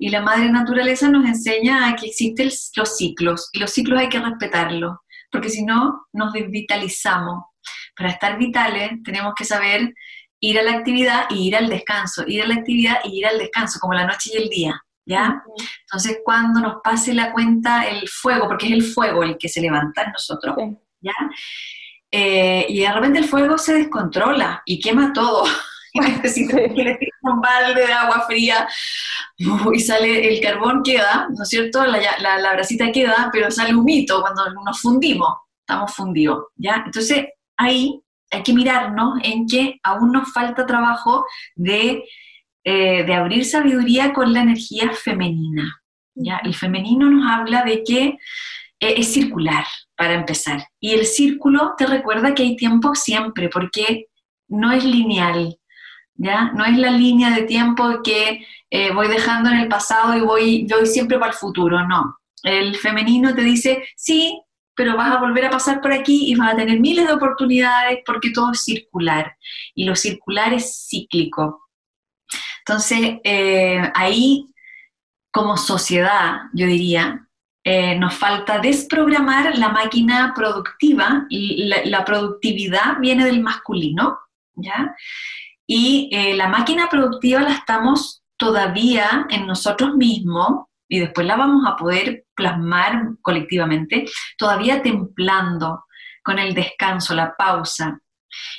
Y 0.00 0.08
la 0.08 0.20
madre 0.20 0.50
naturaleza 0.50 1.08
nos 1.08 1.24
enseña 1.24 1.88
a 1.88 1.94
que 1.94 2.06
existen 2.06 2.50
los 2.74 2.96
ciclos, 2.96 3.50
y 3.52 3.60
los 3.60 3.70
ciclos 3.70 4.00
hay 4.00 4.08
que 4.08 4.18
respetarlos 4.18 4.96
porque 5.30 5.50
si 5.50 5.64
no 5.64 6.06
nos 6.12 6.32
desvitalizamos. 6.32 7.44
Para 7.96 8.10
estar 8.10 8.38
vitales 8.38 9.02
tenemos 9.02 9.34
que 9.34 9.44
saber 9.44 9.94
ir 10.40 10.58
a 10.58 10.62
la 10.62 10.72
actividad 10.72 11.26
y 11.30 11.48
ir 11.48 11.56
al 11.56 11.68
descanso, 11.68 12.24
ir 12.26 12.42
a 12.42 12.46
la 12.46 12.54
actividad 12.54 12.98
y 13.04 13.18
ir 13.18 13.26
al 13.26 13.38
descanso, 13.38 13.78
como 13.78 13.94
la 13.94 14.06
noche 14.06 14.30
y 14.32 14.38
el 14.38 14.48
día, 14.48 14.82
¿ya? 15.04 15.42
Entonces, 15.82 16.20
cuando 16.24 16.60
nos 16.60 16.76
pase 16.82 17.12
la 17.12 17.32
cuenta 17.32 17.86
el 17.86 18.08
fuego, 18.08 18.48
porque 18.48 18.66
es 18.66 18.72
el 18.72 18.82
fuego 18.82 19.22
el 19.22 19.36
que 19.36 19.48
se 19.48 19.60
levanta 19.60 20.04
en 20.04 20.12
nosotros, 20.12 20.56
¿ya? 21.00 21.12
Eh, 22.10 22.66
y 22.68 22.80
de 22.80 22.92
repente 22.92 23.18
el 23.18 23.28
fuego 23.28 23.56
se 23.58 23.74
descontrola 23.74 24.62
y 24.64 24.80
quema 24.80 25.12
todo. 25.12 25.44
Y 25.92 26.00
necesito 26.00 26.56
que 26.56 26.98
un 27.22 27.40
balde 27.40 27.86
de 27.86 27.92
agua 27.92 28.24
fría 28.26 28.68
y 29.36 29.80
sale 29.80 30.28
el 30.28 30.40
carbón 30.40 30.82
queda, 30.82 31.28
¿no 31.30 31.42
es 31.42 31.48
cierto? 31.48 31.84
La, 31.84 32.00
la, 32.18 32.52
brasita 32.52 32.92
queda, 32.92 33.30
pero 33.32 33.50
sale 33.50 33.74
humito 33.74 34.20
cuando 34.20 34.50
nos 34.64 34.80
fundimos, 34.80 35.30
estamos 35.60 35.94
fundidos, 35.94 36.46
¿ya? 36.56 36.82
Entonces 36.84 37.26
ahí 37.56 38.02
hay 38.30 38.42
que 38.42 38.52
mirarnos 38.52 39.18
en 39.22 39.46
que 39.46 39.80
aún 39.82 40.12
nos 40.12 40.32
falta 40.32 40.66
trabajo 40.66 41.24
de, 41.54 42.04
eh, 42.64 43.04
de 43.04 43.14
abrir 43.14 43.44
sabiduría 43.44 44.12
con 44.12 44.32
la 44.32 44.42
energía 44.42 44.92
femenina, 44.92 45.82
¿ya? 46.14 46.40
El 46.44 46.54
femenino 46.54 47.10
nos 47.10 47.30
habla 47.30 47.64
de 47.64 47.82
que 47.82 48.18
eh, 48.80 48.94
es 48.96 49.12
circular, 49.12 49.64
para 50.00 50.14
empezar. 50.14 50.66
Y 50.80 50.94
el 50.94 51.04
círculo 51.04 51.74
te 51.76 51.86
recuerda 51.86 52.34
que 52.34 52.42
hay 52.42 52.56
tiempo 52.56 52.94
siempre, 52.94 53.50
porque 53.50 54.06
no 54.48 54.72
es 54.72 54.82
lineal, 54.82 55.59
¿ya? 56.20 56.52
No 56.54 56.64
es 56.66 56.76
la 56.76 56.90
línea 56.90 57.30
de 57.30 57.42
tiempo 57.42 58.02
que 58.04 58.46
eh, 58.68 58.92
voy 58.92 59.08
dejando 59.08 59.48
en 59.48 59.56
el 59.56 59.68
pasado 59.68 60.16
y 60.16 60.20
voy, 60.20 60.66
voy 60.70 60.86
siempre 60.86 61.18
para 61.18 61.32
el 61.32 61.36
futuro, 61.36 61.86
no. 61.88 62.18
El 62.42 62.76
femenino 62.76 63.34
te 63.34 63.42
dice, 63.42 63.82
sí, 63.96 64.38
pero 64.74 64.96
vas 64.96 65.12
a 65.12 65.18
volver 65.18 65.46
a 65.46 65.50
pasar 65.50 65.80
por 65.80 65.92
aquí 65.92 66.30
y 66.30 66.34
vas 66.34 66.52
a 66.52 66.56
tener 66.56 66.78
miles 66.78 67.06
de 67.06 67.14
oportunidades 67.14 68.00
porque 68.04 68.30
todo 68.30 68.52
es 68.52 68.62
circular 68.62 69.34
y 69.74 69.84
lo 69.84 69.96
circular 69.96 70.52
es 70.52 70.86
cíclico. 70.88 71.68
Entonces, 72.60 73.18
eh, 73.24 73.82
ahí 73.94 74.46
como 75.30 75.56
sociedad, 75.56 76.42
yo 76.52 76.66
diría, 76.66 77.26
eh, 77.64 77.96
nos 77.98 78.14
falta 78.14 78.58
desprogramar 78.58 79.56
la 79.58 79.70
máquina 79.70 80.32
productiva 80.34 81.26
y 81.30 81.64
la, 81.66 82.04
productividad 82.04 82.98
viene 83.00 83.24
del 83.24 83.40
masculino, 83.40 84.18
¿ya? 84.54 84.94
Y 85.72 86.08
eh, 86.10 86.34
la 86.34 86.48
máquina 86.48 86.88
productiva 86.88 87.42
la 87.42 87.52
estamos 87.52 88.24
todavía 88.36 89.28
en 89.30 89.46
nosotros 89.46 89.94
mismos 89.94 90.64
y 90.88 90.98
después 90.98 91.24
la 91.24 91.36
vamos 91.36 91.64
a 91.64 91.76
poder 91.76 92.24
plasmar 92.34 93.10
colectivamente, 93.22 94.04
todavía 94.36 94.82
templando 94.82 95.84
con 96.24 96.40
el 96.40 96.54
descanso, 96.54 97.14
la 97.14 97.36
pausa. 97.36 98.00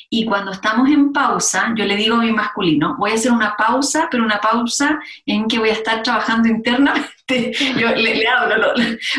Y 0.09 0.23
cuando 0.23 0.53
estamos 0.53 0.89
en 0.89 1.11
pausa, 1.11 1.73
yo 1.75 1.83
le 1.83 1.97
digo 1.97 2.15
a 2.15 2.21
mi 2.21 2.31
masculino, 2.31 2.95
voy 2.97 3.11
a 3.11 3.15
hacer 3.15 3.33
una 3.33 3.57
pausa, 3.57 4.07
pero 4.09 4.23
una 4.23 4.39
pausa 4.39 4.97
en 5.25 5.49
que 5.49 5.59
voy 5.59 5.69
a 5.69 5.73
estar 5.73 6.01
trabajando 6.03 6.47
internamente. 6.47 7.09
Yo 7.77 7.95
le, 7.95 8.27
hablo 8.27 8.73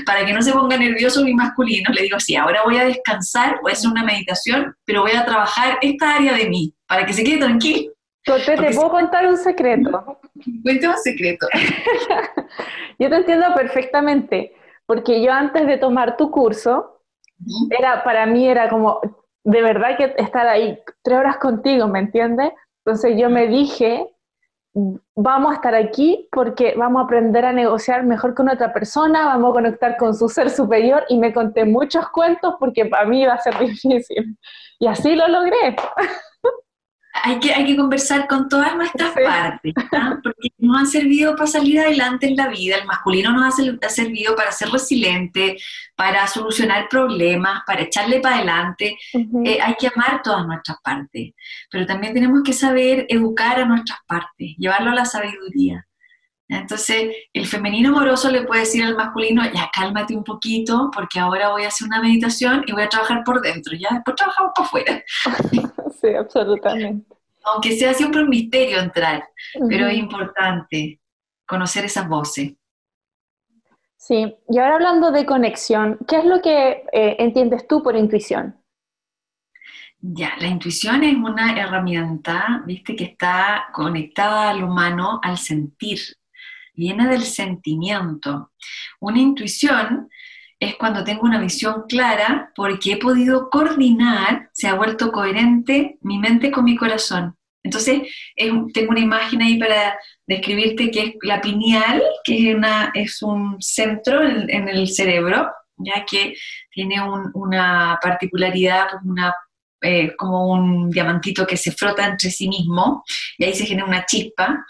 para 0.05 0.26
que 0.26 0.35
no 0.35 0.42
se 0.42 0.52
ponga 0.52 0.76
nervioso 0.76 1.24
mi 1.24 1.33
masculino, 1.33 1.90
le 1.94 2.02
digo 2.02 2.16
así, 2.16 2.37
ahora 2.37 2.62
voy 2.64 2.76
a 2.76 2.85
descansar, 2.85 3.59
voy 3.62 3.70
a 3.70 3.72
hacer 3.72 3.90
una 3.90 4.05
meditación, 4.05 4.76
pero 4.85 5.00
voy 5.00 5.12
a 5.12 5.24
trabajar 5.24 5.78
esta 5.81 6.16
área 6.16 6.35
de 6.35 6.50
mí, 6.50 6.74
para 6.92 7.07
que 7.07 7.14
se 7.14 7.24
quede 7.24 7.38
tranquilo. 7.38 7.90
Tote, 8.22 8.55
te 8.55 8.74
puedo 8.74 8.90
contar 8.90 9.26
un 9.26 9.38
secreto. 9.38 10.18
Cuéntame 10.62 10.92
un 10.92 11.00
secreto. 11.00 11.46
yo 12.98 13.09
te 13.09 13.16
entiendo 13.16 13.46
perfectamente, 13.55 14.52
porque 14.85 15.22
yo 15.22 15.33
antes 15.33 15.66
de 15.66 15.78
tomar 15.78 16.18
tu 16.18 16.31
curso, 16.31 17.00
era, 17.70 18.05
para 18.05 18.26
mí 18.26 18.46
era 18.46 18.68
como, 18.68 19.00
de 19.42 19.62
verdad 19.62 19.96
que 19.96 20.14
estar 20.18 20.46
ahí 20.46 20.78
tres 21.02 21.18
horas 21.18 21.38
contigo, 21.38 21.88
¿me 21.88 22.00
entiendes? 22.00 22.52
Entonces 22.85 23.18
yo 23.18 23.31
me 23.31 23.48
dije, 23.48 24.07
vamos 25.16 25.52
a 25.52 25.55
estar 25.55 25.74
aquí 25.74 26.28
porque 26.31 26.74
vamos 26.76 27.00
a 27.00 27.05
aprender 27.05 27.46
a 27.46 27.55
negociar 27.55 28.05
mejor 28.05 28.35
con 28.35 28.50
otra 28.50 28.70
persona, 28.70 29.24
vamos 29.24 29.50
a 29.50 29.55
conectar 29.55 29.96
con 29.96 30.14
su 30.14 30.28
ser 30.28 30.50
superior 30.50 31.05
y 31.09 31.16
me 31.16 31.33
conté 31.33 31.64
muchos 31.64 32.07
cuentos 32.11 32.57
porque 32.61 32.85
para 32.85 33.07
mí 33.07 33.22
iba 33.22 33.33
a 33.33 33.38
ser 33.38 33.59
difícil. 33.61 34.38
Y 34.78 34.87
así 34.88 35.16
lo 35.16 35.26
logré 35.26 35.74
hay 37.12 37.38
que, 37.40 37.53
hay 37.53 37.66
que 37.66 37.77
conversar 37.77 38.27
con 38.27 38.48
todas 38.48 38.75
nuestras 38.75 39.12
partes, 39.12 39.75
porque 40.22 40.48
nos 40.59 40.79
han 40.79 40.87
servido 40.87 41.37
para 41.37 41.46
salir 41.46 41.79
adelante 41.79 42.27
en 42.27 42.37
la 42.37 42.48
vida, 42.48 42.77
el 42.77 42.87
masculino 42.87 43.33
nos 43.33 43.59
ha, 43.59 43.88
servido 43.88 44.35
para 44.35 44.51
ser 44.51 44.70
resiliente, 44.70 45.59
para 45.94 46.27
solucionar 46.27 46.88
problemas, 46.88 47.62
para 47.66 47.83
echarle 47.83 48.20
para 48.20 48.37
adelante, 48.37 48.96
eh, 49.44 49.59
hay 49.61 49.75
que 49.79 49.88
amar 49.88 50.22
todas 50.22 50.46
nuestras 50.46 50.79
partes, 50.83 51.33
pero 51.70 51.87
también 51.87 52.14
tenemos 52.14 52.42
que 52.42 52.53
saber 52.53 53.07
educar 53.09 53.61
a 53.61 53.66
nuestras 53.66 53.98
partes, 54.07 54.57
llevarlo 54.57 54.90
a 54.90 54.94
la 54.94 55.05
sabiduría. 55.05 55.87
Entonces, 56.53 57.15
el 57.33 57.47
femenino 57.47 57.91
amoroso 57.91 58.31
le 58.31 58.43
puede 58.43 58.61
decir 58.61 58.85
al 58.85 58.97
masculino, 58.97 59.43
ya 59.53 59.71
cálmate 59.73 60.15
un 60.15 60.23
poquito, 60.23 60.91
porque 60.95 61.19
ahora 61.19 61.51
voy 61.51 61.65
a 61.65 61.69
hacer 61.69 61.87
una 61.87 62.03
meditación 62.03 62.62
y 62.67 62.73
voy 62.73 62.83
a 62.83 62.88
trabajar 62.88 63.23
por 63.25 63.41
dentro, 63.41 63.75
ya 63.77 63.88
después 63.93 64.17
trabajamos 64.17 64.53
por 64.55 64.67
fuera. 64.67 65.03
Sí, 66.03 66.09
absolutamente. 66.09 67.07
Aunque 67.45 67.77
sea 67.77 67.95
siempre 67.95 68.23
un 68.23 68.29
misterio 68.29 68.81
entrar, 68.81 69.23
pero 69.69 69.87
es 69.87 69.97
importante 69.97 71.01
conocer 71.47 71.85
esas 71.85 72.09
voces. 72.09 72.55
Sí, 73.97 74.35
y 74.49 74.59
ahora 74.59 74.75
hablando 74.75 75.12
de 75.12 75.25
conexión, 75.25 75.97
¿qué 76.09 76.19
es 76.19 76.25
lo 76.25 76.43
que 76.43 76.85
eh, 76.93 77.17
entiendes 77.21 77.69
tú 77.69 77.85
por 77.85 77.95
intuición? 77.95 78.57
Ya, 80.01 80.33
la 80.41 80.49
intuición 80.49 81.05
es 81.05 81.15
una 81.15 81.57
herramienta, 81.57 82.65
viste, 82.67 82.97
que 82.97 83.05
está 83.05 83.67
conectada 83.73 84.51
al 84.51 84.65
humano, 84.65 85.21
al 85.23 85.38
sentir, 85.38 86.01
viene 86.75 87.09
del 87.09 87.23
sentimiento. 87.23 88.53
Una 89.01 89.21
intuición 89.21 90.09
es 90.59 90.77
cuando 90.77 91.03
tengo 91.03 91.23
una 91.23 91.41
visión 91.41 91.85
clara 91.89 92.53
porque 92.55 92.93
he 92.93 92.97
podido 92.97 93.51
coordinar, 93.51 94.51
se 94.53 94.69
ha 94.69 94.75
vuelto 94.75 95.11
coherente 95.11 95.99
mi 96.03 96.19
mente 96.19 96.51
con 96.51 96.65
mi 96.65 96.77
corazón. 96.77 97.37
Entonces, 97.65 98.03
tengo 98.37 98.91
una 98.91 99.01
imagen 99.01 99.41
ahí 99.43 99.59
para 99.59 99.97
describirte 100.27 100.91
que 100.91 101.01
es 101.01 101.15
la 101.23 101.41
pineal, 101.41 102.03
que 102.25 102.51
es, 102.51 102.55
una, 102.57 102.91
es 102.95 103.23
un 103.23 103.61
centro 103.61 104.23
en, 104.23 104.69
el 104.69 104.89
cerebro, 104.89 105.49
ya 105.77 106.05
que 106.05 106.35
tiene 106.71 106.97
una 107.35 107.99
particularidad, 108.03 108.89
una 109.05 109.33
eh, 109.83 110.14
como 110.16 110.53
un 110.53 110.90
diamantito 110.90 111.47
que 111.47 111.57
se 111.57 111.73
frota 111.73 112.07
entre 112.07 112.31
sí 112.31 112.49
mismo 112.49 113.05
y 113.37 113.45
ahí 113.45 113.55
se 113.55 113.66
genera 113.66 113.87
una 113.87 114.07
chispa 114.07 114.64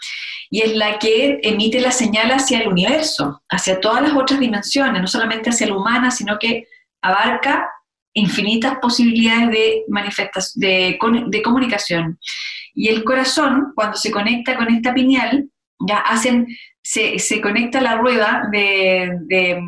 y 0.49 0.61
es 0.61 0.75
la 0.75 0.99
que 0.99 1.39
emite 1.41 1.79
la 1.79 1.91
señal 1.91 2.31
hacia 2.31 2.59
el 2.59 2.67
universo, 2.67 3.41
hacia 3.49 3.79
todas 3.79 4.01
las 4.01 4.13
otras 4.13 4.39
dimensiones, 4.39 5.01
no 5.01 5.07
solamente 5.07 5.49
hacia 5.49 5.67
la 5.67 5.75
humana, 5.75 6.11
sino 6.11 6.37
que 6.37 6.67
abarca 7.01 7.67
infinitas 8.13 8.77
posibilidades 8.79 9.49
de, 9.49 9.83
de, 10.55 10.99
de 11.27 11.41
comunicación. 11.41 12.19
Y 12.75 12.89
el 12.89 13.03
corazón, 13.03 13.71
cuando 13.75 13.97
se 13.97 14.11
conecta 14.11 14.55
con 14.55 14.71
esta 14.71 14.93
pineal, 14.93 15.49
ya 15.79 15.97
hacen, 15.97 16.47
se, 16.81 17.19
se 17.19 17.41
conecta 17.41 17.81
la 17.81 17.97
rueda 17.97 18.47
de, 18.51 19.11
de, 19.25 19.59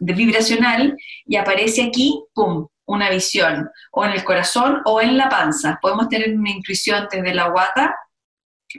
de 0.00 0.12
vibracional 0.12 0.96
y 1.26 1.36
aparece 1.36 1.84
aquí, 1.84 2.20
¡pum!, 2.34 2.66
una 2.94 3.10
visión, 3.10 3.70
o 3.92 4.04
en 4.04 4.12
el 4.12 4.24
corazón 4.24 4.80
o 4.84 5.00
en 5.00 5.18
la 5.18 5.28
panza. 5.28 5.78
Podemos 5.82 6.08
tener 6.08 6.34
una 6.34 6.50
intuición 6.50 7.08
desde 7.10 7.34
la 7.34 7.48
guata, 7.48 7.96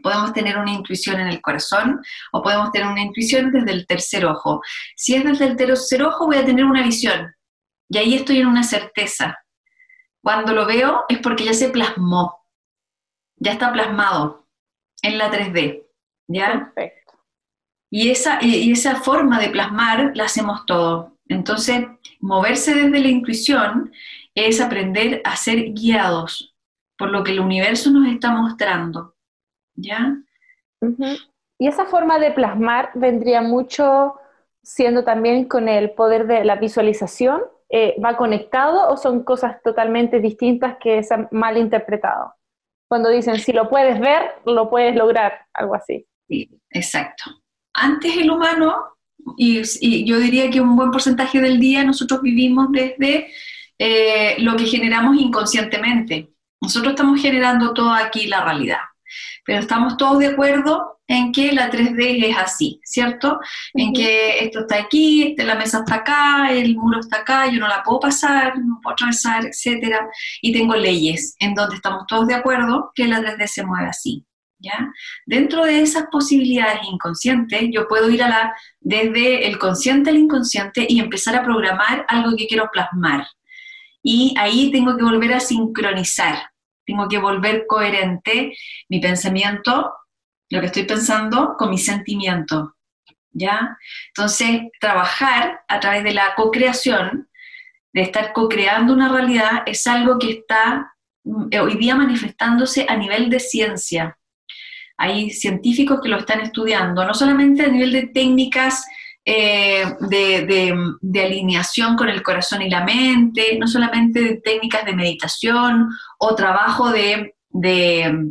podemos 0.01 0.33
tener 0.33 0.57
una 0.57 0.71
intuición 0.71 1.19
en 1.19 1.27
el 1.27 1.41
corazón, 1.41 2.01
o 2.31 2.41
podemos 2.41 2.71
tener 2.71 2.87
una 2.87 3.01
intuición 3.01 3.51
desde 3.51 3.71
el 3.71 3.87
tercer 3.87 4.25
ojo. 4.25 4.61
Si 4.95 5.15
es 5.15 5.23
desde 5.23 5.45
el 5.45 5.55
tercer 5.55 6.03
ojo, 6.03 6.25
voy 6.25 6.37
a 6.37 6.45
tener 6.45 6.65
una 6.65 6.83
visión, 6.83 7.33
y 7.89 7.97
ahí 7.97 8.15
estoy 8.15 8.39
en 8.39 8.47
una 8.47 8.63
certeza. 8.63 9.37
Cuando 10.21 10.53
lo 10.53 10.65
veo 10.65 11.05
es 11.07 11.19
porque 11.19 11.45
ya 11.45 11.53
se 11.53 11.69
plasmó, 11.69 12.45
ya 13.37 13.51
está 13.51 13.71
plasmado 13.71 14.47
en 15.01 15.17
la 15.17 15.31
3D. 15.31 15.83
¿Ya? 16.27 16.71
Perfecto. 16.73 17.13
Y 17.91 18.09
esa, 18.09 18.43
y 18.43 18.71
esa 18.71 18.95
forma 18.95 19.39
de 19.39 19.49
plasmar 19.49 20.11
la 20.15 20.25
hacemos 20.25 20.65
todo. 20.65 21.17
Entonces, 21.27 21.85
moverse 22.19 22.73
desde 22.73 22.99
la 22.99 23.07
intuición 23.07 23.91
es 24.33 24.61
aprender 24.61 25.21
a 25.23 25.35
ser 25.35 25.71
guiados 25.73 26.55
por 26.97 27.09
lo 27.09 27.23
que 27.23 27.31
el 27.31 27.39
universo 27.39 27.91
nos 27.91 28.07
está 28.07 28.31
mostrando. 28.31 29.15
¿Ya? 29.75 30.15
Y 31.57 31.67
esa 31.67 31.85
forma 31.85 32.19
de 32.19 32.31
plasmar 32.31 32.91
vendría 32.95 33.41
mucho 33.41 34.15
siendo 34.63 35.03
también 35.03 35.45
con 35.45 35.67
el 35.69 35.91
poder 35.91 36.27
de 36.27 36.43
la 36.43 36.55
visualización. 36.55 37.41
Eh, 37.69 37.95
¿Va 38.03 38.15
conectado 38.15 38.89
o 38.89 38.97
son 38.97 39.23
cosas 39.23 39.61
totalmente 39.63 40.19
distintas 40.19 40.77
que 40.79 41.03
se 41.03 41.13
han 41.13 41.27
mal 41.31 41.57
interpretado? 41.57 42.33
Cuando 42.87 43.09
dicen, 43.09 43.37
si 43.39 43.51
lo 43.51 43.69
puedes 43.69 43.99
ver, 43.99 44.35
lo 44.45 44.69
puedes 44.69 44.95
lograr, 44.95 45.47
algo 45.53 45.75
así. 45.75 46.05
Sí, 46.27 46.49
exacto. 46.69 47.23
Antes 47.73 48.15
el 48.17 48.29
humano 48.29 48.94
y, 49.37 50.05
yo 50.05 50.19
diría 50.19 50.49
que 50.49 50.61
un 50.61 50.75
buen 50.75 50.91
porcentaje 50.91 51.39
del 51.41 51.59
día 51.59 51.83
nosotros 51.83 52.21
vivimos 52.21 52.67
desde 52.71 53.31
eh, 53.77 54.35
lo 54.39 54.55
que 54.55 54.65
generamos 54.65 55.17
inconscientemente. 55.17 56.31
Nosotros 56.61 56.93
estamos 56.93 57.21
generando 57.21 57.73
toda 57.73 57.97
aquí 57.99 58.27
la 58.27 58.43
realidad, 58.43 58.79
pero 59.45 59.59
estamos 59.59 59.97
todos 59.97 60.19
de 60.19 60.27
acuerdo 60.27 60.95
en 61.07 61.31
que 61.31 61.51
la 61.51 61.69
3D 61.69 62.29
es 62.29 62.37
así, 62.37 62.79
¿cierto? 62.83 63.39
En 63.73 63.93
que 63.93 64.39
esto 64.43 64.61
está 64.61 64.77
aquí, 64.77 65.35
la 65.37 65.55
mesa 65.55 65.79
está 65.79 65.95
acá, 65.95 66.51
el 66.51 66.75
muro 66.75 66.99
está 66.99 67.17
acá, 67.17 67.47
yo 67.47 67.59
no 67.59 67.67
la 67.67 67.83
puedo 67.83 67.99
pasar, 67.99 68.57
no 68.57 68.79
puedo 68.81 68.93
atravesar, 68.93 69.45
etc. 69.45 69.97
Y 70.41 70.51
tengo 70.51 70.75
leyes 70.75 71.35
en 71.39 71.53
donde 71.53 71.75
estamos 71.75 72.07
todos 72.07 72.27
de 72.27 72.35
acuerdo 72.35 72.91
que 72.95 73.07
la 73.07 73.19
3D 73.19 73.47
se 73.47 73.65
mueve 73.65 73.89
así. 73.89 74.25
Dentro 75.25 75.65
de 75.65 75.81
esas 75.81 76.05
posibilidades 76.11 76.81
inconscientes, 76.91 77.69
yo 77.71 77.87
puedo 77.87 78.09
ir 78.09 78.23
a 78.23 78.29
la, 78.29 78.55
desde 78.79 79.47
el 79.47 79.57
consciente 79.57 80.09
al 80.09 80.17
inconsciente 80.17 80.85
y 80.87 80.99
empezar 80.99 81.35
a 81.35 81.43
programar 81.43 82.05
algo 82.07 82.35
que 82.35 82.47
quiero 82.47 82.69
plasmar. 82.71 83.27
Y 84.01 84.35
ahí 84.37 84.71
tengo 84.71 84.95
que 84.97 85.03
volver 85.03 85.33
a 85.33 85.39
sincronizar, 85.39 86.51
tengo 86.85 87.07
que 87.07 87.17
volver 87.17 87.65
coherente 87.67 88.55
mi 88.89 88.99
pensamiento, 88.99 89.93
lo 90.49 90.59
que 90.59 90.67
estoy 90.67 90.83
pensando, 90.83 91.55
con 91.57 91.69
mi 91.69 91.77
sentimiento. 91.77 92.75
¿ya? 93.35 93.77
Entonces, 94.07 94.61
trabajar 94.79 95.61
a 95.67 95.79
través 95.79 96.03
de 96.03 96.13
la 96.13 96.33
co-creación, 96.35 97.29
de 97.93 98.01
estar 98.01 98.33
co-creando 98.33 98.93
una 98.93 99.09
realidad, 99.09 99.63
es 99.65 99.85
algo 99.87 100.17
que 100.17 100.31
está 100.31 100.95
mm, 101.23 101.47
hoy 101.61 101.75
día 101.75 101.95
manifestándose 101.95 102.85
a 102.89 102.95
nivel 102.95 103.29
de 103.29 103.39
ciencia. 103.39 104.17
Hay 104.97 105.31
científicos 105.31 105.99
que 106.01 106.09
lo 106.09 106.17
están 106.17 106.41
estudiando, 106.41 107.05
no 107.05 107.13
solamente 107.13 107.63
a 107.63 107.67
nivel 107.67 107.91
de 107.91 108.07
técnicas 108.07 108.85
eh, 109.27 109.83
de, 110.01 111.21
alineación 111.23 111.95
con 111.95 112.09
el 112.09 112.21
corazón 112.21 112.61
y 112.61 112.69
la 112.69 112.85
mente, 112.85 113.57
no 113.59 113.67
solamente 113.67 114.21
de 114.21 114.35
técnicas 114.37 114.85
de 114.85 114.95
meditación 114.95 115.89
o 116.19 116.35
trabajo 116.35 116.91
de, 116.91 117.33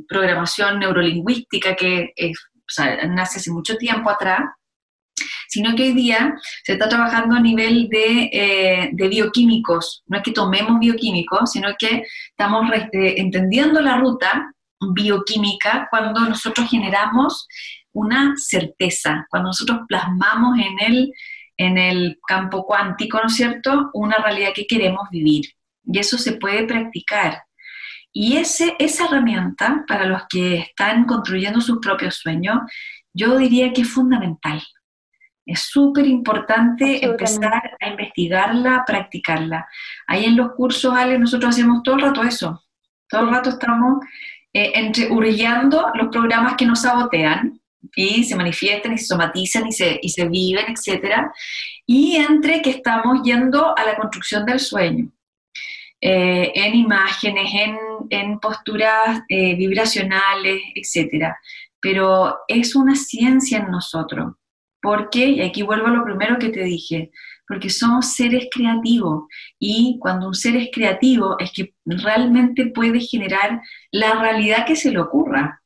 programación 0.07 0.79
neurolingüística 0.79 1.75
que 1.75 2.13
nace 3.09 3.39
hace 3.39 3.51
mucho 3.51 3.77
tiempo 3.79 4.11
atrás, 4.11 4.41
sino 5.49 5.75
que 5.75 5.85
hoy 5.85 5.93
día 5.93 6.35
se 6.63 6.75
está 6.75 6.89
trabajando 6.89 7.35
a 7.37 7.41
nivel 7.41 7.89
de, 7.89 8.31
eh, 8.33 8.91
bioquímicos. 8.93 10.03
No 10.07 10.19
es 10.19 10.23
que 10.23 10.33
tomemos 10.33 10.79
bioquímicos, 10.79 11.53
sino 11.53 11.69
que 11.79 12.05
estamos 12.29 12.71
eh, 12.73 13.15
entendiendo 13.17 13.81
la 13.81 13.97
ruta 13.97 14.54
bioquímica 14.93 15.89
cuando 15.91 16.21
nosotros 16.21 16.69
generamos 16.69 17.47
una 17.93 18.35
certeza, 18.37 19.27
cuando 19.31 19.49
nosotros 19.49 19.81
plasmamos 19.89 20.59
en 20.59 20.93
el, 20.93 21.13
en 21.57 21.79
el 21.79 22.19
campo 22.27 22.67
cuántico, 22.67 23.19
¿no 23.19 23.29
es 23.29 23.35
cierto?, 23.35 23.91
una 23.95 24.19
realidad 24.19 24.51
que 24.55 24.67
queremos 24.67 25.09
vivir. 25.11 25.47
Y 25.85 25.99
eso 25.99 26.19
se 26.19 26.33
puede 26.33 26.65
practicar. 26.65 27.43
Y 28.13 28.37
ese, 28.37 28.77
esa 28.79 29.07
herramienta, 29.07 29.85
para 29.87 30.07
los 30.07 30.23
que 30.29 30.59
están 30.59 31.05
construyendo 31.05 31.61
sus 31.61 31.79
propios 31.79 32.17
sueños, 32.17 32.59
yo 33.13 33.37
diría 33.39 33.73
que 33.73 33.83
es 33.83 33.91
fundamental. 33.91 34.63
Es 35.47 35.63
súper 35.63 36.07
importante 36.07 37.05
empezar 37.05 37.77
a 37.81 37.89
investigarla, 37.89 38.77
a 38.77 38.85
practicarla. 38.85 39.67
Ahí 40.07 40.25
en 40.25 40.37
los 40.37 40.53
cursos, 40.53 40.95
Ale, 40.95 41.19
nosotros 41.19 41.51
hacemos 41.51 41.83
todo 41.83 41.97
el 41.97 42.03
rato 42.03 42.23
eso. 42.23 42.65
Todo 43.09 43.23
el 43.23 43.31
rato 43.31 43.51
estamos 43.51 43.99
eh, 44.55 44.73
entre 44.75 45.09
los 45.09 46.09
programas 46.11 46.55
que 46.57 46.65
nos 46.65 46.83
sabotean, 46.83 47.61
y 47.97 48.25
se 48.25 48.37
manifiestan 48.37 48.95
y 48.95 48.99
se 48.99 49.07
somatizan 49.07 49.67
y 49.67 49.73
se, 49.73 49.99
y 50.01 50.09
se 50.09 50.29
viven, 50.29 50.67
etc. 50.69 51.27
Y 51.87 52.17
entre 52.17 52.63
que 52.63 52.71
estamos 52.71 53.23
yendo 53.23 53.77
a 53.77 53.85
la 53.85 53.97
construcción 53.97 54.47
del 54.47 54.61
sueño, 54.61 55.11
eh, 56.01 56.53
en 56.55 56.75
imágenes, 56.75 57.51
en, 57.55 57.79
en 58.11 58.39
posturas 58.39 59.23
eh, 59.29 59.55
vibracionales, 59.55 60.61
etc. 60.75 61.35
Pero 61.81 62.39
es 62.49 62.75
una 62.75 62.95
ciencia 62.95 63.59
en 63.59 63.71
nosotros. 63.71 64.35
porque 64.83 65.27
Y 65.27 65.41
aquí 65.43 65.63
vuelvo 65.63 65.87
a 65.87 65.91
lo 65.91 66.05
primero 66.05 66.39
que 66.39 66.51
te 66.51 66.63
dije, 66.63 67.11
porque 67.47 67.71
somos 67.71 68.15
seres 68.15 68.49
creativos 68.51 69.25
y 69.59 69.99
cuando 70.01 70.29
un 70.29 70.35
ser 70.35 70.57
es 70.57 70.69
creativo 70.73 71.37
es 71.39 71.53
que 71.53 71.75
realmente 71.85 72.67
puede 72.67 73.01
generar 73.01 73.61
la 73.91 74.15
realidad 74.21 74.67
que 74.67 74.77
se 74.77 74.91
le 74.91 75.01
ocurra 75.01 75.61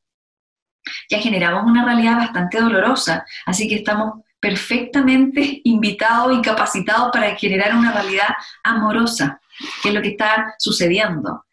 ya 1.11 1.19
generamos 1.19 1.65
una 1.65 1.85
realidad 1.85 2.17
bastante 2.17 2.61
dolorosa, 2.61 3.25
así 3.47 3.69
que 3.69 3.77
estamos 3.77 4.21
perfectamente 4.41 5.61
invitados 5.65 6.37
y 6.37 6.43
capacitados 6.43 7.11
para 7.13 7.35
generar 7.37 7.75
una 7.75 7.93
realidad 7.93 8.29
amorosa, 8.63 9.41
que 9.83 9.89
es 9.89 9.95
lo 9.95 10.03
que 10.03 10.11
está 10.11 10.55
sucediendo. 10.59 11.45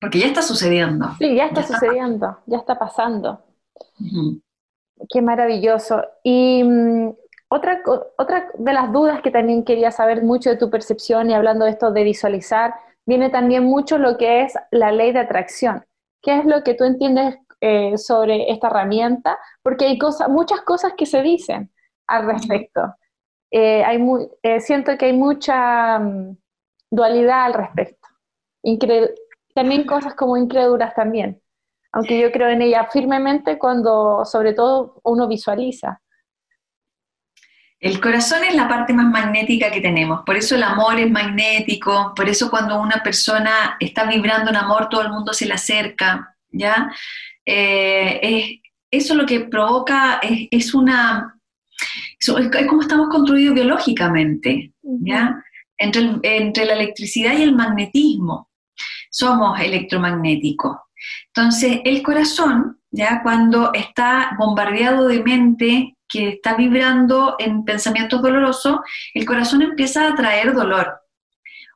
Porque 0.00 0.18
ya 0.18 0.26
está 0.26 0.42
sucediendo. 0.42 1.14
Sí, 1.18 1.34
ya 1.34 1.46
está 1.46 1.62
sucediendo, 1.62 2.38
ya 2.46 2.58
está 2.58 2.78
pasando. 2.78 3.44
Qué 5.08 5.22
maravilloso. 5.22 6.04
Y 6.24 6.62
mm, 6.64 7.14
otra, 7.54 7.82
otra 8.18 8.48
de 8.54 8.72
las 8.72 8.92
dudas 8.92 9.22
que 9.22 9.30
también 9.30 9.64
quería 9.64 9.90
saber 9.90 10.22
mucho 10.22 10.50
de 10.50 10.56
tu 10.56 10.70
percepción 10.70 11.30
y 11.30 11.34
hablando 11.34 11.64
de 11.64 11.72
esto 11.72 11.92
de 11.92 12.04
visualizar, 12.04 12.74
viene 13.06 13.30
también 13.30 13.64
mucho 13.64 13.98
lo 13.98 14.16
que 14.16 14.42
es 14.42 14.54
la 14.70 14.92
ley 14.92 15.12
de 15.12 15.20
atracción. 15.20 15.84
¿Qué 16.22 16.38
es 16.38 16.44
lo 16.44 16.62
que 16.62 16.74
tú 16.74 16.84
entiendes 16.84 17.36
eh, 17.64 17.96
sobre 17.96 18.50
esta 18.50 18.66
herramienta, 18.66 19.38
porque 19.62 19.84
hay 19.84 19.96
cosas, 19.96 20.28
muchas 20.28 20.62
cosas 20.62 20.94
que 20.96 21.06
se 21.06 21.22
dicen 21.22 21.70
al 22.08 22.26
respecto. 22.26 22.96
Eh, 23.52 23.84
hay 23.84 24.04
eh, 24.42 24.58
siento 24.58 24.98
que 24.98 25.04
hay 25.06 25.12
mucha 25.12 26.00
mm, 26.00 26.36
dualidad 26.90 27.44
al 27.44 27.54
respecto. 27.54 28.08
también 29.54 29.86
cosas 29.86 30.16
como 30.16 30.36
incrédulas 30.36 30.92
también, 30.96 31.40
aunque 31.92 32.18
yo 32.18 32.32
creo 32.32 32.48
en 32.48 32.62
ella 32.62 32.88
firmemente 32.90 33.60
cuando 33.60 34.24
sobre 34.24 34.54
todo 34.54 35.00
uno 35.04 35.28
visualiza. 35.28 36.00
El 37.82 38.00
corazón 38.00 38.44
es 38.44 38.54
la 38.54 38.68
parte 38.68 38.92
más 38.92 39.10
magnética 39.10 39.72
que 39.72 39.80
tenemos, 39.80 40.22
por 40.24 40.36
eso 40.36 40.54
el 40.54 40.62
amor 40.62 41.00
es 41.00 41.10
magnético, 41.10 42.12
por 42.14 42.28
eso 42.28 42.48
cuando 42.48 42.80
una 42.80 43.02
persona 43.02 43.76
está 43.80 44.04
vibrando 44.04 44.50
en 44.50 44.56
amor 44.56 44.88
todo 44.88 45.02
el 45.02 45.10
mundo 45.10 45.32
se 45.32 45.46
le 45.46 45.54
acerca, 45.54 46.36
¿ya? 46.48 46.92
Eh, 47.44 48.60
eso 48.88 49.16
lo 49.16 49.26
que 49.26 49.40
provoca 49.40 50.20
es, 50.22 50.74
una... 50.74 51.36
Es, 52.20 52.68
como 52.68 52.82
estamos 52.82 53.08
construidos 53.08 53.56
biológicamente, 53.56 54.72
¿ya? 54.82 55.42
Entre, 55.76 56.08
entre 56.22 56.64
la 56.66 56.74
electricidad 56.74 57.36
y 57.36 57.42
el 57.42 57.56
magnetismo. 57.56 58.48
Somos 59.10 59.58
electromagnéticos. 59.58 60.76
Entonces, 61.34 61.80
el 61.84 62.00
corazón, 62.04 62.78
ya 62.92 63.22
cuando 63.24 63.72
está 63.74 64.36
bombardeado 64.38 65.08
de 65.08 65.20
mente 65.24 65.96
que 66.12 66.28
está 66.28 66.54
vibrando 66.54 67.36
en 67.38 67.64
pensamientos 67.64 68.20
dolorosos, 68.20 68.80
el 69.14 69.24
corazón 69.24 69.62
empieza 69.62 70.06
a 70.06 70.14
traer 70.14 70.52
dolor 70.52 71.00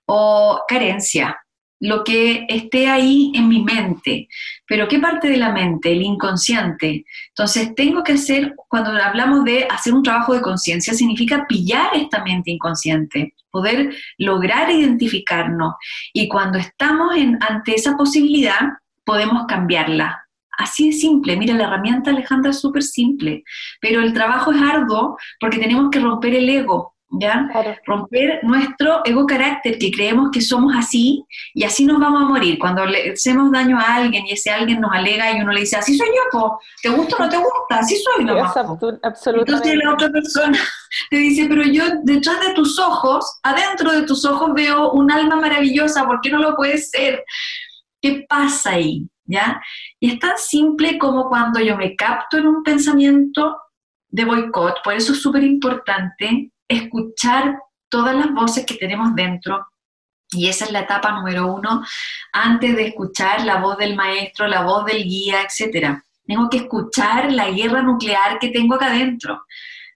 o 0.06 0.62
carencia, 0.68 1.38
lo 1.80 2.04
que 2.04 2.46
esté 2.48 2.88
ahí 2.88 3.32
en 3.34 3.48
mi 3.48 3.62
mente. 3.62 4.28
Pero 4.66 4.88
¿qué 4.88 4.98
parte 4.98 5.28
de 5.28 5.36
la 5.36 5.52
mente? 5.52 5.92
El 5.92 6.02
inconsciente. 6.02 7.04
Entonces, 7.28 7.74
tengo 7.74 8.02
que 8.02 8.12
hacer, 8.12 8.54
cuando 8.68 8.90
hablamos 8.90 9.44
de 9.44 9.66
hacer 9.70 9.92
un 9.94 10.02
trabajo 10.02 10.34
de 10.34 10.42
conciencia, 10.42 10.94
significa 10.94 11.46
pillar 11.46 11.94
esta 11.94 12.22
mente 12.24 12.50
inconsciente, 12.50 13.34
poder 13.50 13.94
lograr 14.18 14.70
identificarnos. 14.70 15.74
Y 16.12 16.28
cuando 16.28 16.58
estamos 16.58 17.14
ante 17.40 17.74
esa 17.74 17.96
posibilidad, 17.96 18.60
podemos 19.04 19.46
cambiarla. 19.46 20.25
Así 20.56 20.90
de 20.90 20.96
simple. 20.96 21.36
Mira, 21.36 21.54
la 21.54 21.64
herramienta, 21.64 22.10
Alejandra, 22.10 22.50
es 22.50 22.60
súper 22.60 22.82
simple, 22.82 23.44
pero 23.80 24.00
el 24.00 24.12
trabajo 24.12 24.52
es 24.52 24.62
arduo 24.62 25.16
porque 25.40 25.58
tenemos 25.58 25.90
que 25.90 26.00
romper 26.00 26.34
el 26.34 26.48
ego, 26.48 26.96
¿ya? 27.10 27.48
Romper 27.84 28.40
nuestro 28.42 29.02
ego 29.04 29.26
carácter, 29.26 29.78
que 29.78 29.90
creemos 29.90 30.30
que 30.32 30.40
somos 30.40 30.74
así 30.76 31.24
y 31.54 31.64
así 31.64 31.84
nos 31.84 32.00
vamos 32.00 32.22
a 32.22 32.26
morir. 32.26 32.58
Cuando 32.58 32.84
le 32.84 33.12
hacemos 33.12 33.50
daño 33.52 33.78
a 33.78 33.96
alguien 33.96 34.26
y 34.26 34.32
ese 34.32 34.50
alguien 34.50 34.80
nos 34.80 34.92
alega 34.92 35.36
y 35.36 35.40
uno 35.40 35.52
le 35.52 35.60
dice, 35.60 35.76
así 35.76 35.96
soy 35.96 36.08
yo, 36.08 36.58
¿te 36.82 36.88
gusta 36.88 37.16
o 37.16 37.18
no 37.20 37.28
te 37.28 37.36
gusta? 37.36 37.78
Así 37.78 37.96
soy 37.96 38.24
nomás. 38.24 38.54
Entonces 38.56 39.76
la 39.76 39.92
otra 39.92 40.08
persona 40.10 40.58
te 41.10 41.16
dice, 41.16 41.46
pero 41.48 41.62
yo 41.62 41.84
detrás 42.02 42.40
de 42.40 42.54
tus 42.54 42.78
ojos, 42.78 43.38
adentro 43.42 43.92
de 43.92 44.02
tus 44.02 44.24
ojos 44.24 44.50
veo 44.54 44.92
un 44.92 45.10
alma 45.10 45.36
maravillosa, 45.36 46.06
¿por 46.06 46.20
qué 46.20 46.30
no 46.30 46.38
lo 46.38 46.56
puedes 46.56 46.90
ser? 46.90 47.24
¿Qué 48.00 48.24
pasa 48.28 48.70
ahí? 48.70 49.06
¿Ya? 49.28 49.60
Y 50.00 50.12
es 50.12 50.18
tan 50.18 50.36
simple 50.36 50.98
como 50.98 51.28
cuando 51.28 51.60
yo 51.60 51.76
me 51.76 51.96
capto 51.96 52.36
en 52.36 52.46
un 52.46 52.62
pensamiento 52.62 53.58
de 54.08 54.24
boicot, 54.24 54.82
por 54.82 54.94
eso 54.94 55.12
es 55.12 55.22
súper 55.22 55.42
importante 55.42 56.52
escuchar 56.68 57.58
todas 57.88 58.14
las 58.14 58.32
voces 58.32 58.66
que 58.66 58.74
tenemos 58.74 59.14
dentro. 59.14 59.66
Y 60.30 60.48
esa 60.48 60.64
es 60.64 60.72
la 60.72 60.80
etapa 60.80 61.12
número 61.12 61.52
uno, 61.52 61.84
antes 62.32 62.76
de 62.76 62.88
escuchar 62.88 63.44
la 63.44 63.58
voz 63.58 63.78
del 63.78 63.94
maestro, 63.94 64.48
la 64.48 64.62
voz 64.62 64.84
del 64.84 65.04
guía, 65.04 65.42
etc. 65.42 65.98
Tengo 66.26 66.50
que 66.50 66.58
escuchar 66.58 67.32
la 67.32 67.50
guerra 67.50 67.82
nuclear 67.82 68.38
que 68.38 68.48
tengo 68.48 68.74
acá 68.74 68.86
adentro 68.86 69.44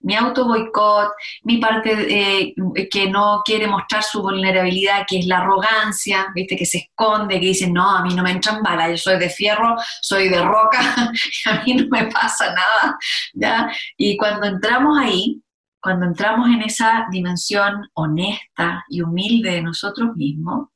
mi 0.01 0.14
auto 0.16 0.46
boicot, 0.46 1.11
mi 1.44 1.59
parte 1.59 1.90
eh, 2.09 2.55
que 2.90 3.11
no 3.11 3.42
quiere 3.44 3.66
mostrar 3.66 4.03
su 4.03 4.22
vulnerabilidad, 4.22 5.05
que 5.07 5.18
es 5.18 5.26
la 5.26 5.38
arrogancia, 5.38 6.28
¿viste? 6.34 6.57
que 6.57 6.66
se 6.66 6.78
esconde, 6.78 7.38
que 7.40 7.46
dice, 7.46 7.70
no, 7.70 7.88
a 7.88 8.03
mí 8.03 8.14
no 8.14 8.22
me 8.22 8.30
entran 8.30 8.62
balas, 8.62 8.90
yo 8.90 8.96
soy 8.96 9.18
de 9.18 9.28
fierro, 9.28 9.76
soy 10.01 10.28
de 10.28 10.42
roca, 10.42 10.80
a 11.46 11.64
mí 11.64 11.74
no 11.74 11.86
me 11.90 12.07
pasa 12.07 12.55
nada. 12.55 12.98
¿ya? 13.34 13.70
Y 13.96 14.16
cuando 14.16 14.46
entramos 14.46 14.98
ahí, 14.98 15.42
cuando 15.80 16.07
entramos 16.07 16.48
en 16.48 16.62
esa 16.62 17.07
dimensión 17.11 17.88
honesta 17.94 18.84
y 18.88 19.01
humilde 19.03 19.53
de 19.53 19.62
nosotros 19.62 20.14
mismos, 20.16 20.68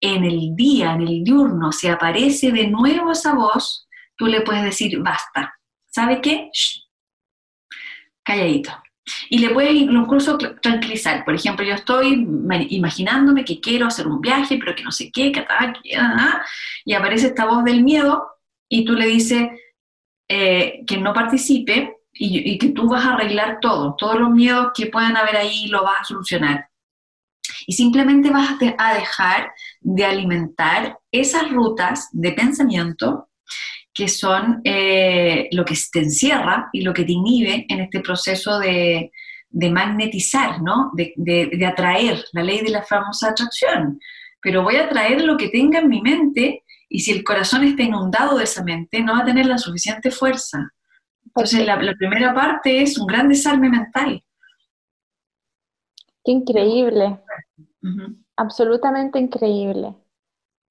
en 0.00 0.24
el 0.24 0.54
día, 0.56 0.94
en 0.94 1.02
el 1.02 1.22
diurno, 1.22 1.70
se 1.70 1.90
aparece 1.90 2.50
de 2.50 2.66
nuevo 2.66 3.12
esa 3.12 3.34
voz, 3.34 3.88
tú 4.16 4.26
le 4.26 4.40
puedes 4.40 4.64
decir, 4.64 4.98
basta. 5.00 5.54
¿Sabe 5.86 6.20
qué? 6.20 6.50
Calladito. 8.22 8.70
Y 9.28 9.38
le 9.38 9.50
puedes 9.50 9.74
incluso 9.74 10.38
tranquilizar. 10.38 11.24
Por 11.24 11.34
ejemplo, 11.34 11.64
yo 11.64 11.74
estoy 11.74 12.26
imaginándome 12.70 13.44
que 13.44 13.60
quiero 13.60 13.86
hacer 13.86 14.06
un 14.06 14.20
viaje, 14.20 14.58
pero 14.58 14.76
que 14.76 14.84
no 14.84 14.92
sé 14.92 15.10
qué, 15.10 15.32
que 15.32 15.44
y 16.84 16.94
aparece 16.94 17.28
esta 17.28 17.46
voz 17.46 17.64
del 17.64 17.82
miedo 17.82 18.28
y 18.68 18.84
tú 18.84 18.94
le 18.94 19.06
dices 19.06 19.48
eh, 20.28 20.84
que 20.86 20.98
no 20.98 21.12
participe 21.12 21.96
y, 22.12 22.58
que 22.58 22.68
tú 22.68 22.88
vas 22.88 23.04
a 23.04 23.14
arreglar 23.14 23.58
todo, 23.60 23.96
todos 23.96 24.20
los 24.20 24.30
miedos 24.30 24.70
que 24.74 24.86
puedan 24.86 25.16
haber 25.16 25.36
ahí 25.36 25.66
lo 25.66 25.82
vas 25.82 26.02
a 26.02 26.04
solucionar. 26.04 26.68
Y 27.66 27.72
simplemente 27.72 28.30
vas 28.30 28.56
a 28.78 28.94
dejar 28.94 29.52
de 29.80 30.04
alimentar 30.04 30.98
esas 31.10 31.50
rutas 31.50 32.08
de 32.12 32.32
pensamiento 32.32 33.28
que 33.94 34.08
son 34.08 34.60
eh, 34.64 35.48
lo 35.52 35.64
que 35.64 35.74
te 35.92 36.00
encierra 36.00 36.70
y 36.72 36.82
lo 36.82 36.94
que 36.94 37.04
te 37.04 37.12
inhibe 37.12 37.66
en 37.68 37.80
este 37.80 38.00
proceso 38.00 38.58
de, 38.58 39.10
magnetizar, 39.50 40.62
¿no? 40.62 40.90
De, 40.94 41.12
de, 41.16 41.66
atraer, 41.66 42.24
la 42.32 42.42
ley 42.42 42.62
de 42.62 42.70
la 42.70 42.82
famosa 42.82 43.30
atracción. 43.30 44.00
Pero 44.40 44.62
voy 44.62 44.76
a 44.76 44.84
atraer 44.84 45.22
lo 45.22 45.36
que 45.36 45.48
tenga 45.48 45.80
en 45.80 45.88
mi 45.88 46.00
mente 46.00 46.64
y 46.88 47.00
si 47.00 47.12
el 47.12 47.24
corazón 47.24 47.64
está 47.64 47.82
inundado 47.82 48.36
de 48.36 48.44
esa 48.44 48.62
mente, 48.62 49.02
no 49.02 49.14
va 49.14 49.20
a 49.20 49.24
tener 49.24 49.46
la 49.46 49.56
suficiente 49.58 50.10
fuerza. 50.10 50.72
Entonces, 51.24 51.64
la, 51.64 51.78
primera 51.96 52.34
parte 52.34 52.82
es 52.82 52.98
un 52.98 53.06
gran 53.06 53.28
desarme 53.28 53.70
mental. 53.70 54.22
Qué 56.22 56.32
increíble. 56.32 57.18
Absolutamente 58.36 59.18
increíble. 59.18 59.94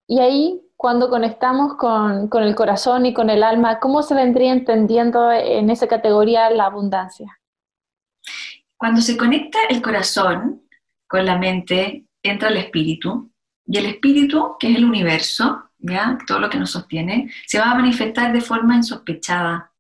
Y 0.08 0.20
ahí, 0.20 0.62
cuando 0.82 1.12
conectamos 1.12 1.76
con, 1.76 2.28
con, 2.28 2.42
el 2.42 2.56
corazón 2.56 3.06
y 3.06 3.14
con 3.14 3.30
el 3.30 3.44
alma, 3.44 3.80
¿cómo 3.80 4.02
se 4.02 4.16
vendría 4.16 4.52
entendiendo 4.52 5.32
en 5.32 5.70
esa 5.70 5.88
categoría 5.88 6.50
la 6.50 6.66
abundancia? 6.66 7.40
Cuando 8.78 9.00
se 9.00 9.16
conecta 9.16 9.60
el 9.70 9.80
corazón 9.80 10.64
con 11.08 11.24
la 11.24 11.38
mente, 11.38 12.08
entra 12.24 12.50
el 12.50 12.58
espíritu. 12.58 13.32
Y 13.64 13.78
el 13.78 13.86
espíritu, 13.86 14.56
que 14.60 14.72
es 14.72 14.78
el 14.78 14.86
universo, 14.86 15.70
¿ya? 15.78 16.18
todo 16.26 16.40
lo 16.40 16.50
que 16.50 16.58
nos 16.58 16.72
sostiene, 16.72 17.32
se 17.46 17.60
va 17.60 17.70
a 17.70 17.76
manifestar 17.76 18.34
de 18.34 18.42
forma 18.42 18.76
insospechada. 18.76 19.72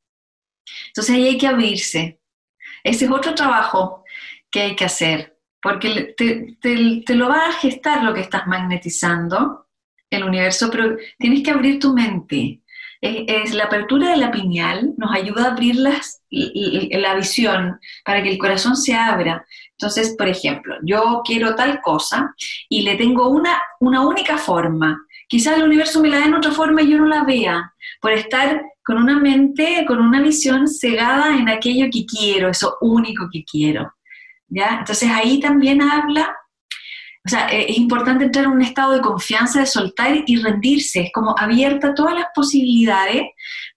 Entonces 0.89 1.15
ahí 1.15 1.29
hay 1.29 1.37
que 1.39 1.47
abrirse. 1.47 2.21
Ese 2.83 3.05
es 3.05 3.11
otro 3.11 3.33
trabajo 3.33 4.03
que 4.51 4.61
hay 4.61 4.75
que 4.75 4.85
hacer, 4.85 5.39
porque 5.63 6.13
te, 6.15 7.15
lo 7.15 7.27
va 7.27 7.47
a 7.47 7.53
gestar 7.53 8.03
lo 8.03 8.13
que 8.13 8.21
estás 8.21 8.45
magnetizando, 8.45 9.65
el 10.11 10.23
universo, 10.23 10.69
tienes 11.17 11.43
que 11.43 11.51
abrir 11.51 11.79
tu 11.79 11.93
mente. 11.93 12.61
Es, 13.01 13.55
la 13.55 13.63
apertura 13.63 14.11
de 14.11 14.17
la 14.17 14.29
piñal 14.29 14.93
nos 14.95 15.11
ayuda 15.15 15.45
a 15.45 15.51
abrir 15.53 15.75
la 15.77 17.15
visión 17.15 17.79
para 18.05 18.21
que 18.21 18.29
el 18.29 18.37
corazón 18.37 18.75
se 18.75 18.93
abra. 18.93 19.43
Entonces, 19.71 20.13
por 20.15 20.27
ejemplo, 20.27 20.75
yo 20.83 21.23
quiero 21.25 21.55
tal 21.55 21.81
cosa 21.81 22.35
y 22.69 22.83
le 22.83 22.97
tengo 22.97 23.29
una, 23.29 23.59
una 23.79 24.05
única 24.05 24.37
forma. 24.37 25.03
Quizás 25.27 25.57
el 25.57 25.63
universo 25.63 25.99
me 25.99 26.09
la 26.09 26.17
dé 26.17 26.25
en 26.25 26.35
otra 26.35 26.51
forma 26.51 26.83
y 26.83 26.91
yo 26.91 26.99
no 26.99 27.07
la 27.07 27.23
vea, 27.23 27.73
por 27.99 28.11
estar 28.11 28.61
con 28.83 28.97
una 28.97 29.17
mente, 29.17 29.83
con 29.87 29.99
una 29.99 30.21
visión 30.21 30.67
cegada 30.67 31.35
en 31.37 31.49
aquello 31.49 31.87
que 31.91 32.05
quiero, 32.05 32.49
eso 32.49 32.77
único 32.81 33.27
que 33.31 33.43
quiero. 33.43 33.91
¿ya? 34.51 34.77
Entonces 34.79 35.09
ahí 35.09 35.39
también 35.39 35.81
habla, 35.81 36.35
o 37.25 37.29
sea, 37.29 37.47
e, 37.49 37.71
es 37.71 37.77
importante 37.77 38.25
entrar 38.25 38.45
en 38.45 38.51
un 38.51 38.61
estado 38.61 38.93
de 38.93 39.01
confianza, 39.01 39.59
de 39.59 39.65
soltar 39.65 40.23
y 40.25 40.35
rendirse, 40.37 41.01
es 41.01 41.11
como 41.13 41.35
abierta 41.37 41.93
todas 41.93 42.15
las 42.15 42.27
posibilidades, 42.33 43.23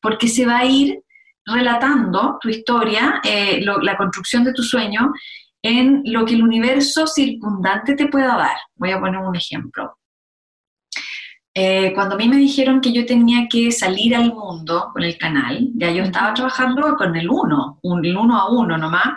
porque 0.01 0.29
se 0.29 0.47
va 0.47 0.59
a 0.59 0.65
ir 0.65 1.01
relatando 1.47 2.39
tu 2.41 2.49
historia, 2.49 3.21
eh, 3.23 3.61
la 3.61 3.97
construcción 3.97 4.45
de 4.45 4.55
tu 4.55 4.63
sueño, 4.63 5.13
en 5.63 6.03
lo 6.05 6.25
que 6.25 6.35
el 6.35 6.43
universo 6.43 7.07
circundante 7.07 7.95
te 7.95 8.09
pueda 8.09 8.37
dar. 8.37 8.57
Voy 8.77 8.93
a 8.93 9.01
poner 9.01 9.21
un 9.21 9.37
ejemplo. 9.37 9.97
Eh, 11.57 11.93
cuando 11.95 12.17
a 12.17 12.19
mí 12.19 12.29
me 12.29 12.37
dijeron 12.37 12.81
que 12.81 12.93
yo 12.93 13.07
tenía 13.07 13.47
que 13.49 13.71
salir 13.71 14.17
al 14.17 14.35
mundo 14.35 14.91
con 14.93 15.05
el 15.05 15.17
canal, 15.17 15.69
ya 15.75 15.91
yo 15.93 16.03
estaba 16.03 16.35
trabajando 16.35 16.97
con 16.97 17.15
el 17.15 17.31
1, 17.31 17.79
un, 17.83 18.05
el 18.05 18.17
1 18.17 18.37
a 18.37 18.51
1 18.51 18.77
nomás, 18.77 19.09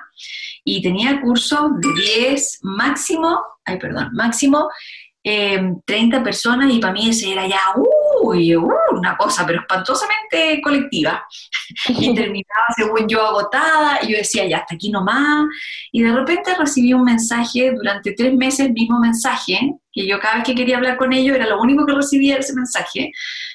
y 0.64 0.82
tenía 0.82 1.20
cursos 1.20 1.72
de 1.80 1.90
10 2.28 2.60
máximo, 2.62 3.40
ay 3.66 3.80
perdón, 3.80 4.10
máximo 4.14 4.70
30 5.24 6.18
eh, 6.18 6.22
personas 6.22 6.72
y 6.72 6.80
para 6.80 6.94
mí 6.94 7.10
ese 7.10 7.32
era 7.32 7.48
ya, 7.48 7.60
uy, 8.22 8.56
uh, 8.56 8.70
una 8.92 9.16
cosa, 9.18 9.46
pero 9.46 9.62
espantosamente 9.62 10.62
colectiva. 10.62 11.26
y 11.90 12.14
terminaba, 12.14 12.66
según 12.76 13.08
yo, 13.08 13.26
agotada 13.26 14.00
y 14.04 14.12
yo 14.12 14.18
decía, 14.18 14.46
ya, 14.48 14.58
hasta 14.60 14.76
aquí 14.76 14.90
nomás. 14.90 15.46
Y 15.92 16.02
de 16.02 16.12
repente 16.12 16.56
recibí 16.56 16.94
un 16.94 17.04
mensaje, 17.04 17.72
durante 17.72 18.14
tres 18.14 18.34
meses, 18.34 18.68
el 18.68 18.74
mismo 18.74 19.00
mensaje, 19.00 19.60
que 19.92 20.08
yo 20.08 20.20
cada 20.20 20.36
vez 20.36 20.44
que 20.44 20.56
quería 20.56 20.78
hablar 20.78 20.98
con 20.98 21.14
ellos 21.14 21.36
era 21.36 21.48
lo 21.48 21.62
único 21.62 21.86
que 21.86 21.94
recibía 21.94 22.38
ese 22.38 22.54
mensaje, 22.54 23.12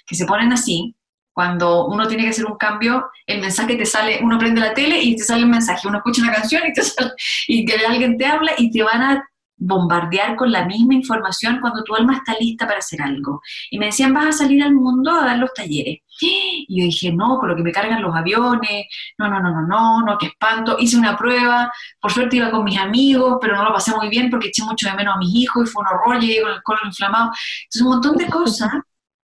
que 0.06 0.14
se 0.14 0.26
ponen 0.26 0.52
así. 0.52 0.94
Cuando 1.32 1.86
uno 1.86 2.06
tiene 2.06 2.24
que 2.24 2.30
hacer 2.30 2.44
un 2.44 2.58
cambio, 2.58 3.10
el 3.26 3.40
mensaje 3.40 3.76
te 3.76 3.86
sale, 3.86 4.20
uno 4.22 4.38
prende 4.38 4.60
la 4.60 4.74
tele 4.74 5.00
y 5.00 5.16
te 5.16 5.24
sale 5.24 5.42
el 5.42 5.48
mensaje, 5.48 5.88
uno 5.88 5.98
escucha 5.98 6.22
una 6.22 6.34
canción 6.34 6.62
y, 6.66 6.72
te 6.74 6.82
sale, 6.82 7.12
y 7.48 7.72
alguien 7.72 8.18
te 8.18 8.26
habla 8.26 8.52
y 8.58 8.70
te 8.70 8.82
van 8.82 9.02
a 9.02 9.24
bombardear 9.64 10.36
con 10.36 10.50
la 10.50 10.64
misma 10.64 10.94
información 10.94 11.58
cuando 11.60 11.84
tu 11.84 11.94
alma 11.94 12.16
está 12.16 12.34
lista 12.38 12.66
para 12.66 12.78
hacer 12.78 13.00
algo. 13.00 13.40
Y 13.70 13.78
me 13.78 13.86
decían, 13.86 14.12
vas 14.12 14.26
a 14.26 14.32
salir 14.32 14.62
al 14.62 14.74
mundo 14.74 15.12
a 15.12 15.24
dar 15.24 15.38
los 15.38 15.54
talleres. 15.54 15.98
Y 16.20 16.66
yo 16.68 16.84
dije, 16.84 17.12
no, 17.12 17.38
con 17.38 17.48
lo 17.48 17.56
que 17.56 17.62
me 17.62 17.72
cargan 17.72 18.02
los 18.02 18.14
aviones, 18.14 18.86
no, 19.18 19.28
no, 19.28 19.40
no, 19.40 19.50
no, 19.50 19.66
no, 19.66 20.02
no, 20.04 20.18
qué 20.18 20.26
espanto. 20.26 20.76
Hice 20.78 20.96
una 20.96 21.16
prueba, 21.16 21.72
por 22.00 22.12
suerte 22.12 22.36
iba 22.36 22.50
con 22.50 22.64
mis 22.64 22.78
amigos, 22.78 23.38
pero 23.40 23.56
no 23.56 23.64
lo 23.64 23.72
pasé 23.72 23.94
muy 23.96 24.08
bien 24.08 24.30
porque 24.30 24.48
eché 24.48 24.62
mucho 24.64 24.88
de 24.88 24.96
menos 24.96 25.14
a 25.14 25.18
mis 25.18 25.34
hijos 25.34 25.68
y 25.68 25.70
fue 25.70 25.82
un 25.82 25.88
horror, 25.88 26.20
llegué 26.20 26.42
con 26.42 26.52
el 26.52 26.62
colon 26.62 26.86
inflamado. 26.86 27.30
Entonces 27.64 27.82
un 27.82 27.88
montón 27.88 28.16
de 28.16 28.26
cosas. 28.26 28.70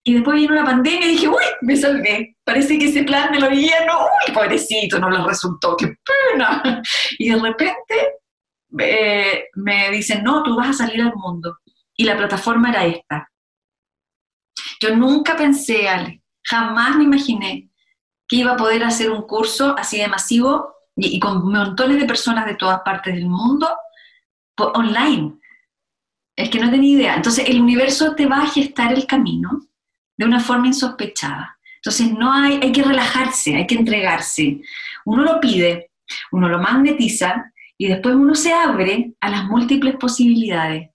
Y 0.05 0.15
después 0.15 0.35
vino 0.35 0.53
la 0.53 0.65
pandemia 0.65 1.05
y 1.05 1.11
dije, 1.11 1.29
uy, 1.29 1.43
me 1.61 1.77
salvé. 1.77 2.35
Parece 2.43 2.77
que 2.77 2.87
ese 2.87 3.03
plan 3.03 3.31
me 3.31 3.39
lo 3.39 3.45
había, 3.45 3.85
no, 3.85 4.03
uy, 4.03 4.33
pobrecito, 4.33 4.99
no 4.99 5.09
le 5.09 5.23
resultó, 5.23 5.77
qué 5.77 5.95
pena. 6.33 6.81
Y 7.17 7.29
de 7.29 7.39
repente 7.39 8.22
me 8.73 9.91
dicen, 9.91 10.23
no, 10.23 10.43
tú 10.43 10.55
vas 10.55 10.69
a 10.69 10.85
salir 10.85 11.01
al 11.01 11.13
mundo. 11.15 11.59
Y 11.95 12.05
la 12.05 12.17
plataforma 12.17 12.69
era 12.69 12.85
esta. 12.85 13.31
Yo 14.81 14.95
nunca 14.95 15.35
pensé, 15.35 15.87
Ale, 15.87 16.21
jamás 16.43 16.95
me 16.97 17.03
imaginé 17.03 17.69
que 18.27 18.37
iba 18.37 18.53
a 18.53 18.57
poder 18.57 18.83
hacer 18.83 19.11
un 19.11 19.23
curso 19.23 19.75
así 19.77 19.97
de 19.97 20.07
masivo 20.07 20.73
y, 20.95 21.19
con 21.19 21.49
montones 21.51 21.99
de 21.99 22.05
personas 22.05 22.45
de 22.45 22.55
todas 22.55 22.81
partes 22.81 23.13
del 23.15 23.27
mundo 23.27 23.69
online. 24.57 25.39
Es 26.35 26.49
que 26.49 26.59
no 26.59 26.71
tenía 26.71 26.97
idea. 26.97 27.15
Entonces 27.15 27.47
el 27.47 27.61
universo 27.61 28.15
te 28.15 28.25
va 28.25 28.41
a 28.41 28.47
gestar 28.47 28.93
el 28.93 29.05
camino 29.05 29.67
de 30.17 30.25
una 30.25 30.39
forma 30.39 30.67
insospechada. 30.67 31.57
Entonces 31.75 32.11
no 32.11 32.31
hay, 32.31 32.59
hay 32.61 32.71
que 32.71 32.83
relajarse, 32.83 33.55
hay 33.55 33.67
que 33.67 33.75
entregarse. 33.75 34.61
Uno 35.05 35.23
lo 35.23 35.39
pide, 35.39 35.91
uno 36.31 36.49
lo 36.49 36.59
magnetiza 36.59 37.52
y 37.77 37.87
después 37.87 38.15
uno 38.15 38.35
se 38.35 38.53
abre 38.53 39.13
a 39.19 39.29
las 39.29 39.45
múltiples 39.45 39.95
posibilidades 39.95 40.89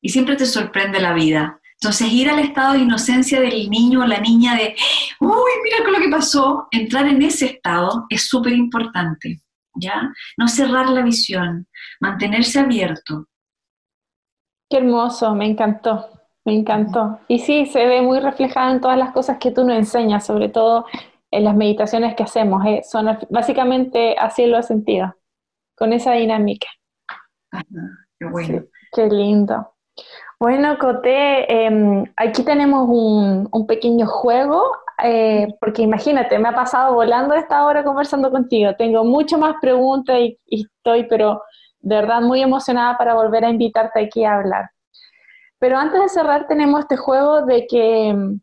y 0.00 0.08
siempre 0.08 0.36
te 0.36 0.46
sorprende 0.46 1.00
la 1.00 1.14
vida. 1.14 1.60
Entonces 1.80 2.12
ir 2.12 2.28
al 2.30 2.38
estado 2.38 2.74
de 2.74 2.80
inocencia 2.80 3.40
del 3.40 3.68
niño 3.70 4.02
o 4.02 4.06
la 4.06 4.20
niña 4.20 4.54
de, 4.54 4.76
uy, 5.20 5.50
mira 5.64 5.84
con 5.84 5.92
lo 5.92 5.98
que 6.00 6.08
pasó, 6.08 6.68
entrar 6.70 7.06
en 7.06 7.22
ese 7.22 7.46
estado 7.46 8.06
es 8.08 8.28
súper 8.28 8.52
importante, 8.52 9.40
¿ya? 9.74 10.12
No 10.36 10.48
cerrar 10.48 10.88
la 10.90 11.02
visión, 11.02 11.66
mantenerse 12.00 12.60
abierto. 12.60 13.26
Qué 14.68 14.78
hermoso, 14.78 15.34
me 15.34 15.46
encantó, 15.46 16.08
me 16.44 16.54
encantó. 16.54 17.18
Y 17.26 17.40
sí, 17.40 17.66
se 17.66 17.84
ve 17.86 18.00
muy 18.00 18.20
reflejado 18.20 18.72
en 18.72 18.80
todas 18.80 18.98
las 18.98 19.12
cosas 19.12 19.38
que 19.38 19.50
tú 19.50 19.64
nos 19.64 19.76
enseñas, 19.76 20.24
sobre 20.24 20.48
todo 20.48 20.86
en 21.32 21.44
las 21.44 21.56
meditaciones 21.56 22.14
que 22.14 22.22
hacemos. 22.22 22.64
¿eh? 22.64 22.82
Son 22.88 23.06
básicamente 23.28 24.16
así 24.18 24.46
lo 24.46 24.58
he 24.58 24.62
sentido 24.62 25.16
con 25.74 25.92
esa 25.92 26.12
dinámica. 26.12 26.68
qué 28.18 28.26
bueno. 28.26 28.64
qué 28.92 29.06
lindo. 29.08 29.72
Bueno, 30.42 30.76
Coté, 30.78 31.66
em, 31.66 32.04
aquí 32.16 32.42
tenemos 32.44 32.88
un, 32.88 33.66
pequeño 33.66 34.06
juego, 34.06 34.72
eh, 35.04 35.54
porque 35.60 35.82
imagínate, 35.82 36.38
me 36.38 36.48
ha 36.48 36.54
pasado 36.54 36.94
volando 36.94 37.34
esta 37.34 37.64
hora 37.64 37.84
conversando 37.84 38.30
contigo. 38.30 38.74
Tengo 38.76 39.04
mucho 39.04 39.38
más 39.38 39.54
preguntas 39.60 40.18
y, 40.18 40.38
estoy, 40.48 41.04
pero 41.04 41.42
de 41.78 41.94
verdad 41.94 42.20
muy 42.22 42.42
emocionada 42.42 42.98
para 42.98 43.14
volver 43.14 43.44
a 43.44 43.50
invitarte 43.50 44.00
aquí 44.00 44.24
a 44.24 44.34
hablar. 44.34 44.70
Pero 45.60 45.78
antes 45.78 46.00
de 46.00 46.08
cerrar, 46.08 46.48
tenemos 46.48 46.80
este 46.80 46.96
juego 46.96 47.42
de 47.42 47.66
que 47.68 48.08
em, 48.08 48.40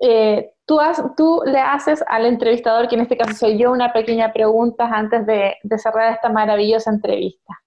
eh, 0.00 0.51
tú, 0.66 1.42
le 1.46 1.58
haces 1.58 2.02
al 2.08 2.26
entrevistador, 2.26 2.88
que 2.88 2.94
en 2.96 3.02
este 3.02 3.16
caso 3.16 3.34
soy 3.34 3.58
yo, 3.58 3.72
una 3.72 3.92
pequeña 3.92 4.32
pregunta 4.32 4.86
antes 4.86 5.26
de, 5.26 5.54
cerrar 5.78 6.14
esta 6.14 6.28
maravillosa 6.28 6.90
entrevista. 6.90 7.60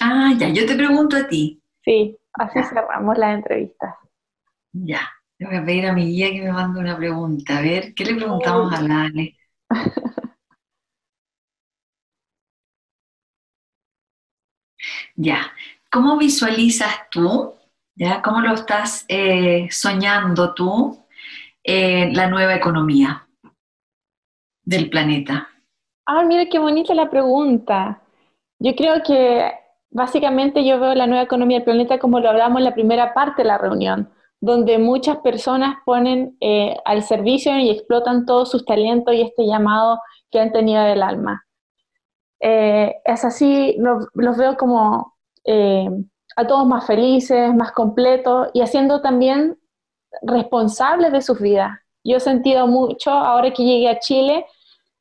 Ah, 0.00 0.32
ya, 0.36 0.48
yo 0.48 0.66
te 0.66 0.74
pregunto 0.74 1.16
a 1.16 1.26
ti. 1.26 1.62
Sí, 1.84 2.18
así 2.32 2.62
cerramos 2.62 3.16
la 3.18 3.32
entrevista. 3.32 3.98
Ya, 4.72 5.00
le 5.38 5.46
voy 5.46 5.56
a 5.56 5.64
pedir 5.64 5.86
a 5.86 5.92
mi 5.92 6.06
guía 6.06 6.30
que 6.30 6.42
me 6.42 6.52
mande 6.52 6.80
una 6.80 6.96
pregunta. 6.96 7.58
A 7.58 7.62
ver, 7.62 7.94
¿qué 7.94 8.04
le 8.04 8.14
preguntamos 8.16 8.72
a 8.72 8.82
Lale? 8.82 9.36
ya, 15.16 15.52
¿cómo 15.90 16.18
visualizas 16.18 17.08
tú? 17.10 17.54
¿Ya? 17.96 18.20
¿Cómo 18.22 18.40
lo 18.40 18.54
estás 18.54 19.04
eh, 19.06 19.68
soñando 19.70 20.52
tú? 20.52 21.03
La 21.64 22.26
nueva 22.28 22.54
economía 22.54 23.26
del 24.64 24.90
planeta. 24.90 25.48
Ah, 26.06 26.24
mira 26.24 26.46
qué 26.46 26.58
bonita 26.58 26.94
la 26.94 27.10
pregunta. 27.10 28.02
Yo 28.58 28.74
creo 28.74 29.02
que 29.02 29.52
básicamente 29.90 30.64
yo 30.64 30.78
veo 30.78 30.94
la 30.94 31.06
nueva 31.06 31.22
economía 31.22 31.58
del 31.58 31.64
planeta 31.64 31.98
como 31.98 32.20
lo 32.20 32.28
hablamos 32.28 32.58
en 32.58 32.64
la 32.64 32.74
primera 32.74 33.14
parte 33.14 33.42
de 33.42 33.48
la 33.48 33.58
reunión, 33.58 34.10
donde 34.40 34.78
muchas 34.78 35.18
personas 35.18 35.76
ponen 35.86 36.36
eh, 36.40 36.76
al 36.84 37.02
servicio 37.02 37.56
y 37.58 37.70
explotan 37.70 38.26
todos 38.26 38.50
sus 38.50 38.64
talentos 38.64 39.14
y 39.14 39.22
este 39.22 39.46
llamado 39.46 40.00
que 40.30 40.40
han 40.40 40.52
tenido 40.52 40.82
del 40.82 41.02
alma. 41.02 41.46
Eh, 42.40 42.96
es 43.04 43.24
así, 43.24 43.76
los, 43.78 44.36
veo 44.36 44.56
como 44.56 45.14
eh, 45.44 45.88
a 46.36 46.46
todos 46.46 46.66
más 46.66 46.86
felices, 46.86 47.54
más 47.54 47.72
completos 47.72 48.48
y 48.52 48.60
haciendo 48.60 49.00
también 49.00 49.56
responsables 50.22 51.12
de 51.12 51.22
sus 51.22 51.40
vidas. 51.40 51.72
Yo 52.04 52.18
he 52.18 52.20
sentido 52.20 52.66
mucho, 52.66 53.10
ahora 53.10 53.52
que 53.52 53.64
llegué 53.64 53.88
a 53.88 53.98
Chile, 53.98 54.46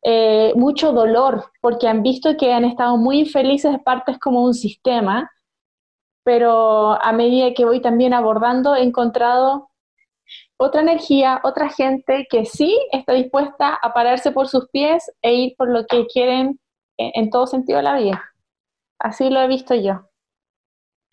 eh, 0.03 0.53
mucho 0.55 0.91
dolor, 0.91 1.51
porque 1.61 1.88
han 1.88 2.03
visto 2.03 2.36
que 2.38 2.53
han 2.53 2.66
estado 2.66 2.97
muy 2.97 3.20
infelices 3.20 3.78
partes 3.84 4.20
como 4.20 4.43
un 4.43 4.53
sistema, 4.53 5.30
pero 6.24 7.01
a 7.01 7.11
medida 7.11 7.53
que 7.53 7.66
voy 7.66 7.82
también 7.82 8.14
abordando, 8.14 8.76
he 8.76 8.84
encontrado 8.84 9.70
otra 10.57 10.82
energía, 10.82 11.41
otra 11.43 11.70
gente 11.70 12.28
que 12.30 12.45
sí 12.45 12.78
está 12.91 13.14
dispuesta 13.14 13.78
a 13.82 13.93
pararse 13.93 14.32
por 14.32 14.47
sus 14.47 14.70
pies 14.70 15.11
e 15.22 15.34
ir 15.34 15.55
por 15.57 15.70
lo 15.70 15.86
que 15.86 16.05
quieren 16.07 16.59
en, 16.97 17.30
todo 17.30 17.47
sentido 17.47 17.78
de 17.78 17.84
la 17.84 17.97
vida. 17.97 18.24
Así 18.99 19.30
lo 19.30 19.41
he 19.41 19.47
visto 19.47 19.76
yo. 19.76 20.09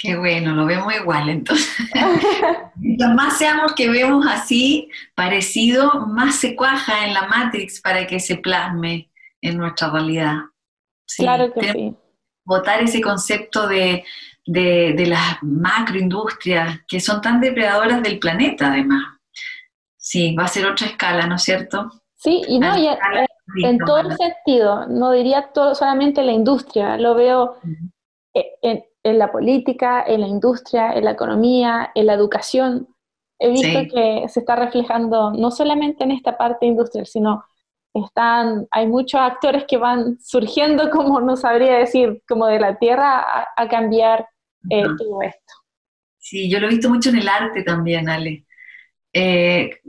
Qué 0.03 0.17
bueno, 0.17 0.55
lo 0.55 0.65
vemos 0.65 0.95
igual 0.95 1.29
entonces. 1.29 1.69
Mientras 2.77 3.15
más 3.15 3.37
seamos 3.37 3.75
que 3.75 3.91
vemos 3.91 4.27
así, 4.27 4.89
parecido, 5.15 6.07
más 6.07 6.37
se 6.37 6.57
cuaja 6.57 7.05
en 7.05 7.13
la 7.13 7.29
Matrix 7.29 7.83
para 7.83 8.07
que 8.07 8.19
se 8.19 8.37
plasme 8.37 9.11
en 9.43 9.59
nuestra 9.59 9.91
realidad. 9.91 10.37
claro 11.19 11.53
que 11.53 11.73
sí. 11.73 11.95
Votar 12.47 12.83
ese 12.83 13.03
concepto 13.03 13.69
de, 13.69 14.03
de, 14.47 15.07
las 15.07 15.43
macroindustrias 15.43 16.81
que 16.89 16.99
son 16.99 17.21
tan 17.21 17.39
depredadoras 17.39 18.03
del 18.03 18.19
planeta, 18.19 18.69
además. 18.69 19.05
Sí, 19.99 20.35
va 20.35 20.45
a 20.45 20.49
ser 20.49 20.65
otra 20.65 20.87
escala, 20.87 21.27
¿no 21.27 21.35
es 21.35 21.43
cierto? 21.43 21.91
Sí, 22.17 22.43
y 22.49 22.59
no, 22.59 22.75
ya, 22.83 22.99
en 23.63 23.79
todo 23.79 23.99
el 23.99 24.17
sentido, 24.17 24.87
no 24.89 25.13
diría 25.13 25.51
todo, 25.53 25.75
solamente 25.75 26.23
la 26.23 26.33
industria, 26.33 26.97
lo 26.97 27.15
veo 27.15 27.59
en, 28.33 28.83
la 29.03 29.33
política, 29.33 30.05
en 30.07 30.21
la 30.21 30.29
industria, 30.29 30.93
en 30.93 31.05
la 31.05 31.13
economía, 31.13 31.91
en 31.95 32.07
la 32.07 32.15
educación. 32.15 32.89
He 33.39 33.51
visto 33.51 33.95
que 33.95 34.29
se 34.29 34.41
está 34.41 34.57
reflejando 34.57 35.33
no 35.33 35.51
solamente 35.51 36.05
en 36.05 36.11
esta 36.11 36.37
parte 36.37 36.67
industrial, 36.67 37.07
sino 37.07 37.45
están, 37.95 38.67
hay 38.71 38.87
muchos 38.87 39.21
actores 39.21 39.65
que 39.67 39.79
van 39.79 40.19
surgiendo, 40.21 40.91
como 40.91 41.21
no 41.21 41.37
sabría 41.37 41.79
decir, 41.79 42.23
como 42.29 42.47
de 42.47 42.61
la 42.61 42.79
tierra 42.79 43.25
a, 43.57 43.69
cambiar 43.69 44.27
eh, 44.69 44.85
todo 44.99 45.23
esto. 45.23 45.55
Sí, 46.19 46.51
yo 46.51 46.61
lo 46.61 46.67
he 46.67 46.71
visto 46.71 46.91
mucho 46.91 47.09
en 47.09 47.19
el 47.19 47.29
arte 47.29 47.63
también, 47.63 48.09
Ale. 48.09 48.47
Eh, 49.13 49.81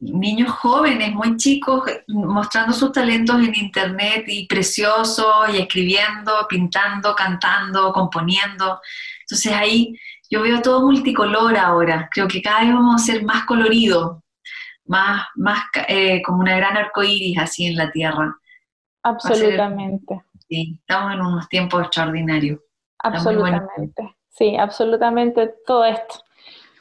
niños 0.00 0.50
jóvenes, 0.50 1.14
muy 1.14 1.36
chicos, 1.36 1.84
mostrando 2.08 2.74
sus 2.74 2.92
talentos 2.92 3.36
en 3.36 3.54
internet 3.54 4.24
y 4.26 4.46
preciosos, 4.46 5.48
y 5.52 5.58
escribiendo, 5.58 6.46
pintando, 6.48 7.14
cantando, 7.14 7.92
componiendo. 7.92 8.80
Entonces 9.22 9.52
ahí 9.52 9.98
yo 10.30 10.42
veo 10.42 10.60
todo 10.60 10.84
multicolor 10.84 11.56
ahora. 11.56 12.08
Creo 12.12 12.28
que 12.28 12.42
cada 12.42 12.60
vez 12.60 12.72
vamos 12.72 13.02
a 13.02 13.04
ser 13.04 13.24
más 13.24 13.44
coloridos, 13.46 14.18
más, 14.84 15.26
más 15.36 15.60
eh, 15.88 16.20
como 16.22 16.40
una 16.40 16.56
gran 16.56 16.76
arcoíris 16.76 17.38
así 17.38 17.66
en 17.66 17.76
la 17.76 17.90
tierra. 17.90 18.36
Absolutamente. 19.02 20.22
sí, 20.48 20.78
estamos 20.80 21.14
en 21.14 21.20
unos 21.20 21.48
tiempos 21.48 21.82
extraordinarios. 21.82 22.60
Absolutamente. 22.98 24.16
Sí, 24.28 24.56
absolutamente 24.56 25.54
todo 25.66 25.84
esto. 25.84 26.22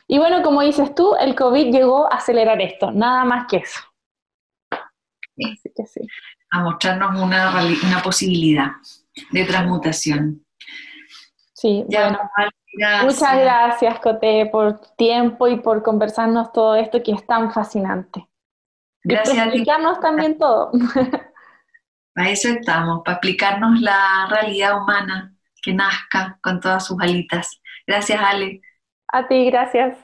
Y 0.08 0.18
bueno, 0.18 0.42
como 0.42 0.62
dices 0.62 0.96
tú, 0.96 1.16
el 1.20 1.36
COVID 1.36 1.72
llegó 1.72 2.12
a 2.12 2.18
acelerar 2.18 2.62
esto, 2.62 2.92
nada 2.92 3.26
más 3.26 3.48
que 3.48 3.58
eso. 3.58 3.82
Así 4.72 5.72
que 5.76 5.86
sí. 5.86 6.02
A 6.52 6.64
mostrarnos 6.64 7.22
una, 7.22 7.54
una 7.86 8.02
posibilidad 8.02 8.72
de 9.32 9.44
transmutación. 9.44 10.46
Sí, 11.54 11.84
bueno. 11.88 12.20
Muchas 13.04 13.40
gracias, 13.40 14.00
Cote, 14.00 14.48
por 14.52 14.80
tu 14.80 14.88
tiempo 14.98 15.48
y 15.48 15.60
por 15.60 15.82
conversarnos 15.82 16.52
todo 16.54 16.76
esto 16.76 17.02
que 17.02 17.12
es 17.12 17.26
tan 17.26 17.52
fascinante. 17.52 18.28
Gracias. 19.04 19.36
Y 19.36 19.40
por 19.40 19.48
explicarnos 19.48 20.00
también 20.00 20.38
todo. 20.38 20.72
Para 22.14 22.32
eso 22.32 22.50
estamos, 22.50 23.04
para 23.06 23.18
explicarnos 23.18 23.80
la 23.80 24.28
realidad 24.28 24.82
humana 24.82 25.36
que 25.62 25.72
nazca 25.72 26.40
con 26.42 26.60
todas 26.60 26.88
sus 26.88 27.00
alitas. 27.00 27.62
Gracias, 27.86 28.20
Ale. 28.20 28.60
A 29.14 29.28
ti, 29.28 29.46
gracias. 29.50 29.98